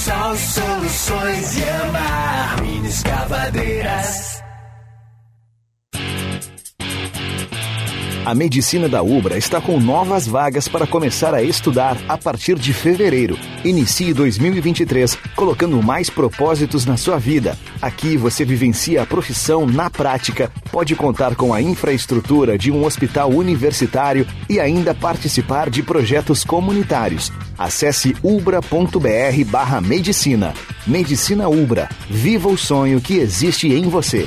Sol 0.00 0.34
Soluções 0.34 1.58
Yamar, 1.58 2.62
mini 2.62 2.88
escavadeiras. 2.88 4.42
A 8.24 8.34
medicina 8.34 8.88
da 8.88 9.02
Ubra 9.02 9.36
está 9.36 9.60
com 9.60 9.78
novas 9.78 10.26
vagas 10.26 10.68
para 10.68 10.86
começar 10.86 11.34
a 11.34 11.42
estudar 11.42 11.98
a 12.08 12.16
partir 12.16 12.58
de 12.58 12.72
fevereiro. 12.72 13.38
Inicie 13.62 14.14
2023 14.14 15.18
colocando 15.36 15.82
mais 15.82 16.08
propósitos 16.08 16.86
na 16.86 16.96
sua 16.96 17.18
vida. 17.18 17.58
Aqui 17.82 18.16
você 18.16 18.42
vivencia 18.42 19.02
a 19.02 19.06
profissão 19.06 19.66
na 19.66 19.90
prática, 19.90 20.50
pode 20.72 20.96
contar 20.96 21.36
com 21.36 21.52
a 21.52 21.60
infraestrutura 21.60 22.56
de 22.56 22.72
um 22.72 22.86
hospital 22.86 23.28
universitário 23.30 24.26
e 24.48 24.58
ainda 24.58 24.94
participar 24.94 25.68
de 25.68 25.82
projetos 25.82 26.42
comunitários. 26.42 27.30
Acesse 27.60 28.16
ubra.br/medicina. 28.22 30.54
Medicina 30.86 31.46
Ubra. 31.46 31.90
Viva 32.08 32.48
o 32.48 32.56
sonho 32.56 33.02
que 33.02 33.18
existe 33.18 33.70
em 33.70 33.82
você. 33.82 34.26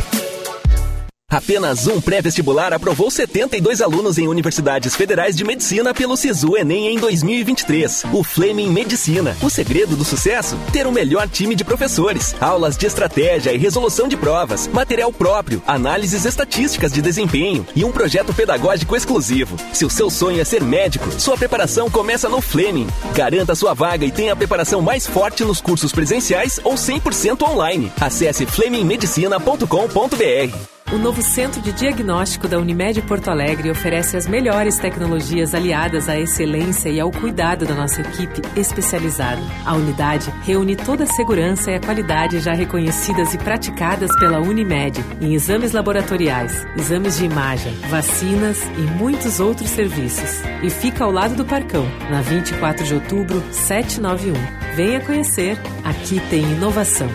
Apenas 1.31 1.87
um 1.87 1.99
pré-vestibular 2.01 2.73
aprovou 2.73 3.09
72 3.09 3.79
alunos 3.79 4.17
em 4.17 4.27
universidades 4.27 4.93
federais 4.93 5.33
de 5.33 5.45
medicina 5.45 5.93
pelo 5.93 6.17
Sisu 6.17 6.57
Enem 6.57 6.93
em 6.93 6.99
2023. 6.99 8.03
O 8.11 8.21
Fleming 8.21 8.69
Medicina. 8.69 9.37
O 9.41 9.49
segredo 9.49 9.95
do 9.95 10.03
sucesso? 10.03 10.57
Ter 10.73 10.85
o 10.85 10.91
melhor 10.91 11.29
time 11.29 11.55
de 11.55 11.63
professores, 11.63 12.35
aulas 12.41 12.75
de 12.75 12.85
estratégia 12.85 13.53
e 13.53 13.57
resolução 13.57 14.09
de 14.09 14.17
provas, 14.17 14.67
material 14.67 15.13
próprio, 15.13 15.63
análises 15.65 16.25
estatísticas 16.25 16.91
de 16.91 17.01
desempenho 17.01 17.65
e 17.73 17.85
um 17.85 17.93
projeto 17.93 18.33
pedagógico 18.33 18.93
exclusivo. 18.93 19.55
Se 19.71 19.85
o 19.85 19.89
seu 19.89 20.09
sonho 20.09 20.41
é 20.41 20.43
ser 20.43 20.61
médico, 20.61 21.09
sua 21.17 21.37
preparação 21.37 21.89
começa 21.89 22.27
no 22.27 22.41
Fleming. 22.41 22.87
Garanta 23.15 23.55
sua 23.55 23.73
vaga 23.73 24.05
e 24.05 24.11
tenha 24.11 24.33
a 24.33 24.35
preparação 24.35 24.81
mais 24.81 25.07
forte 25.07 25.45
nos 25.45 25.61
cursos 25.61 25.93
presenciais 25.93 26.59
ou 26.61 26.73
100% 26.73 27.49
online. 27.49 27.89
Acesse 28.01 28.45
flemingmedicina.com.br. 28.45 30.70
O 30.93 30.97
novo 30.97 31.21
Centro 31.21 31.61
de 31.61 31.71
Diagnóstico 31.71 32.49
da 32.49 32.59
Unimed 32.59 33.01
Porto 33.03 33.29
Alegre 33.29 33.71
oferece 33.71 34.17
as 34.17 34.27
melhores 34.27 34.77
tecnologias 34.77 35.55
aliadas 35.55 36.09
à 36.09 36.19
excelência 36.19 36.89
e 36.89 36.99
ao 36.99 37.09
cuidado 37.09 37.65
da 37.65 37.73
nossa 37.73 38.01
equipe 38.01 38.41
especializada. 38.57 39.41
A 39.65 39.73
unidade 39.73 40.29
reúne 40.43 40.75
toda 40.75 41.05
a 41.05 41.07
segurança 41.07 41.71
e 41.71 41.75
a 41.75 41.79
qualidade 41.79 42.41
já 42.41 42.51
reconhecidas 42.51 43.33
e 43.33 43.37
praticadas 43.37 44.13
pela 44.19 44.41
Unimed 44.41 45.01
em 45.21 45.33
exames 45.33 45.71
laboratoriais, 45.71 46.67
exames 46.77 47.17
de 47.17 47.23
imagem, 47.23 47.73
vacinas 47.89 48.61
e 48.77 48.81
muitos 48.81 49.39
outros 49.39 49.69
serviços. 49.69 50.41
E 50.61 50.69
fica 50.69 51.05
ao 51.05 51.11
lado 51.11 51.35
do 51.35 51.45
Parcão, 51.45 51.85
na 52.09 52.21
24 52.21 52.83
de 52.83 52.95
outubro, 52.95 53.41
791. 53.49 54.33
Venha 54.75 54.99
conhecer. 54.99 55.57
Aqui 55.85 56.19
tem 56.29 56.41
inovação. 56.41 57.07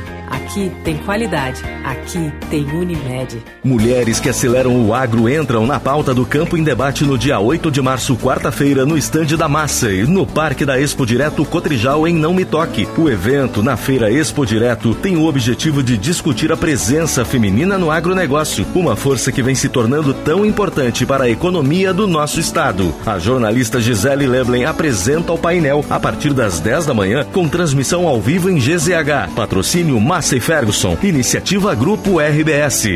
Aqui 0.47 0.71
tem 0.85 0.97
qualidade. 0.99 1.61
Aqui 1.85 2.33
tem 2.49 2.65
Unimed. 2.71 3.43
Mulheres 3.65 4.21
que 4.21 4.29
aceleram 4.29 4.87
o 4.87 4.95
agro 4.95 5.29
entram 5.29 5.67
na 5.67 5.81
pauta 5.81 6.15
do 6.15 6.25
Campo 6.25 6.57
em 6.57 6.63
Debate 6.63 7.03
no 7.03 7.19
dia 7.19 7.41
8 7.41 7.69
de 7.69 7.83
março, 7.83 8.17
quarta-feira, 8.17 8.87
no 8.87 8.97
estande 8.97 9.37
da 9.37 9.49
Massa 9.49 9.91
e 9.91 10.05
no 10.05 10.25
Parque 10.25 10.65
da 10.65 10.81
Expo 10.81 11.05
Direto 11.05 11.45
Cotrijal 11.45 12.07
em 12.07 12.15
Não 12.15 12.33
Me 12.33 12.45
Toque. 12.45 12.87
O 12.97 13.09
evento 13.09 13.61
na 13.61 13.77
Feira 13.77 14.09
Expo 14.09 14.47
Direto 14.47 14.95
tem 14.95 15.17
o 15.17 15.27
objetivo 15.27 15.83
de 15.83 15.99
discutir 15.99 16.53
a 16.53 16.57
presença 16.57 17.25
feminina 17.25 17.77
no 17.77 17.91
agronegócio, 17.91 18.65
uma 18.73 18.95
força 18.95 19.33
que 19.33 19.43
vem 19.43 19.57
se 19.57 19.69
tornando 19.69 20.15
tão 20.15 20.47
importante 20.47 21.05
para 21.05 21.25
a 21.25 21.29
economia 21.29 21.93
do 21.93 22.07
nosso 22.07 22.39
estado. 22.39 22.95
A 23.05 23.19
jornalista 23.19 23.81
Gisele 23.81 24.29
Leblen 24.29 24.65
apresenta 24.65 25.33
o 25.33 25.39
painel 25.39 25.85
a 25.91 25.99
partir 25.99 26.33
das 26.33 26.61
10 26.61 26.87
da 26.87 26.95
manhã 26.95 27.27
com 27.33 27.49
transmissão 27.49 28.07
ao 28.07 28.21
vivo 28.21 28.49
em 28.49 28.59
GZH. 28.59 29.35
Patrocínio 29.35 30.01
Massa 30.01 30.36
e 30.37 30.41
Ferguson. 30.41 30.99
Iniciativa 31.03 31.75
Grupo 31.75 32.21
RBS. 32.21 32.89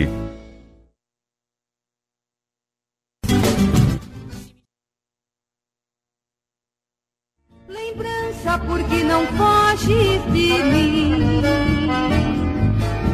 Lembrança 7.66 8.58
porque 8.66 9.02
não 9.04 9.26
foges 9.28 10.22
de 10.32 10.62
mim. 10.64 11.40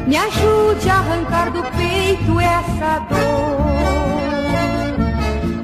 Me 0.09 0.16
ajude 0.16 0.90
a 0.90 0.98
arrancar 0.98 1.53
do 1.53 1.62
peito 1.62 2.40
essa 2.40 2.98
dor. 3.09 3.57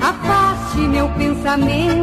Afaste 0.00 0.78
meu 0.78 1.08
pensamento 1.10 2.01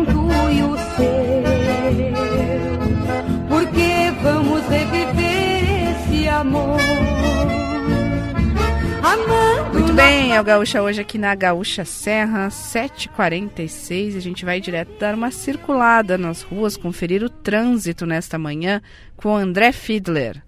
bem, 10.10 10.34
é 10.34 10.42
o 10.42 10.44
Gaúcha 10.44 10.82
hoje 10.82 11.00
aqui 11.00 11.20
na 11.20 11.36
Gaúcha 11.36 11.86
Serra, 11.86 12.48
7h46. 12.48 14.18
A 14.18 14.20
gente 14.20 14.44
vai 14.44 14.60
direto 14.60 14.98
dar 14.98 15.14
uma 15.14 15.30
circulada 15.30 16.18
nas 16.18 16.42
ruas, 16.42 16.76
conferir 16.76 17.24
o 17.24 17.30
trânsito 17.30 18.08
nesta 18.08 18.36
manhã 18.36 18.82
com 19.16 19.36
André 19.36 19.72
Fiedler. 19.72 20.42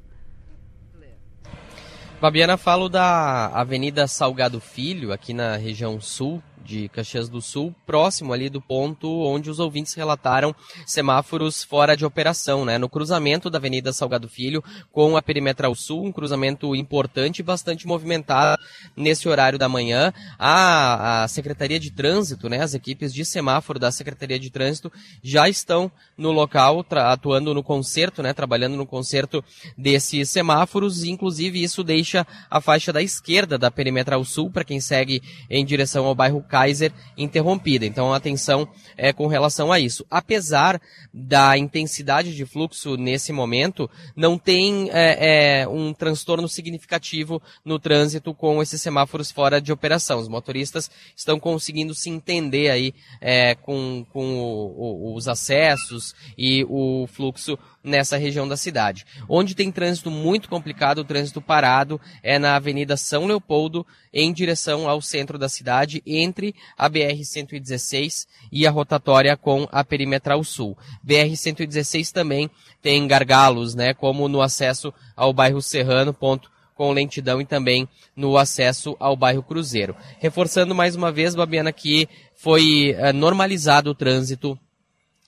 Fabiana, 2.19 2.57
falo 2.57 2.89
da 2.89 3.47
Avenida 3.53 4.07
Salgado 4.07 4.59
Filho, 4.59 5.13
aqui 5.13 5.31
na 5.31 5.55
região 5.57 6.01
sul 6.01 6.41
de 6.63 6.89
Caxias 6.89 7.29
do 7.29 7.41
Sul, 7.41 7.73
próximo 7.85 8.33
ali 8.33 8.49
do 8.49 8.61
ponto 8.61 9.07
onde 9.23 9.49
os 9.49 9.59
ouvintes 9.59 9.93
relataram 9.93 10.55
semáforos 10.85 11.63
fora 11.63 11.95
de 11.95 12.05
operação, 12.05 12.65
né? 12.65 12.77
No 12.77 12.89
cruzamento 12.89 13.49
da 13.49 13.57
Avenida 13.57 13.93
Salgado 13.93 14.27
Filho 14.27 14.63
com 14.91 15.17
a 15.17 15.21
Perimetral 15.21 15.73
Sul, 15.75 16.05
um 16.05 16.11
cruzamento 16.11 16.75
importante 16.75 17.39
e 17.39 17.43
bastante 17.43 17.87
movimentado 17.87 18.61
nesse 18.95 19.27
horário 19.27 19.57
da 19.57 19.69
manhã. 19.69 20.13
A, 20.37 21.23
a 21.23 21.27
Secretaria 21.27 21.79
de 21.79 21.91
Trânsito, 21.91 22.49
né? 22.49 22.61
As 22.61 22.73
equipes 22.73 23.13
de 23.13 23.25
semáforo 23.25 23.79
da 23.79 23.91
Secretaria 23.91 24.39
de 24.39 24.49
Trânsito 24.49 24.91
já 25.23 25.49
estão 25.49 25.91
no 26.17 26.31
local, 26.31 26.85
atuando 26.91 27.53
no 27.53 27.63
conserto, 27.63 28.21
né? 28.21 28.33
Trabalhando 28.33 28.75
no 28.75 28.85
conserto 28.85 29.43
desses 29.77 30.29
semáforos, 30.29 31.03
inclusive 31.03 31.61
isso 31.61 31.83
deixa 31.83 32.25
a 32.49 32.61
faixa 32.61 32.93
da 32.93 33.01
esquerda 33.01 33.57
da 33.57 33.71
Perimetral 33.71 34.23
Sul, 34.23 34.51
para 34.51 34.63
quem 34.63 34.79
segue 34.79 35.21
em 35.49 35.65
direção 35.65 36.05
ao 36.05 36.15
bairro 36.15 36.43
Kaiser 36.51 36.91
interrompida. 37.17 37.85
Então, 37.85 38.13
atenção 38.13 38.67
é, 38.97 39.13
com 39.13 39.25
relação 39.25 39.71
a 39.71 39.79
isso. 39.79 40.05
Apesar 40.11 40.81
da 41.13 41.57
intensidade 41.57 42.35
de 42.35 42.45
fluxo 42.45 42.97
nesse 42.97 43.31
momento, 43.31 43.89
não 44.13 44.37
tem 44.37 44.89
é, 44.91 45.61
é, 45.61 45.67
um 45.67 45.93
transtorno 45.93 46.49
significativo 46.49 47.41
no 47.63 47.79
trânsito 47.79 48.33
com 48.33 48.61
esses 48.61 48.81
semáforos 48.81 49.31
fora 49.31 49.61
de 49.61 49.71
operação. 49.71 50.19
Os 50.19 50.27
motoristas 50.27 50.91
estão 51.15 51.39
conseguindo 51.39 51.95
se 51.95 52.09
entender 52.09 52.69
aí 52.69 52.93
é, 53.21 53.55
com, 53.55 54.05
com 54.11 54.35
o, 54.35 55.13
o, 55.13 55.15
os 55.15 55.29
acessos 55.29 56.13
e 56.37 56.65
o 56.67 57.07
fluxo 57.07 57.57
nessa 57.83 58.17
região 58.17 58.47
da 58.47 58.57
cidade. 58.57 59.05
Onde 59.27 59.55
tem 59.55 59.71
trânsito 59.71 60.11
muito 60.11 60.49
complicado, 60.49 60.99
o 60.99 61.03
trânsito 61.03 61.41
parado, 61.41 61.99
é 62.21 62.37
na 62.37 62.55
Avenida 62.55 62.95
São 62.97 63.25
Leopoldo, 63.25 63.85
em 64.13 64.31
direção 64.31 64.89
ao 64.89 65.01
centro 65.01 65.37
da 65.37 65.49
cidade, 65.49 66.01
entre 66.05 66.40
a 66.77 66.89
BR-116 66.89 68.27
e 68.51 68.65
a 68.67 68.71
rotatória 68.71 69.35
com 69.37 69.67
a 69.71 69.83
Perimetral 69.83 70.43
Sul. 70.43 70.77
BR-116 71.05 72.11
também 72.11 72.49
tem 72.81 73.07
gargalos, 73.07 73.75
né, 73.75 73.93
como 73.93 74.27
no 74.27 74.41
acesso 74.41 74.93
ao 75.15 75.31
bairro 75.31 75.61
Serrano, 75.61 76.13
ponto 76.13 76.49
com 76.75 76.91
lentidão 76.91 77.39
e 77.39 77.45
também 77.45 77.87
no 78.15 78.37
acesso 78.37 78.95
ao 78.99 79.15
bairro 79.15 79.43
Cruzeiro. 79.43 79.95
Reforçando 80.19 80.73
mais 80.73 80.95
uma 80.95 81.11
vez, 81.11 81.35
Babiana, 81.35 81.71
que 81.71 82.09
foi 82.33 82.95
uh, 82.97 83.13
normalizado 83.13 83.91
o 83.91 83.95
trânsito 83.95 84.57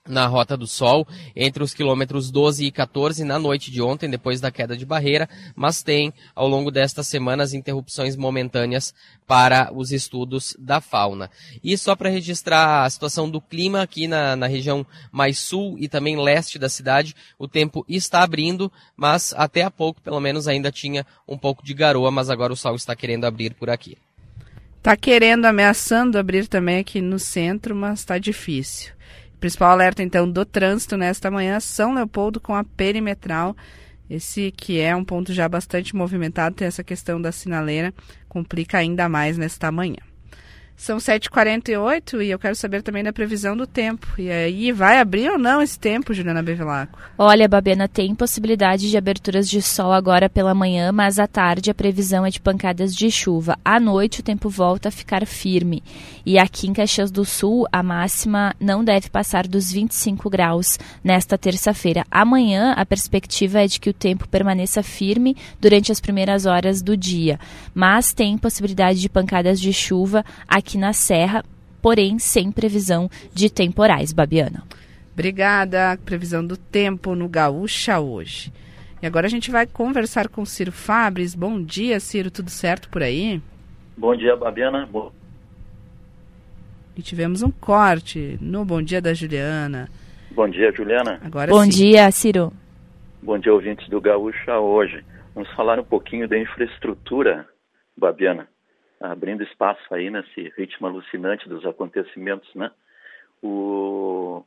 na 0.08 0.28
Rota 0.28 0.58
do 0.58 0.68
Sol, 0.68 1.08
entre 1.34 1.64
os 1.64 1.74
quilômetros 1.74 2.30
12 2.30 2.66
e 2.66 2.72
14 2.72 3.24
na 3.24 3.40
noite 3.40 3.72
de 3.72 3.82
ontem, 3.82 4.10
depois 4.10 4.42
da 4.42 4.52
queda 4.52 4.76
de 4.76 4.86
barreira, 4.86 5.30
mas 5.56 5.82
tem, 5.82 6.14
ao 6.36 6.46
longo 6.48 6.70
destas 6.70 7.08
semanas, 7.08 7.54
interrupções 7.54 8.18
momentâneas 8.18 8.94
para 9.26 9.72
os 9.74 9.94
estudos 9.94 10.58
da 10.60 10.82
fauna. 10.82 11.32
E 11.64 11.78
só 11.78 11.96
para 11.96 12.10
registrar 12.10 12.84
a 12.84 12.90
situação 12.90 13.30
do 13.30 13.40
clima 13.40 13.82
aqui 13.82 14.06
na, 14.06 14.36
na 14.36 14.46
região 14.46 14.86
mais 15.10 15.40
sul 15.40 15.78
e 15.80 15.88
também 15.88 16.22
leste 16.22 16.60
da 16.60 16.68
cidade, 16.68 17.16
o 17.40 17.48
tempo 17.48 17.86
está 17.88 18.24
abrindo, 18.24 18.70
mas 18.98 19.34
até 19.38 19.62
há 19.62 19.72
pouco, 19.72 20.02
pelo 20.02 20.20
menos, 20.20 20.50
ainda 20.50 20.70
tinha 20.70 21.06
um 21.26 21.38
pouco 21.38 21.64
de 21.64 21.74
garoa, 21.74 22.12
mas 22.12 22.30
agora 22.30 22.52
o 22.52 22.58
sol 22.58 22.76
está 22.76 22.94
querendo 22.94 23.24
abrir 23.24 23.54
por 23.54 23.70
aqui. 23.70 23.98
Está 24.80 24.98
querendo, 24.98 25.46
ameaçando 25.46 26.20
abrir 26.20 26.46
também 26.46 26.80
aqui 26.80 27.00
no 27.00 27.18
centro, 27.18 27.74
mas 27.74 28.00
está 28.00 28.18
difícil. 28.18 28.93
Principal 29.44 29.72
alerta, 29.72 30.02
então, 30.02 30.32
do 30.32 30.46
trânsito 30.46 30.96
nesta 30.96 31.30
manhã, 31.30 31.60
São 31.60 31.94
Leopoldo 31.94 32.40
com 32.40 32.56
a 32.56 32.64
perimetral. 32.64 33.54
Esse 34.10 34.54
que 34.56 34.80
é 34.80 34.96
um 34.96 35.04
ponto 35.04 35.34
já 35.34 35.50
bastante 35.50 35.94
movimentado, 35.94 36.56
tem 36.56 36.66
essa 36.66 36.82
questão 36.82 37.22
da 37.22 37.30
sinaleira, 37.30 37.94
complica 38.30 38.78
ainda 38.78 39.10
mais 39.10 39.38
nesta 39.38 39.70
manhã. 39.70 39.98
São 40.76 40.98
7h48 40.98 42.26
e 42.26 42.30
eu 42.30 42.40
quero 42.40 42.56
saber 42.56 42.82
também 42.82 43.04
da 43.04 43.14
previsão 43.14 43.56
do 43.56 43.66
tempo. 43.66 44.08
E 44.18 44.30
aí, 44.30 44.72
vai 44.72 45.00
abrir 45.00 45.30
ou 45.30 45.38
não 45.38 45.62
esse 45.62 45.80
tempo, 45.80 46.14
Juliana 46.14 46.44
Bevilacqua? 46.44 47.00
Olha, 47.18 47.48
Babiana, 47.48 47.88
tem 47.88 48.14
possibilidade 48.14 48.90
de 48.90 48.98
aberturas 48.98 49.48
de 49.48 49.62
sol 49.62 49.94
agora 49.94 50.30
pela 50.30 50.54
manhã, 50.54 50.92
mas 50.92 51.20
à 51.20 51.28
tarde 51.28 51.72
a 51.72 51.74
previsão 51.74 52.26
é 52.26 52.30
de 52.30 52.42
pancadas 52.42 52.94
de 52.94 53.10
chuva. 53.10 53.58
À 53.64 53.80
noite 53.80 54.20
o 54.20 54.24
tempo 54.24 54.50
volta 54.50 54.90
a 54.90 54.92
ficar 54.92 55.26
firme. 55.26 55.82
E 56.26 56.38
aqui 56.38 56.68
em 56.68 56.74
Caxias 56.74 57.12
do 57.12 57.24
Sul, 57.24 57.66
a 57.72 57.82
máxima 57.82 58.54
não 58.60 58.84
deve 58.84 59.10
passar 59.10 59.48
dos 59.48 59.72
25 59.72 60.30
graus 60.30 60.78
nesta 61.04 61.38
terça-feira. 61.38 62.04
Amanhã, 62.10 62.74
a 62.76 62.86
perspectiva 62.86 63.62
é 63.62 63.68
de 63.68 63.80
que 63.80 63.90
o 63.90 63.94
tempo 63.94 64.28
permaneça 64.28 64.84
firme 64.84 65.38
durante 65.62 65.92
as 65.92 66.02
primeiras 66.02 66.46
horas 66.46 66.82
do 66.82 66.98
dia. 66.98 67.40
Mas 67.74 68.12
tem 68.12 68.38
possibilidade 68.38 69.00
de 69.00 69.08
pancadas 69.08 69.62
de 69.62 69.72
chuva 69.72 70.26
aqui 70.48 70.63
aqui 70.64 70.78
na 70.78 70.94
Serra, 70.94 71.44
porém 71.82 72.18
sem 72.18 72.50
previsão 72.50 73.10
de 73.34 73.50
temporais, 73.50 74.14
Babiana. 74.14 74.64
Obrigada. 75.12 76.00
Previsão 76.04 76.44
do 76.44 76.58
tempo 76.58 77.14
no 77.14 77.28
Gaúcha 77.28 78.00
hoje. 78.00 78.52
E 79.02 79.06
agora 79.06 79.28
a 79.28 79.30
gente 79.30 79.52
vai 79.52 79.68
conversar 79.68 80.30
com 80.30 80.46
Ciro 80.46 80.72
Fabres. 80.72 81.36
Bom 81.36 81.62
dia, 81.62 82.00
Ciro. 82.00 82.32
Tudo 82.32 82.50
certo 82.50 82.90
por 82.90 83.04
aí? 83.04 83.42
Bom 83.96 84.16
dia, 84.16 84.36
Babiana. 84.36 84.88
Bom... 84.90 85.12
E 86.96 87.02
tivemos 87.02 87.44
um 87.44 87.52
corte 87.52 88.38
no 88.40 88.64
Bom 88.64 88.82
Dia 88.82 89.02
da 89.02 89.14
Juliana. 89.14 89.90
Bom 90.32 90.48
dia, 90.48 90.72
Juliana. 90.72 91.20
Agora 91.24 91.52
Bom 91.52 91.64
sim. 91.64 91.70
dia, 91.70 92.10
Ciro. 92.12 92.54
Bom 93.22 93.38
dia, 93.38 93.54
ouvintes 93.54 93.88
do 93.90 94.00
Gaúcha 94.00 94.58
hoje. 94.58 95.04
Vamos 95.36 95.52
falar 95.54 95.80
um 95.80 95.84
pouquinho 95.84 96.28
da 96.28 96.38
infraestrutura, 96.38 97.48
Babiana 97.98 98.48
abrindo 99.12 99.44
espaço 99.44 99.82
aí 99.94 100.10
nesse 100.10 100.54
ritmo 100.58 100.88
alucinante 100.88 101.48
dos 101.50 101.66
acontecimentos, 101.66 102.54
né? 102.56 102.72
O... 103.42 104.44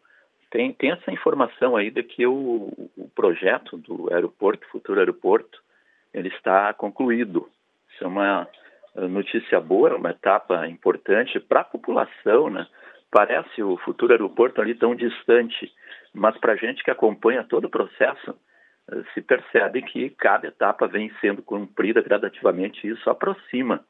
Tem, 0.50 0.72
tem 0.72 0.92
essa 0.92 1.10
informação 1.10 1.76
aí 1.76 1.90
de 1.90 2.02
que 2.02 2.26
o, 2.26 2.90
o 2.96 3.10
projeto 3.14 3.76
do 3.76 4.12
aeroporto, 4.12 4.66
futuro 4.68 4.98
aeroporto, 4.98 5.60
ele 6.14 6.28
está 6.28 6.72
concluído. 6.72 7.48
Isso 7.92 8.04
é 8.04 8.06
uma 8.06 8.48
notícia 8.94 9.60
boa, 9.60 9.96
uma 9.96 10.10
etapa 10.10 10.66
importante 10.66 11.38
para 11.38 11.60
a 11.60 11.64
população, 11.64 12.48
né? 12.48 12.66
Parece 13.10 13.62
o 13.62 13.76
futuro 13.78 14.12
aeroporto 14.12 14.60
ali 14.60 14.74
tão 14.74 14.94
distante, 14.94 15.70
mas 16.14 16.36
para 16.38 16.54
a 16.54 16.56
gente 16.56 16.82
que 16.82 16.90
acompanha 16.90 17.44
todo 17.44 17.66
o 17.66 17.70
processo, 17.70 18.34
se 19.12 19.20
percebe 19.20 19.82
que 19.82 20.10
cada 20.10 20.46
etapa 20.46 20.86
vem 20.86 21.12
sendo 21.20 21.42
cumprida 21.42 22.00
gradativamente 22.00 22.86
e 22.86 22.90
isso 22.90 23.10
aproxima 23.10 23.84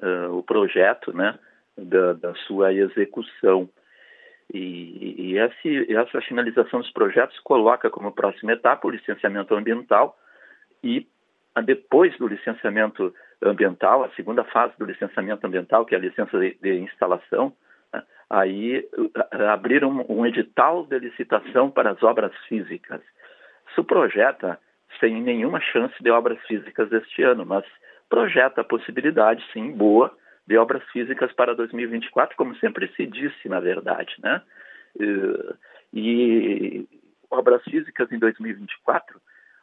uh, 0.00 0.36
o 0.36 0.42
projeto, 0.42 1.12
né, 1.12 1.38
da, 1.76 2.12
da 2.14 2.34
sua 2.46 2.72
execução. 2.72 3.68
E, 4.52 5.14
e 5.18 5.38
esse, 5.38 5.92
essa 5.94 6.20
finalização 6.20 6.80
dos 6.80 6.90
projetos 6.92 7.38
coloca 7.40 7.88
como 7.90 8.12
próxima 8.12 8.52
etapa 8.52 8.86
o 8.86 8.90
licenciamento 8.90 9.54
ambiental 9.54 10.16
e 10.82 11.06
depois 11.64 12.16
do 12.18 12.26
licenciamento 12.26 13.14
ambiental, 13.42 14.04
a 14.04 14.10
segunda 14.10 14.44
fase 14.44 14.74
do 14.78 14.84
licenciamento 14.84 15.46
ambiental, 15.46 15.84
que 15.84 15.94
é 15.94 15.98
a 15.98 16.00
licença 16.00 16.38
de, 16.38 16.56
de 16.62 16.78
instalação, 16.78 17.52
né, 17.92 18.02
aí 18.30 18.88
abriram 19.52 20.04
um 20.08 20.24
edital 20.26 20.86
de 20.86 20.98
licitação 20.98 21.70
para 21.70 21.90
as 21.90 22.02
obras 22.02 22.32
físicas. 22.48 23.00
Isso 23.70 23.84
projeta 23.84 24.58
sem 25.00 25.20
nenhuma 25.22 25.60
chance 25.60 25.94
de 26.02 26.10
obras 26.10 26.38
físicas 26.46 26.92
este 26.92 27.22
ano, 27.22 27.44
mas 27.44 27.64
projeta 28.12 28.60
a 28.60 28.64
possibilidade, 28.64 29.42
sim, 29.54 29.72
boa, 29.72 30.14
de 30.46 30.58
obras 30.58 30.84
físicas 30.92 31.32
para 31.32 31.54
2024, 31.54 32.36
como 32.36 32.54
sempre 32.56 32.86
se 32.94 33.06
disse, 33.06 33.48
na 33.48 33.58
verdade, 33.58 34.14
né? 34.18 34.42
E 35.90 36.86
obras 37.30 37.64
físicas 37.64 38.12
em 38.12 38.18
2024, 38.18 39.18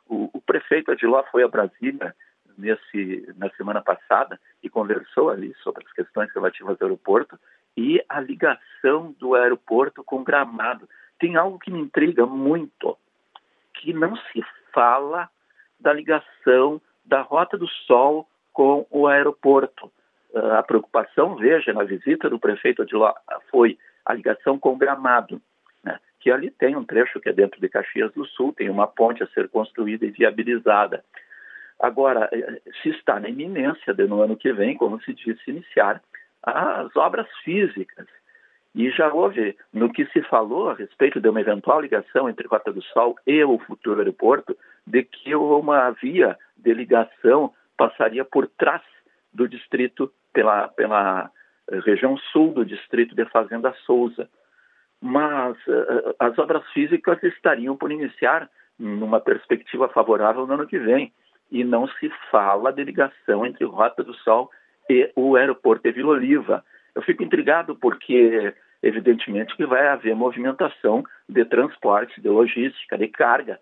o, 0.08 0.32
o 0.34 0.42
prefeito 0.42 0.92
Adiló 0.92 1.24
foi 1.32 1.44
a 1.44 1.48
Brasília 1.48 2.16
nesse, 2.58 3.32
na 3.38 3.52
semana 3.52 3.84
passada 3.84 4.40
e 4.64 4.68
conversou 4.68 5.30
ali 5.30 5.54
sobre 5.62 5.86
as 5.86 5.94
questões 5.94 6.34
relativas 6.34 6.76
ao 6.82 6.88
aeroporto 6.88 7.40
e 7.78 8.04
a 8.10 8.20
ligação 8.20 9.16
do 9.20 9.36
aeroporto 9.36 10.04
com 10.04 10.24
Gramado. 10.24 10.90
Tem 11.20 11.36
algo 11.36 11.60
que 11.60 11.70
me 11.70 11.82
intriga 11.82 12.26
muito, 12.26 12.98
que 13.76 13.94
não 13.94 14.16
se 14.16 14.44
fala 14.74 15.30
da 15.80 15.94
ligação 15.94 16.82
da 17.06 17.22
Rota 17.22 17.56
do 17.56 17.68
Sol 17.86 18.28
com 18.60 18.86
o 18.92 19.08
aeroporto. 19.08 19.90
Uh, 20.34 20.56
a 20.58 20.64
preocupação, 20.64 21.38
veja, 21.38 21.72
na 21.72 21.86
visita 21.86 22.30
do 22.30 22.38
prefeito 22.38 22.86
de 22.86 22.94
lá, 22.94 23.16
foi 23.50 23.78
a 24.06 24.14
ligação 24.14 24.60
com 24.60 24.78
Gramado, 24.78 25.42
né, 25.82 25.98
que 26.20 26.30
ali 26.30 26.52
tem 26.52 26.76
um 26.76 26.84
trecho 26.84 27.22
que 27.22 27.30
é 27.30 27.34
dentro 27.34 27.62
de 27.62 27.70
Caxias 27.70 28.12
do 28.12 28.26
Sul, 28.26 28.52
tem 28.52 28.70
uma 28.70 28.86
ponte 28.86 29.24
a 29.24 29.28
ser 29.28 29.48
construída 29.48 30.06
e 30.06 30.12
viabilizada. 30.12 31.06
Agora, 31.80 32.30
eh, 32.34 32.62
se 32.82 32.90
está 32.90 33.18
na 33.18 33.30
iminência 33.30 33.94
de 33.94 34.06
no 34.06 34.22
ano 34.22 34.36
que 34.36 34.52
vem, 34.52 34.76
como 34.76 35.02
se 35.04 35.14
disse, 35.14 35.50
iniciar 35.50 36.02
as 36.44 36.94
obras 36.98 37.28
físicas. 37.46 38.08
E 38.76 38.92
já 38.92 39.12
houve, 39.14 39.56
no 39.72 39.90
que 39.90 40.06
se 40.08 40.22
falou 40.24 40.70
a 40.70 40.74
respeito 40.74 41.22
de 41.22 41.30
uma 41.30 41.40
eventual 41.40 41.80
ligação 41.80 42.30
entre 42.30 42.46
Rota 42.46 42.74
do 42.74 42.82
Sol 42.82 43.16
e 43.26 43.42
o 43.42 43.58
futuro 43.60 44.00
aeroporto, 44.00 44.56
de 44.86 45.04
que 45.04 45.34
uma 45.34 45.92
via 45.92 46.38
de 46.58 46.74
ligação 46.74 47.54
passaria 47.80 48.26
por 48.26 48.46
trás 48.46 48.82
do 49.34 49.48
distrito, 49.48 50.12
pela, 50.34 50.68
pela 50.68 51.32
eh, 51.72 51.80
região 51.80 52.18
sul 52.32 52.52
do 52.54 52.66
distrito 52.66 53.16
de 53.16 53.24
Fazenda 53.26 53.74
Souza. 53.86 54.30
Mas 55.02 55.56
uh, 55.66 56.14
as 56.20 56.38
obras 56.38 56.62
físicas 56.74 57.24
estariam 57.24 57.78
por 57.78 57.90
iniciar 57.90 58.50
numa 58.78 59.22
perspectiva 59.22 59.88
favorável 59.88 60.46
no 60.46 60.56
ano 60.56 60.68
que 60.68 60.78
vem. 60.78 61.14
E 61.50 61.64
não 61.64 61.88
se 61.88 62.12
fala 62.30 62.74
de 62.74 62.84
ligação 62.84 63.46
entre 63.46 63.64
Rota 63.64 64.04
do 64.04 64.14
Sol 64.16 64.52
e 64.90 65.10
o 65.16 65.38
aeroporto 65.38 65.84
de 65.84 65.94
Vila 65.94 66.10
Oliva. 66.10 66.66
Eu 66.94 67.02
fico 67.02 67.24
intrigado 67.24 67.78
porque, 67.78 68.54
evidentemente, 68.84 69.56
que 69.56 69.66
vai 69.66 69.88
haver 69.88 70.14
movimentação 70.14 71.04
de 71.30 71.46
transporte, 71.46 72.20
de 72.20 72.28
logística, 72.28 72.98
de 72.98 73.08
carga 73.08 73.58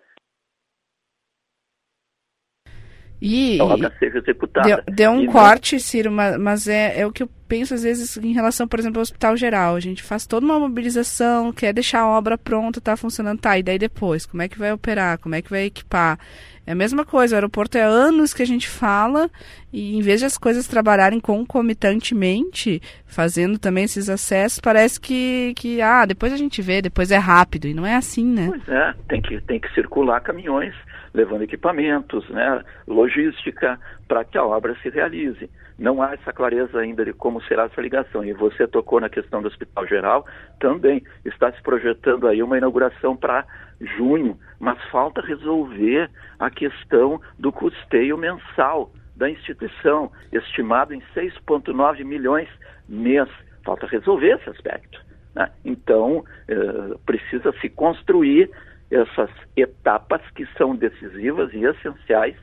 E, 3.22 3.60
a 3.60 3.65
obra 3.65 3.94
seja 3.99 4.19
executada. 4.19 4.84
Deu, 4.85 4.95
deu 4.95 5.11
um 5.11 5.22
e 5.23 5.27
corte. 5.27 5.80
Ciro, 5.80 6.11
mas, 6.11 6.38
mas 6.38 6.68
é, 6.68 6.99
é 6.99 7.06
o 7.06 7.11
que 7.11 7.23
eu 7.23 7.30
penso 7.48 7.73
às 7.73 7.84
vezes 7.84 8.18
em 8.18 8.34
relação, 8.34 8.68
por 8.68 8.80
exemplo, 8.80 8.99
ao 8.99 9.03
Hospital 9.03 9.35
Geral. 9.38 9.76
A 9.76 9.80
gente 9.80 10.03
faz 10.03 10.26
toda 10.26 10.45
uma 10.45 10.60
mobilização, 10.60 11.52
quer 11.52 11.73
deixar 11.73 12.02
a 12.02 12.07
obra 12.07 12.38
pronta, 12.38 12.81
tá 12.81 12.95
funcionando, 12.95 13.39
tá, 13.39 13.57
e 13.57 13.64
daí 13.64 13.80
depois, 13.80 14.26
como 14.26 14.44
é 14.44 14.48
que 14.48 14.60
vai 14.60 14.72
operar, 14.72 15.18
como 15.18 15.35
é 15.35 15.41
que 15.41 15.49
vai 15.49 15.65
equipar? 15.65 16.19
É 16.65 16.73
a 16.73 16.76
mesma 16.76 17.06
coisa, 17.06 17.34
o 17.34 17.38
aeroporto 17.38 17.77
é 17.77 17.81
anos 17.81 18.34
que 18.34 18.44
a 18.44 18.45
gente 18.45 18.68
fala, 18.68 19.30
e 19.72 19.98
em 19.98 20.02
vez 20.02 20.19
de 20.19 20.26
as 20.26 20.38
coisas 20.38 20.68
trabalharem 20.68 21.18
concomitantemente, 21.18 22.81
fazendo 23.06 23.57
também 23.57 23.85
esses 23.85 24.10
acessos, 24.10 24.60
parece 24.60 24.99
que, 24.99 25.53
que 25.56 25.81
ah, 25.81 26.06
depois 26.06 26.34
a 26.34 26.38
gente 26.38 26.61
vê, 26.61 26.81
depois 26.81 27.10
é 27.10 27.18
rápido, 27.18 27.69
e 27.69 27.73
não 27.73 27.85
é 27.85 27.95
assim, 27.95 28.26
né? 28.26 28.48
Pois 28.49 28.68
é, 28.68 28.94
tem 29.07 29.22
que, 29.22 29.39
tem 29.41 29.60
que 29.61 29.73
circular 29.73 30.19
caminhões 30.19 30.76
levando 31.18 31.41
equipamentos, 31.41 32.30
né, 32.30 32.64
logística, 32.88 33.80
para 34.07 34.23
que 34.23 34.38
a 34.38 34.45
obra 34.45 34.76
se 34.81 34.89
realize. 34.89 35.49
Não 35.80 36.02
há 36.02 36.14
essa 36.14 36.31
clareza 36.31 36.80
ainda 36.80 37.03
de 37.03 37.11
como 37.11 37.41
será 37.44 37.64
essa 37.64 37.81
ligação. 37.81 38.23
E 38.23 38.34
você 38.34 38.68
tocou 38.68 39.02
na 39.02 39.10
questão 39.10 39.41
do 39.41 39.48
Hospital 39.48 39.88
Geral, 39.88 40.26
também 40.60 41.03
está 41.26 41.52
se 41.52 41.61
projetando 41.64 42.27
aí 42.27 42.41
uma 42.44 42.57
inauguração 42.57 43.18
para 43.18 43.45
junho, 43.81 44.38
mas 44.60 44.81
falta 44.91 45.22
resolver 45.22 46.10
a 46.39 46.52
questão 46.52 47.19
do 47.38 47.52
custeio 47.52 48.18
mensal 48.18 48.91
da 49.15 49.27
instituição, 49.30 50.11
estimado 50.31 50.94
em 50.94 51.02
6,9 51.15 52.03
milhões 52.03 52.48
mês. 52.88 53.27
Falta 53.65 53.88
resolver 53.88 54.39
esse 54.39 54.49
aspecto. 54.49 54.99
Né? 55.35 55.49
Então, 55.65 56.23
eh, 56.48 56.95
precisa 57.06 57.52
se 57.60 57.69
construir 57.69 58.49
essas 58.89 59.30
etapas 59.55 60.22
que 60.31 60.45
são 60.57 60.76
decisivas 60.76 61.51
e 61.53 61.64
essenciais 61.64 62.35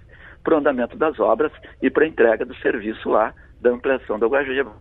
para 0.43 0.55
o 0.55 0.59
andamento 0.59 0.97
das 0.97 1.19
obras 1.19 1.51
e 1.81 1.91
para 1.91 2.05
a 2.05 2.09
entrega 2.09 2.45
do 2.45 2.55
serviço 2.57 3.09
lá 3.09 3.35
da 3.61 3.71
ampliação 3.71 4.19
da 4.19 4.27
Guajiba. 4.27 4.73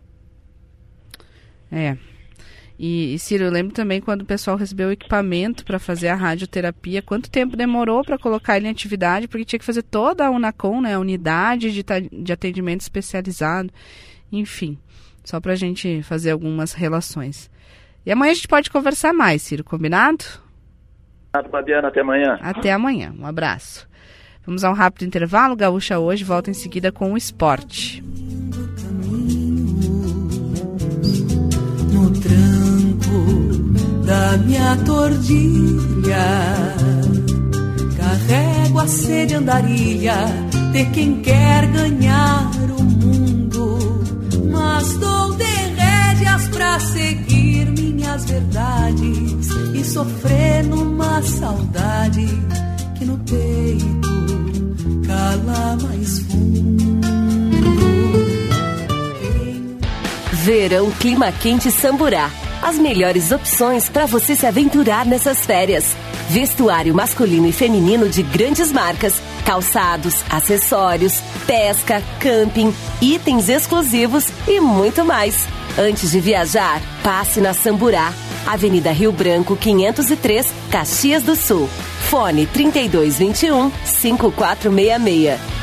É. 1.72 1.98
E, 2.78 3.14
e 3.14 3.20
Ciro, 3.20 3.46
eu 3.46 3.52
lembro 3.52 3.74
também 3.74 4.02
quando 4.02 4.24
o 4.24 4.26
pessoal 4.26 4.58
recebeu 4.58 4.90
o 4.90 4.92
equipamento 4.92 5.64
para 5.64 5.80
fazer 5.80 6.10
a 6.10 6.16
radioterapia, 6.16 7.02
quanto 7.02 7.32
tempo 7.32 7.56
demorou 7.56 8.04
para 8.04 8.18
colocar 8.18 8.58
ele 8.58 8.68
em 8.68 8.72
atividade, 8.72 9.28
porque 9.28 9.46
tinha 9.46 9.60
que 9.60 9.66
fazer 9.66 9.84
toda 9.84 10.26
a 10.26 10.32
UNACOM, 10.32 10.82
né, 10.82 10.96
a 10.96 11.00
unidade 11.00 11.72
de, 11.72 11.84
de 12.12 12.34
atendimento 12.34 12.82
especializado, 12.82 13.72
enfim, 14.32 14.78
só 15.24 15.40
para 15.40 15.54
a 15.54 15.56
gente 15.56 16.02
fazer 16.04 16.32
algumas 16.32 16.74
relações. 16.74 17.50
E 18.06 18.12
amanhã 18.12 18.32
a 18.32 18.36
gente 18.36 18.48
pode 18.48 18.70
conversar 18.70 19.14
mais, 19.14 19.42
Ciro, 19.44 19.64
combinado? 19.64 20.43
Obrigado, 21.36 21.50
Fabiana, 21.50 21.88
até 21.88 22.02
amanhã. 22.02 22.38
Até 22.42 22.72
amanhã, 22.72 23.12
um 23.20 23.26
abraço. 23.26 23.90
Vamos 24.46 24.64
a 24.64 24.70
um 24.70 24.74
rápido 24.74 25.08
intervalo, 25.08 25.56
Gaúcha 25.56 25.98
hoje 25.98 26.24
volta 26.24 26.52
em 26.52 26.54
seguida 26.54 26.92
com 26.92 27.12
o 27.14 27.18
esporte. 27.18 28.04
No 31.92 32.12
tranco 32.22 34.06
da 34.06 34.38
minha 34.46 34.78
tordilha, 34.86 36.18
carrego 37.98 38.80
a 38.80 38.88
sede 38.88 39.34
andarilha 39.34 40.14
de 40.72 40.86
quem 40.92 41.20
quer 41.24 41.66
ganhar 41.72 42.52
o 42.78 42.84
mundo, 42.84 43.80
mas 44.52 44.98
dou 45.00 45.34
de 45.34 45.53
rédeas 46.34 46.48
pra 46.50 46.80
seguir 46.80 47.66
minhas 47.72 48.26
verdades 48.26 49.48
e 49.74 49.84
sofrer 49.84 50.64
numa 50.64 51.22
saudade 51.22 52.28
que 52.96 53.06
no 53.06 53.18
peito 53.20 55.04
cala 55.08 55.78
mais 55.82 56.20
fundo. 56.20 56.84
Verão 60.32 60.92
Clima 61.00 61.32
Quente 61.32 61.72
Samburá. 61.72 62.30
As 62.62 62.78
melhores 62.78 63.32
opções 63.32 63.90
para 63.90 64.06
você 64.06 64.36
se 64.36 64.46
aventurar 64.46 65.06
nessas 65.06 65.46
férias. 65.46 65.96
Vestuário 66.30 66.96
masculino 66.96 67.48
e 67.48 67.52
feminino 67.52 68.08
de 68.08 68.24
grandes 68.24 68.72
marcas, 68.72 69.22
calçados, 69.46 70.24
acessórios, 70.30 71.22
pesca, 71.46 72.02
camping, 72.20 72.74
itens 73.02 73.50
exclusivos 73.50 74.28
e 74.48 74.62
muito 74.62 75.04
mais. 75.04 75.46
Antes 75.78 76.12
de 76.12 76.20
viajar, 76.20 76.82
passe 77.02 77.42
na 77.42 77.52
Samburá, 77.52 78.14
Avenida 78.46 78.92
Rio 78.92 79.12
Branco 79.12 79.56
503, 79.56 80.54
Caxias 80.70 81.24
do 81.24 81.36
Sul. 81.36 81.68
Fone 82.10 82.46
3221 82.46 83.72
5466. 83.84 85.63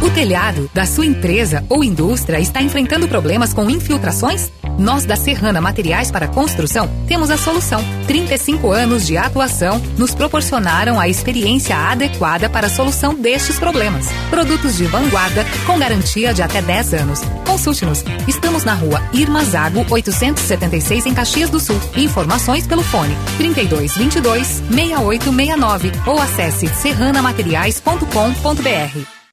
O 0.00 0.10
telhado 0.10 0.68
da 0.74 0.84
sua 0.84 1.06
empresa 1.06 1.64
ou 1.68 1.82
indústria 1.82 2.38
está 2.38 2.60
enfrentando 2.60 3.08
problemas 3.08 3.54
com 3.54 3.70
infiltrações? 3.70 4.52
Nós 4.78 5.04
da 5.04 5.16
Serrana 5.16 5.60
Materiais 5.60 6.10
para 6.10 6.28
Construção 6.28 6.88
temos 7.06 7.30
a 7.30 7.38
solução. 7.38 7.82
35 8.06 8.70
anos 8.70 9.06
de 9.06 9.16
atuação 9.16 9.80
nos 9.96 10.14
proporcionaram 10.14 11.00
a 11.00 11.08
experiência 11.08 11.76
adequada 11.76 12.50
para 12.50 12.66
a 12.66 12.70
solução 12.70 13.14
destes 13.14 13.58
problemas. 13.58 14.08
Produtos 14.30 14.76
de 14.76 14.84
vanguarda 14.84 15.44
com 15.66 15.78
garantia 15.78 16.34
de 16.34 16.42
até 16.42 16.60
10 16.60 16.94
anos. 16.94 17.20
Consulte-nos. 17.46 18.04
Estamos 18.26 18.64
na 18.64 18.74
rua 18.74 19.00
Irma 19.12 19.44
Zago 19.44 19.86
876 19.88 21.06
em 21.06 21.14
Caxias 21.14 21.50
do 21.50 21.60
Sul. 21.60 21.80
Informações 21.96 22.66
pelo 22.66 22.82
fone 22.82 23.16
32 23.38 23.96
22 23.96 24.62
6869 24.70 25.92
ou 26.06 26.20
acesse 26.20 26.66
serranamateriais.com.br 26.68 29.23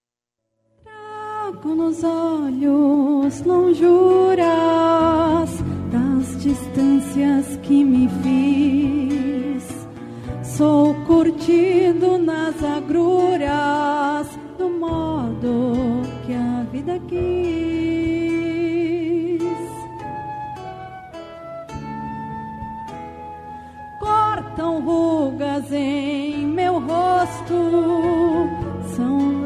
nos 1.75 2.03
olhos, 2.03 3.41
não 3.45 3.73
juras 3.73 4.49
das 5.91 6.41
distâncias 6.41 7.57
que 7.63 7.83
me 7.83 8.07
fiz. 8.23 9.63
Sou 10.43 10.93
curtido 11.05 12.17
nas 12.17 12.63
agruras 12.63 14.27
do 14.57 14.69
modo 14.69 16.01
que 16.25 16.33
a 16.33 16.63
vida 16.71 16.99
quis. 17.07 17.81
Cortam 23.99 24.81
rugas 24.81 25.71
em 25.71 26.45
meu 26.47 26.79
rosto 26.79 28.49
são 28.95 29.40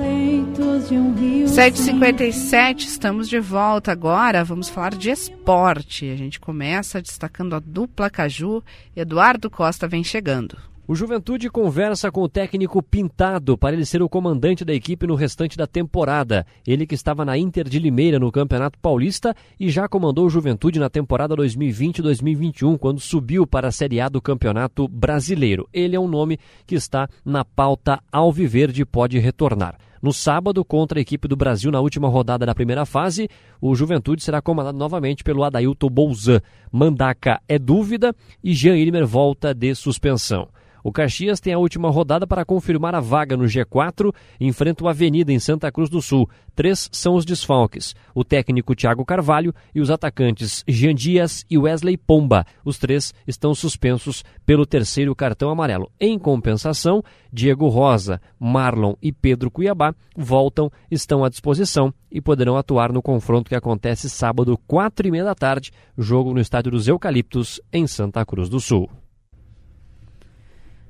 de 0.88 0.96
um 0.96 1.14
rio. 1.14 1.48
7h57, 1.48 2.86
estamos 2.86 3.28
de 3.28 3.40
volta 3.40 3.92
agora. 3.92 4.44
Vamos 4.44 4.70
falar 4.70 4.96
de 4.96 5.10
esporte. 5.10 6.10
A 6.10 6.16
gente 6.16 6.40
começa 6.40 7.02
destacando 7.02 7.56
a 7.56 7.60
dupla 7.60 8.10
Caju. 8.10 8.64
Eduardo 8.96 9.50
Costa 9.50 9.86
vem 9.86 10.04
chegando. 10.04 10.58
O 10.88 10.96
Juventude 10.96 11.50
conversa 11.50 12.12
com 12.12 12.22
o 12.22 12.30
técnico 12.30 12.82
Pintado 12.82 13.58
para 13.58 13.76
ele 13.76 13.86
ser 13.86 14.02
o 14.02 14.08
comandante 14.08 14.64
da 14.64 14.74
equipe 14.74 15.06
no 15.06 15.16
restante 15.16 15.58
da 15.58 15.68
temporada. 15.68 16.46
Ele 16.66 16.86
que 16.86 16.96
estava 16.96 17.26
na 17.26 17.38
Inter 17.38 17.68
de 17.68 17.80
Limeira 17.80 18.20
no 18.20 18.32
Campeonato 18.32 18.80
Paulista 18.80 19.36
e 19.60 19.70
já 19.70 19.90
comandou 19.90 20.28
o 20.28 20.30
Juventude 20.30 20.80
na 20.80 20.90
temporada 20.90 21.36
2020-2021, 21.36 22.78
quando 22.78 23.00
subiu 23.00 23.46
para 23.46 23.70
a 23.70 23.72
Série 23.72 24.00
A 24.00 24.08
do 24.08 24.22
Campeonato 24.22 24.88
Brasileiro. 24.88 25.68
Ele 25.74 25.96
é 25.96 26.00
um 26.00 26.08
nome 26.08 26.40
que 26.66 26.76
está 26.76 27.10
na 27.26 27.44
pauta 27.44 28.00
Alviverde 28.12 28.84
e 28.84 28.86
pode 28.86 29.18
retornar. 29.20 29.78
No 30.02 30.14
sábado, 30.14 30.64
contra 30.64 31.00
a 31.00 31.02
equipe 31.02 31.28
do 31.28 31.36
Brasil 31.36 31.72
na 31.72 31.80
última 31.80 32.08
rodada 32.08 32.46
da 32.46 32.56
primeira 32.56 32.86
fase, 32.86 33.30
o 33.62 33.76
Juventude 33.76 34.24
será 34.24 34.42
comandado 34.42 34.78
novamente 34.78 35.24
pelo 35.24 35.44
Adailton 35.44 35.90
Bolzan. 35.90 36.42
Mandaca 36.72 37.42
é 37.48 37.58
dúvida 37.58 38.16
e 38.44 38.54
Jean 38.54 38.76
Ilmer 38.76 39.06
volta 39.06 39.54
de 39.54 39.74
suspensão. 39.74 40.48
O 40.86 40.92
Caxias 40.92 41.40
tem 41.40 41.52
a 41.52 41.58
última 41.58 41.90
rodada 41.90 42.28
para 42.28 42.46
confirmar 42.46 42.94
a 42.94 43.00
vaga 43.00 43.36
no 43.36 43.46
G4 43.46 44.14
e 44.40 44.46
enfrenta 44.46 44.84
o 44.84 44.88
Avenida 44.88 45.34
em 45.34 45.40
Santa 45.40 45.72
Cruz 45.72 45.90
do 45.90 46.00
Sul. 46.00 46.30
Três 46.54 46.88
são 46.92 47.16
os 47.16 47.26
desfalques: 47.26 47.96
o 48.14 48.24
técnico 48.24 48.76
Thiago 48.76 49.04
Carvalho 49.04 49.52
e 49.74 49.82
os 49.82 49.90
atacantes 49.90 50.64
Jean 50.68 50.94
Dias 50.94 51.44
e 51.50 51.58
Wesley 51.58 51.98
Pomba. 51.98 52.46
Os 52.64 52.78
três 52.78 53.16
estão 53.26 53.56
suspensos 53.56 54.24
pelo 54.46 54.64
terceiro 54.64 55.16
cartão 55.16 55.50
amarelo. 55.50 55.90
Em 56.00 56.20
compensação, 56.20 57.02
Diego 57.34 57.68
Rosa, 57.68 58.22
Marlon 58.40 58.94
e 59.02 59.12
Pedro 59.12 59.50
Cuiabá 59.50 59.92
voltam, 60.16 60.72
estão 60.92 61.26
à 61.26 61.30
disposição 61.30 61.92
e 62.12 62.22
poderão 62.22 62.58
atuar 62.58 62.94
no 62.94 63.02
confronto 63.02 63.50
que 63.50 63.56
acontece 63.56 64.08
sábado, 64.08 64.56
quatro 64.68 65.08
e 65.08 65.10
meia 65.10 65.24
da 65.24 65.34
tarde, 65.34 65.72
jogo 65.98 66.32
no 66.32 66.40
Estádio 66.40 66.74
dos 66.74 66.88
Eucaliptos, 66.88 67.60
em 67.74 67.88
Santa 67.88 68.24
Cruz 68.24 68.50
do 68.50 68.60
Sul. 68.60 68.88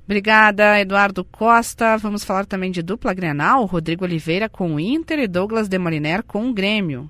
Obrigada, 0.06 0.80
Eduardo 0.80 1.26
Costa. 1.26 1.98
Vamos 1.98 2.24
falar 2.24 2.46
também 2.46 2.72
de 2.72 2.84
dupla 2.84 3.14
Grenal, 3.14 3.66
Rodrigo 3.66 4.06
Oliveira 4.06 4.48
com 4.48 4.76
o 4.76 4.80
Inter 4.80 5.20
e 5.20 5.28
Douglas 5.28 5.68
Demoliner 5.68 6.24
com 6.24 6.48
o 6.48 6.54
Grêmio. 6.54 7.10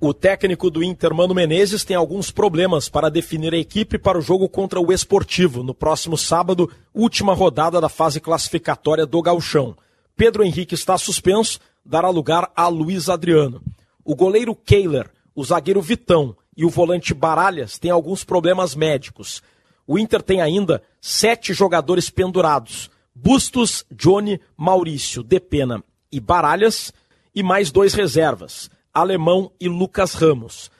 O 0.00 0.12
técnico 0.12 0.70
do 0.70 0.84
Inter, 0.84 1.14
Mano 1.14 1.34
Menezes, 1.34 1.82
tem 1.82 1.96
alguns 1.96 2.30
problemas 2.30 2.88
para 2.88 3.10
definir 3.10 3.54
a 3.54 3.58
equipe 3.58 3.98
para 3.98 4.18
o 4.18 4.20
jogo 4.20 4.48
contra 4.48 4.80
o 4.80 4.92
Esportivo, 4.92 5.62
no 5.62 5.74
próximo 5.74 6.16
sábado, 6.16 6.70
última 6.92 7.32
rodada 7.32 7.80
da 7.80 7.88
fase 7.88 8.20
classificatória 8.20 9.06
do 9.06 9.22
Gauchão. 9.22 9.74
Pedro 10.16 10.44
Henrique 10.44 10.74
está 10.74 10.96
suspenso, 10.98 11.58
dará 11.84 12.10
lugar 12.10 12.50
a 12.54 12.68
Luiz 12.68 13.08
Adriano. 13.08 13.62
O 14.04 14.14
goleiro 14.14 14.54
Kehler, 14.54 15.10
o 15.34 15.42
zagueiro 15.42 15.80
Vitão 15.80 16.36
e 16.56 16.64
o 16.64 16.70
volante 16.70 17.14
Baralhas 17.14 17.78
têm 17.78 17.90
alguns 17.90 18.22
problemas 18.22 18.74
médicos. 18.76 19.42
O 19.86 19.98
Inter 19.98 20.22
tem 20.22 20.40
ainda 20.40 20.82
sete 21.00 21.52
jogadores 21.52 22.08
pendurados: 22.10 22.90
Bustos, 23.14 23.84
Johnny, 23.90 24.40
Maurício, 24.56 25.22
Depena 25.22 25.82
e 26.10 26.20
Baralhas, 26.20 26.92
e 27.34 27.42
mais 27.42 27.70
dois 27.70 27.94
reservas: 27.94 28.70
Alemão 28.92 29.52
e 29.60 29.68
Lucas 29.68 30.14
Ramos. 30.14 30.70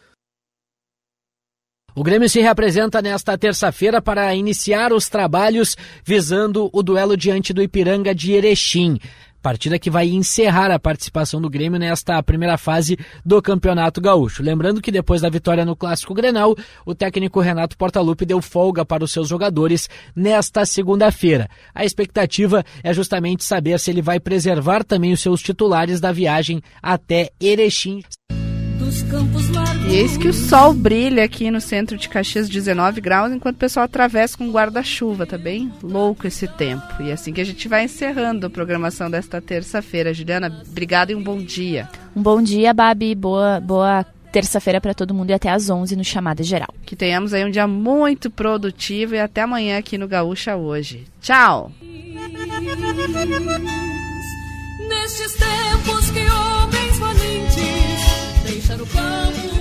O 1.97 2.03
Grêmio 2.03 2.29
se 2.29 2.41
representa 2.41 3.01
nesta 3.01 3.39
terça-feira 3.39 4.03
para 4.03 4.35
iniciar 4.35 4.93
os 4.93 5.09
trabalhos 5.09 5.77
visando 6.05 6.69
o 6.73 6.83
duelo 6.83 7.17
diante 7.17 7.53
do 7.53 7.63
Ipiranga 7.63 8.13
de 8.13 8.33
Erechim. 8.33 8.99
Partida 9.45 9.79
que 9.79 9.91
vai 9.91 10.09
encerrar 10.09 10.71
a 10.71 10.79
participação 10.79 11.39
do 11.39 11.51
Grêmio 11.51 11.79
nesta 11.79 12.23
primeira 12.23 12.57
fase 12.57 12.99
do 13.23 13.43
Campeonato 13.43 14.01
Gaúcho. 14.01 14.43
Lembrando 14.43 14.81
que 14.81 14.91
depois 14.91 15.21
da 15.21 15.29
vitória 15.29 15.67
no 15.67 15.77
Clássico 15.77 16.15
Grenal, 16.15 16.57
o 16.87 16.95
técnico 16.95 17.41
Renato 17.41 17.77
Portaluppi 17.77 18.25
deu 18.25 18.41
folga 18.41 18.87
para 18.87 19.05
os 19.05 19.13
seus 19.13 19.29
jogadores 19.29 19.87
nesta 20.17 20.65
segunda-feira. 20.65 21.47
A 21.75 21.85
expectativa 21.85 22.65
é 22.83 22.95
justamente 22.95 23.45
saber 23.45 23.79
se 23.79 23.91
ele 23.91 24.01
vai 24.01 24.19
preservar 24.19 24.83
também 24.83 25.13
os 25.13 25.21
seus 25.21 25.43
titulares 25.43 26.01
da 26.01 26.11
viagem 26.11 26.63
até 26.83 27.29
Erechim. 27.39 28.01
E 29.89 29.97
eis 29.97 30.17
que 30.17 30.29
o 30.29 30.33
sol 30.33 30.73
brilha 30.73 31.23
aqui 31.25 31.51
no 31.51 31.61
centro 31.61 31.97
de 31.97 32.09
Caxias, 32.09 32.49
19 32.49 33.01
graus, 33.01 33.33
enquanto 33.33 33.57
o 33.57 33.59
pessoal 33.59 33.85
atravessa 33.85 34.37
com 34.37 34.51
guarda-chuva. 34.51 35.27
Tá 35.27 35.39
bem 35.39 35.71
louco 35.83 36.27
esse 36.27 36.49
tempo. 36.49 36.85
E 37.01 37.11
é 37.11 37.13
assim 37.13 37.33
que 37.33 37.41
a 37.41 37.45
gente 37.45 37.69
vai 37.69 37.85
encerrando 37.85 38.47
a 38.47 38.51
programação 38.51 39.11
desta 39.11 39.41
terça-feira. 39.41 40.15
Juliana, 40.15 40.63
obrigada 40.69 41.13
e 41.13 41.15
um 41.15 41.23
bom 41.23 41.39
dia. 41.39 41.89
Um 42.17 42.23
bom 42.23 42.43
dia, 42.43 42.73
Babi. 42.73 43.15
Boa, 43.15 43.61
boa 43.61 44.07
terça-feira 44.33 44.81
para 44.81 44.95
todo 44.95 45.15
mundo 45.15 45.31
e 45.31 45.33
até 45.33 45.49
às 45.49 45.71
11 45.71 45.95
no 45.95 46.05
Chamada 46.05 46.43
Geral. 46.43 46.75
Que 46.85 46.97
tenhamos 46.97 47.33
aí 47.33 47.45
um 47.45 47.51
dia 47.51 47.69
muito 47.69 48.29
produtivo 48.29 49.15
e 49.15 49.21
até 49.21 49.43
amanhã 49.43 49.79
aqui 49.79 49.97
no 49.97 50.09
Gaúcha 50.09 50.57
hoje. 50.57 51.07
Tchau! 51.21 51.71
Nestes 54.89 55.35
tempos 55.35 56.11
que 56.11 56.24
above 58.85 59.54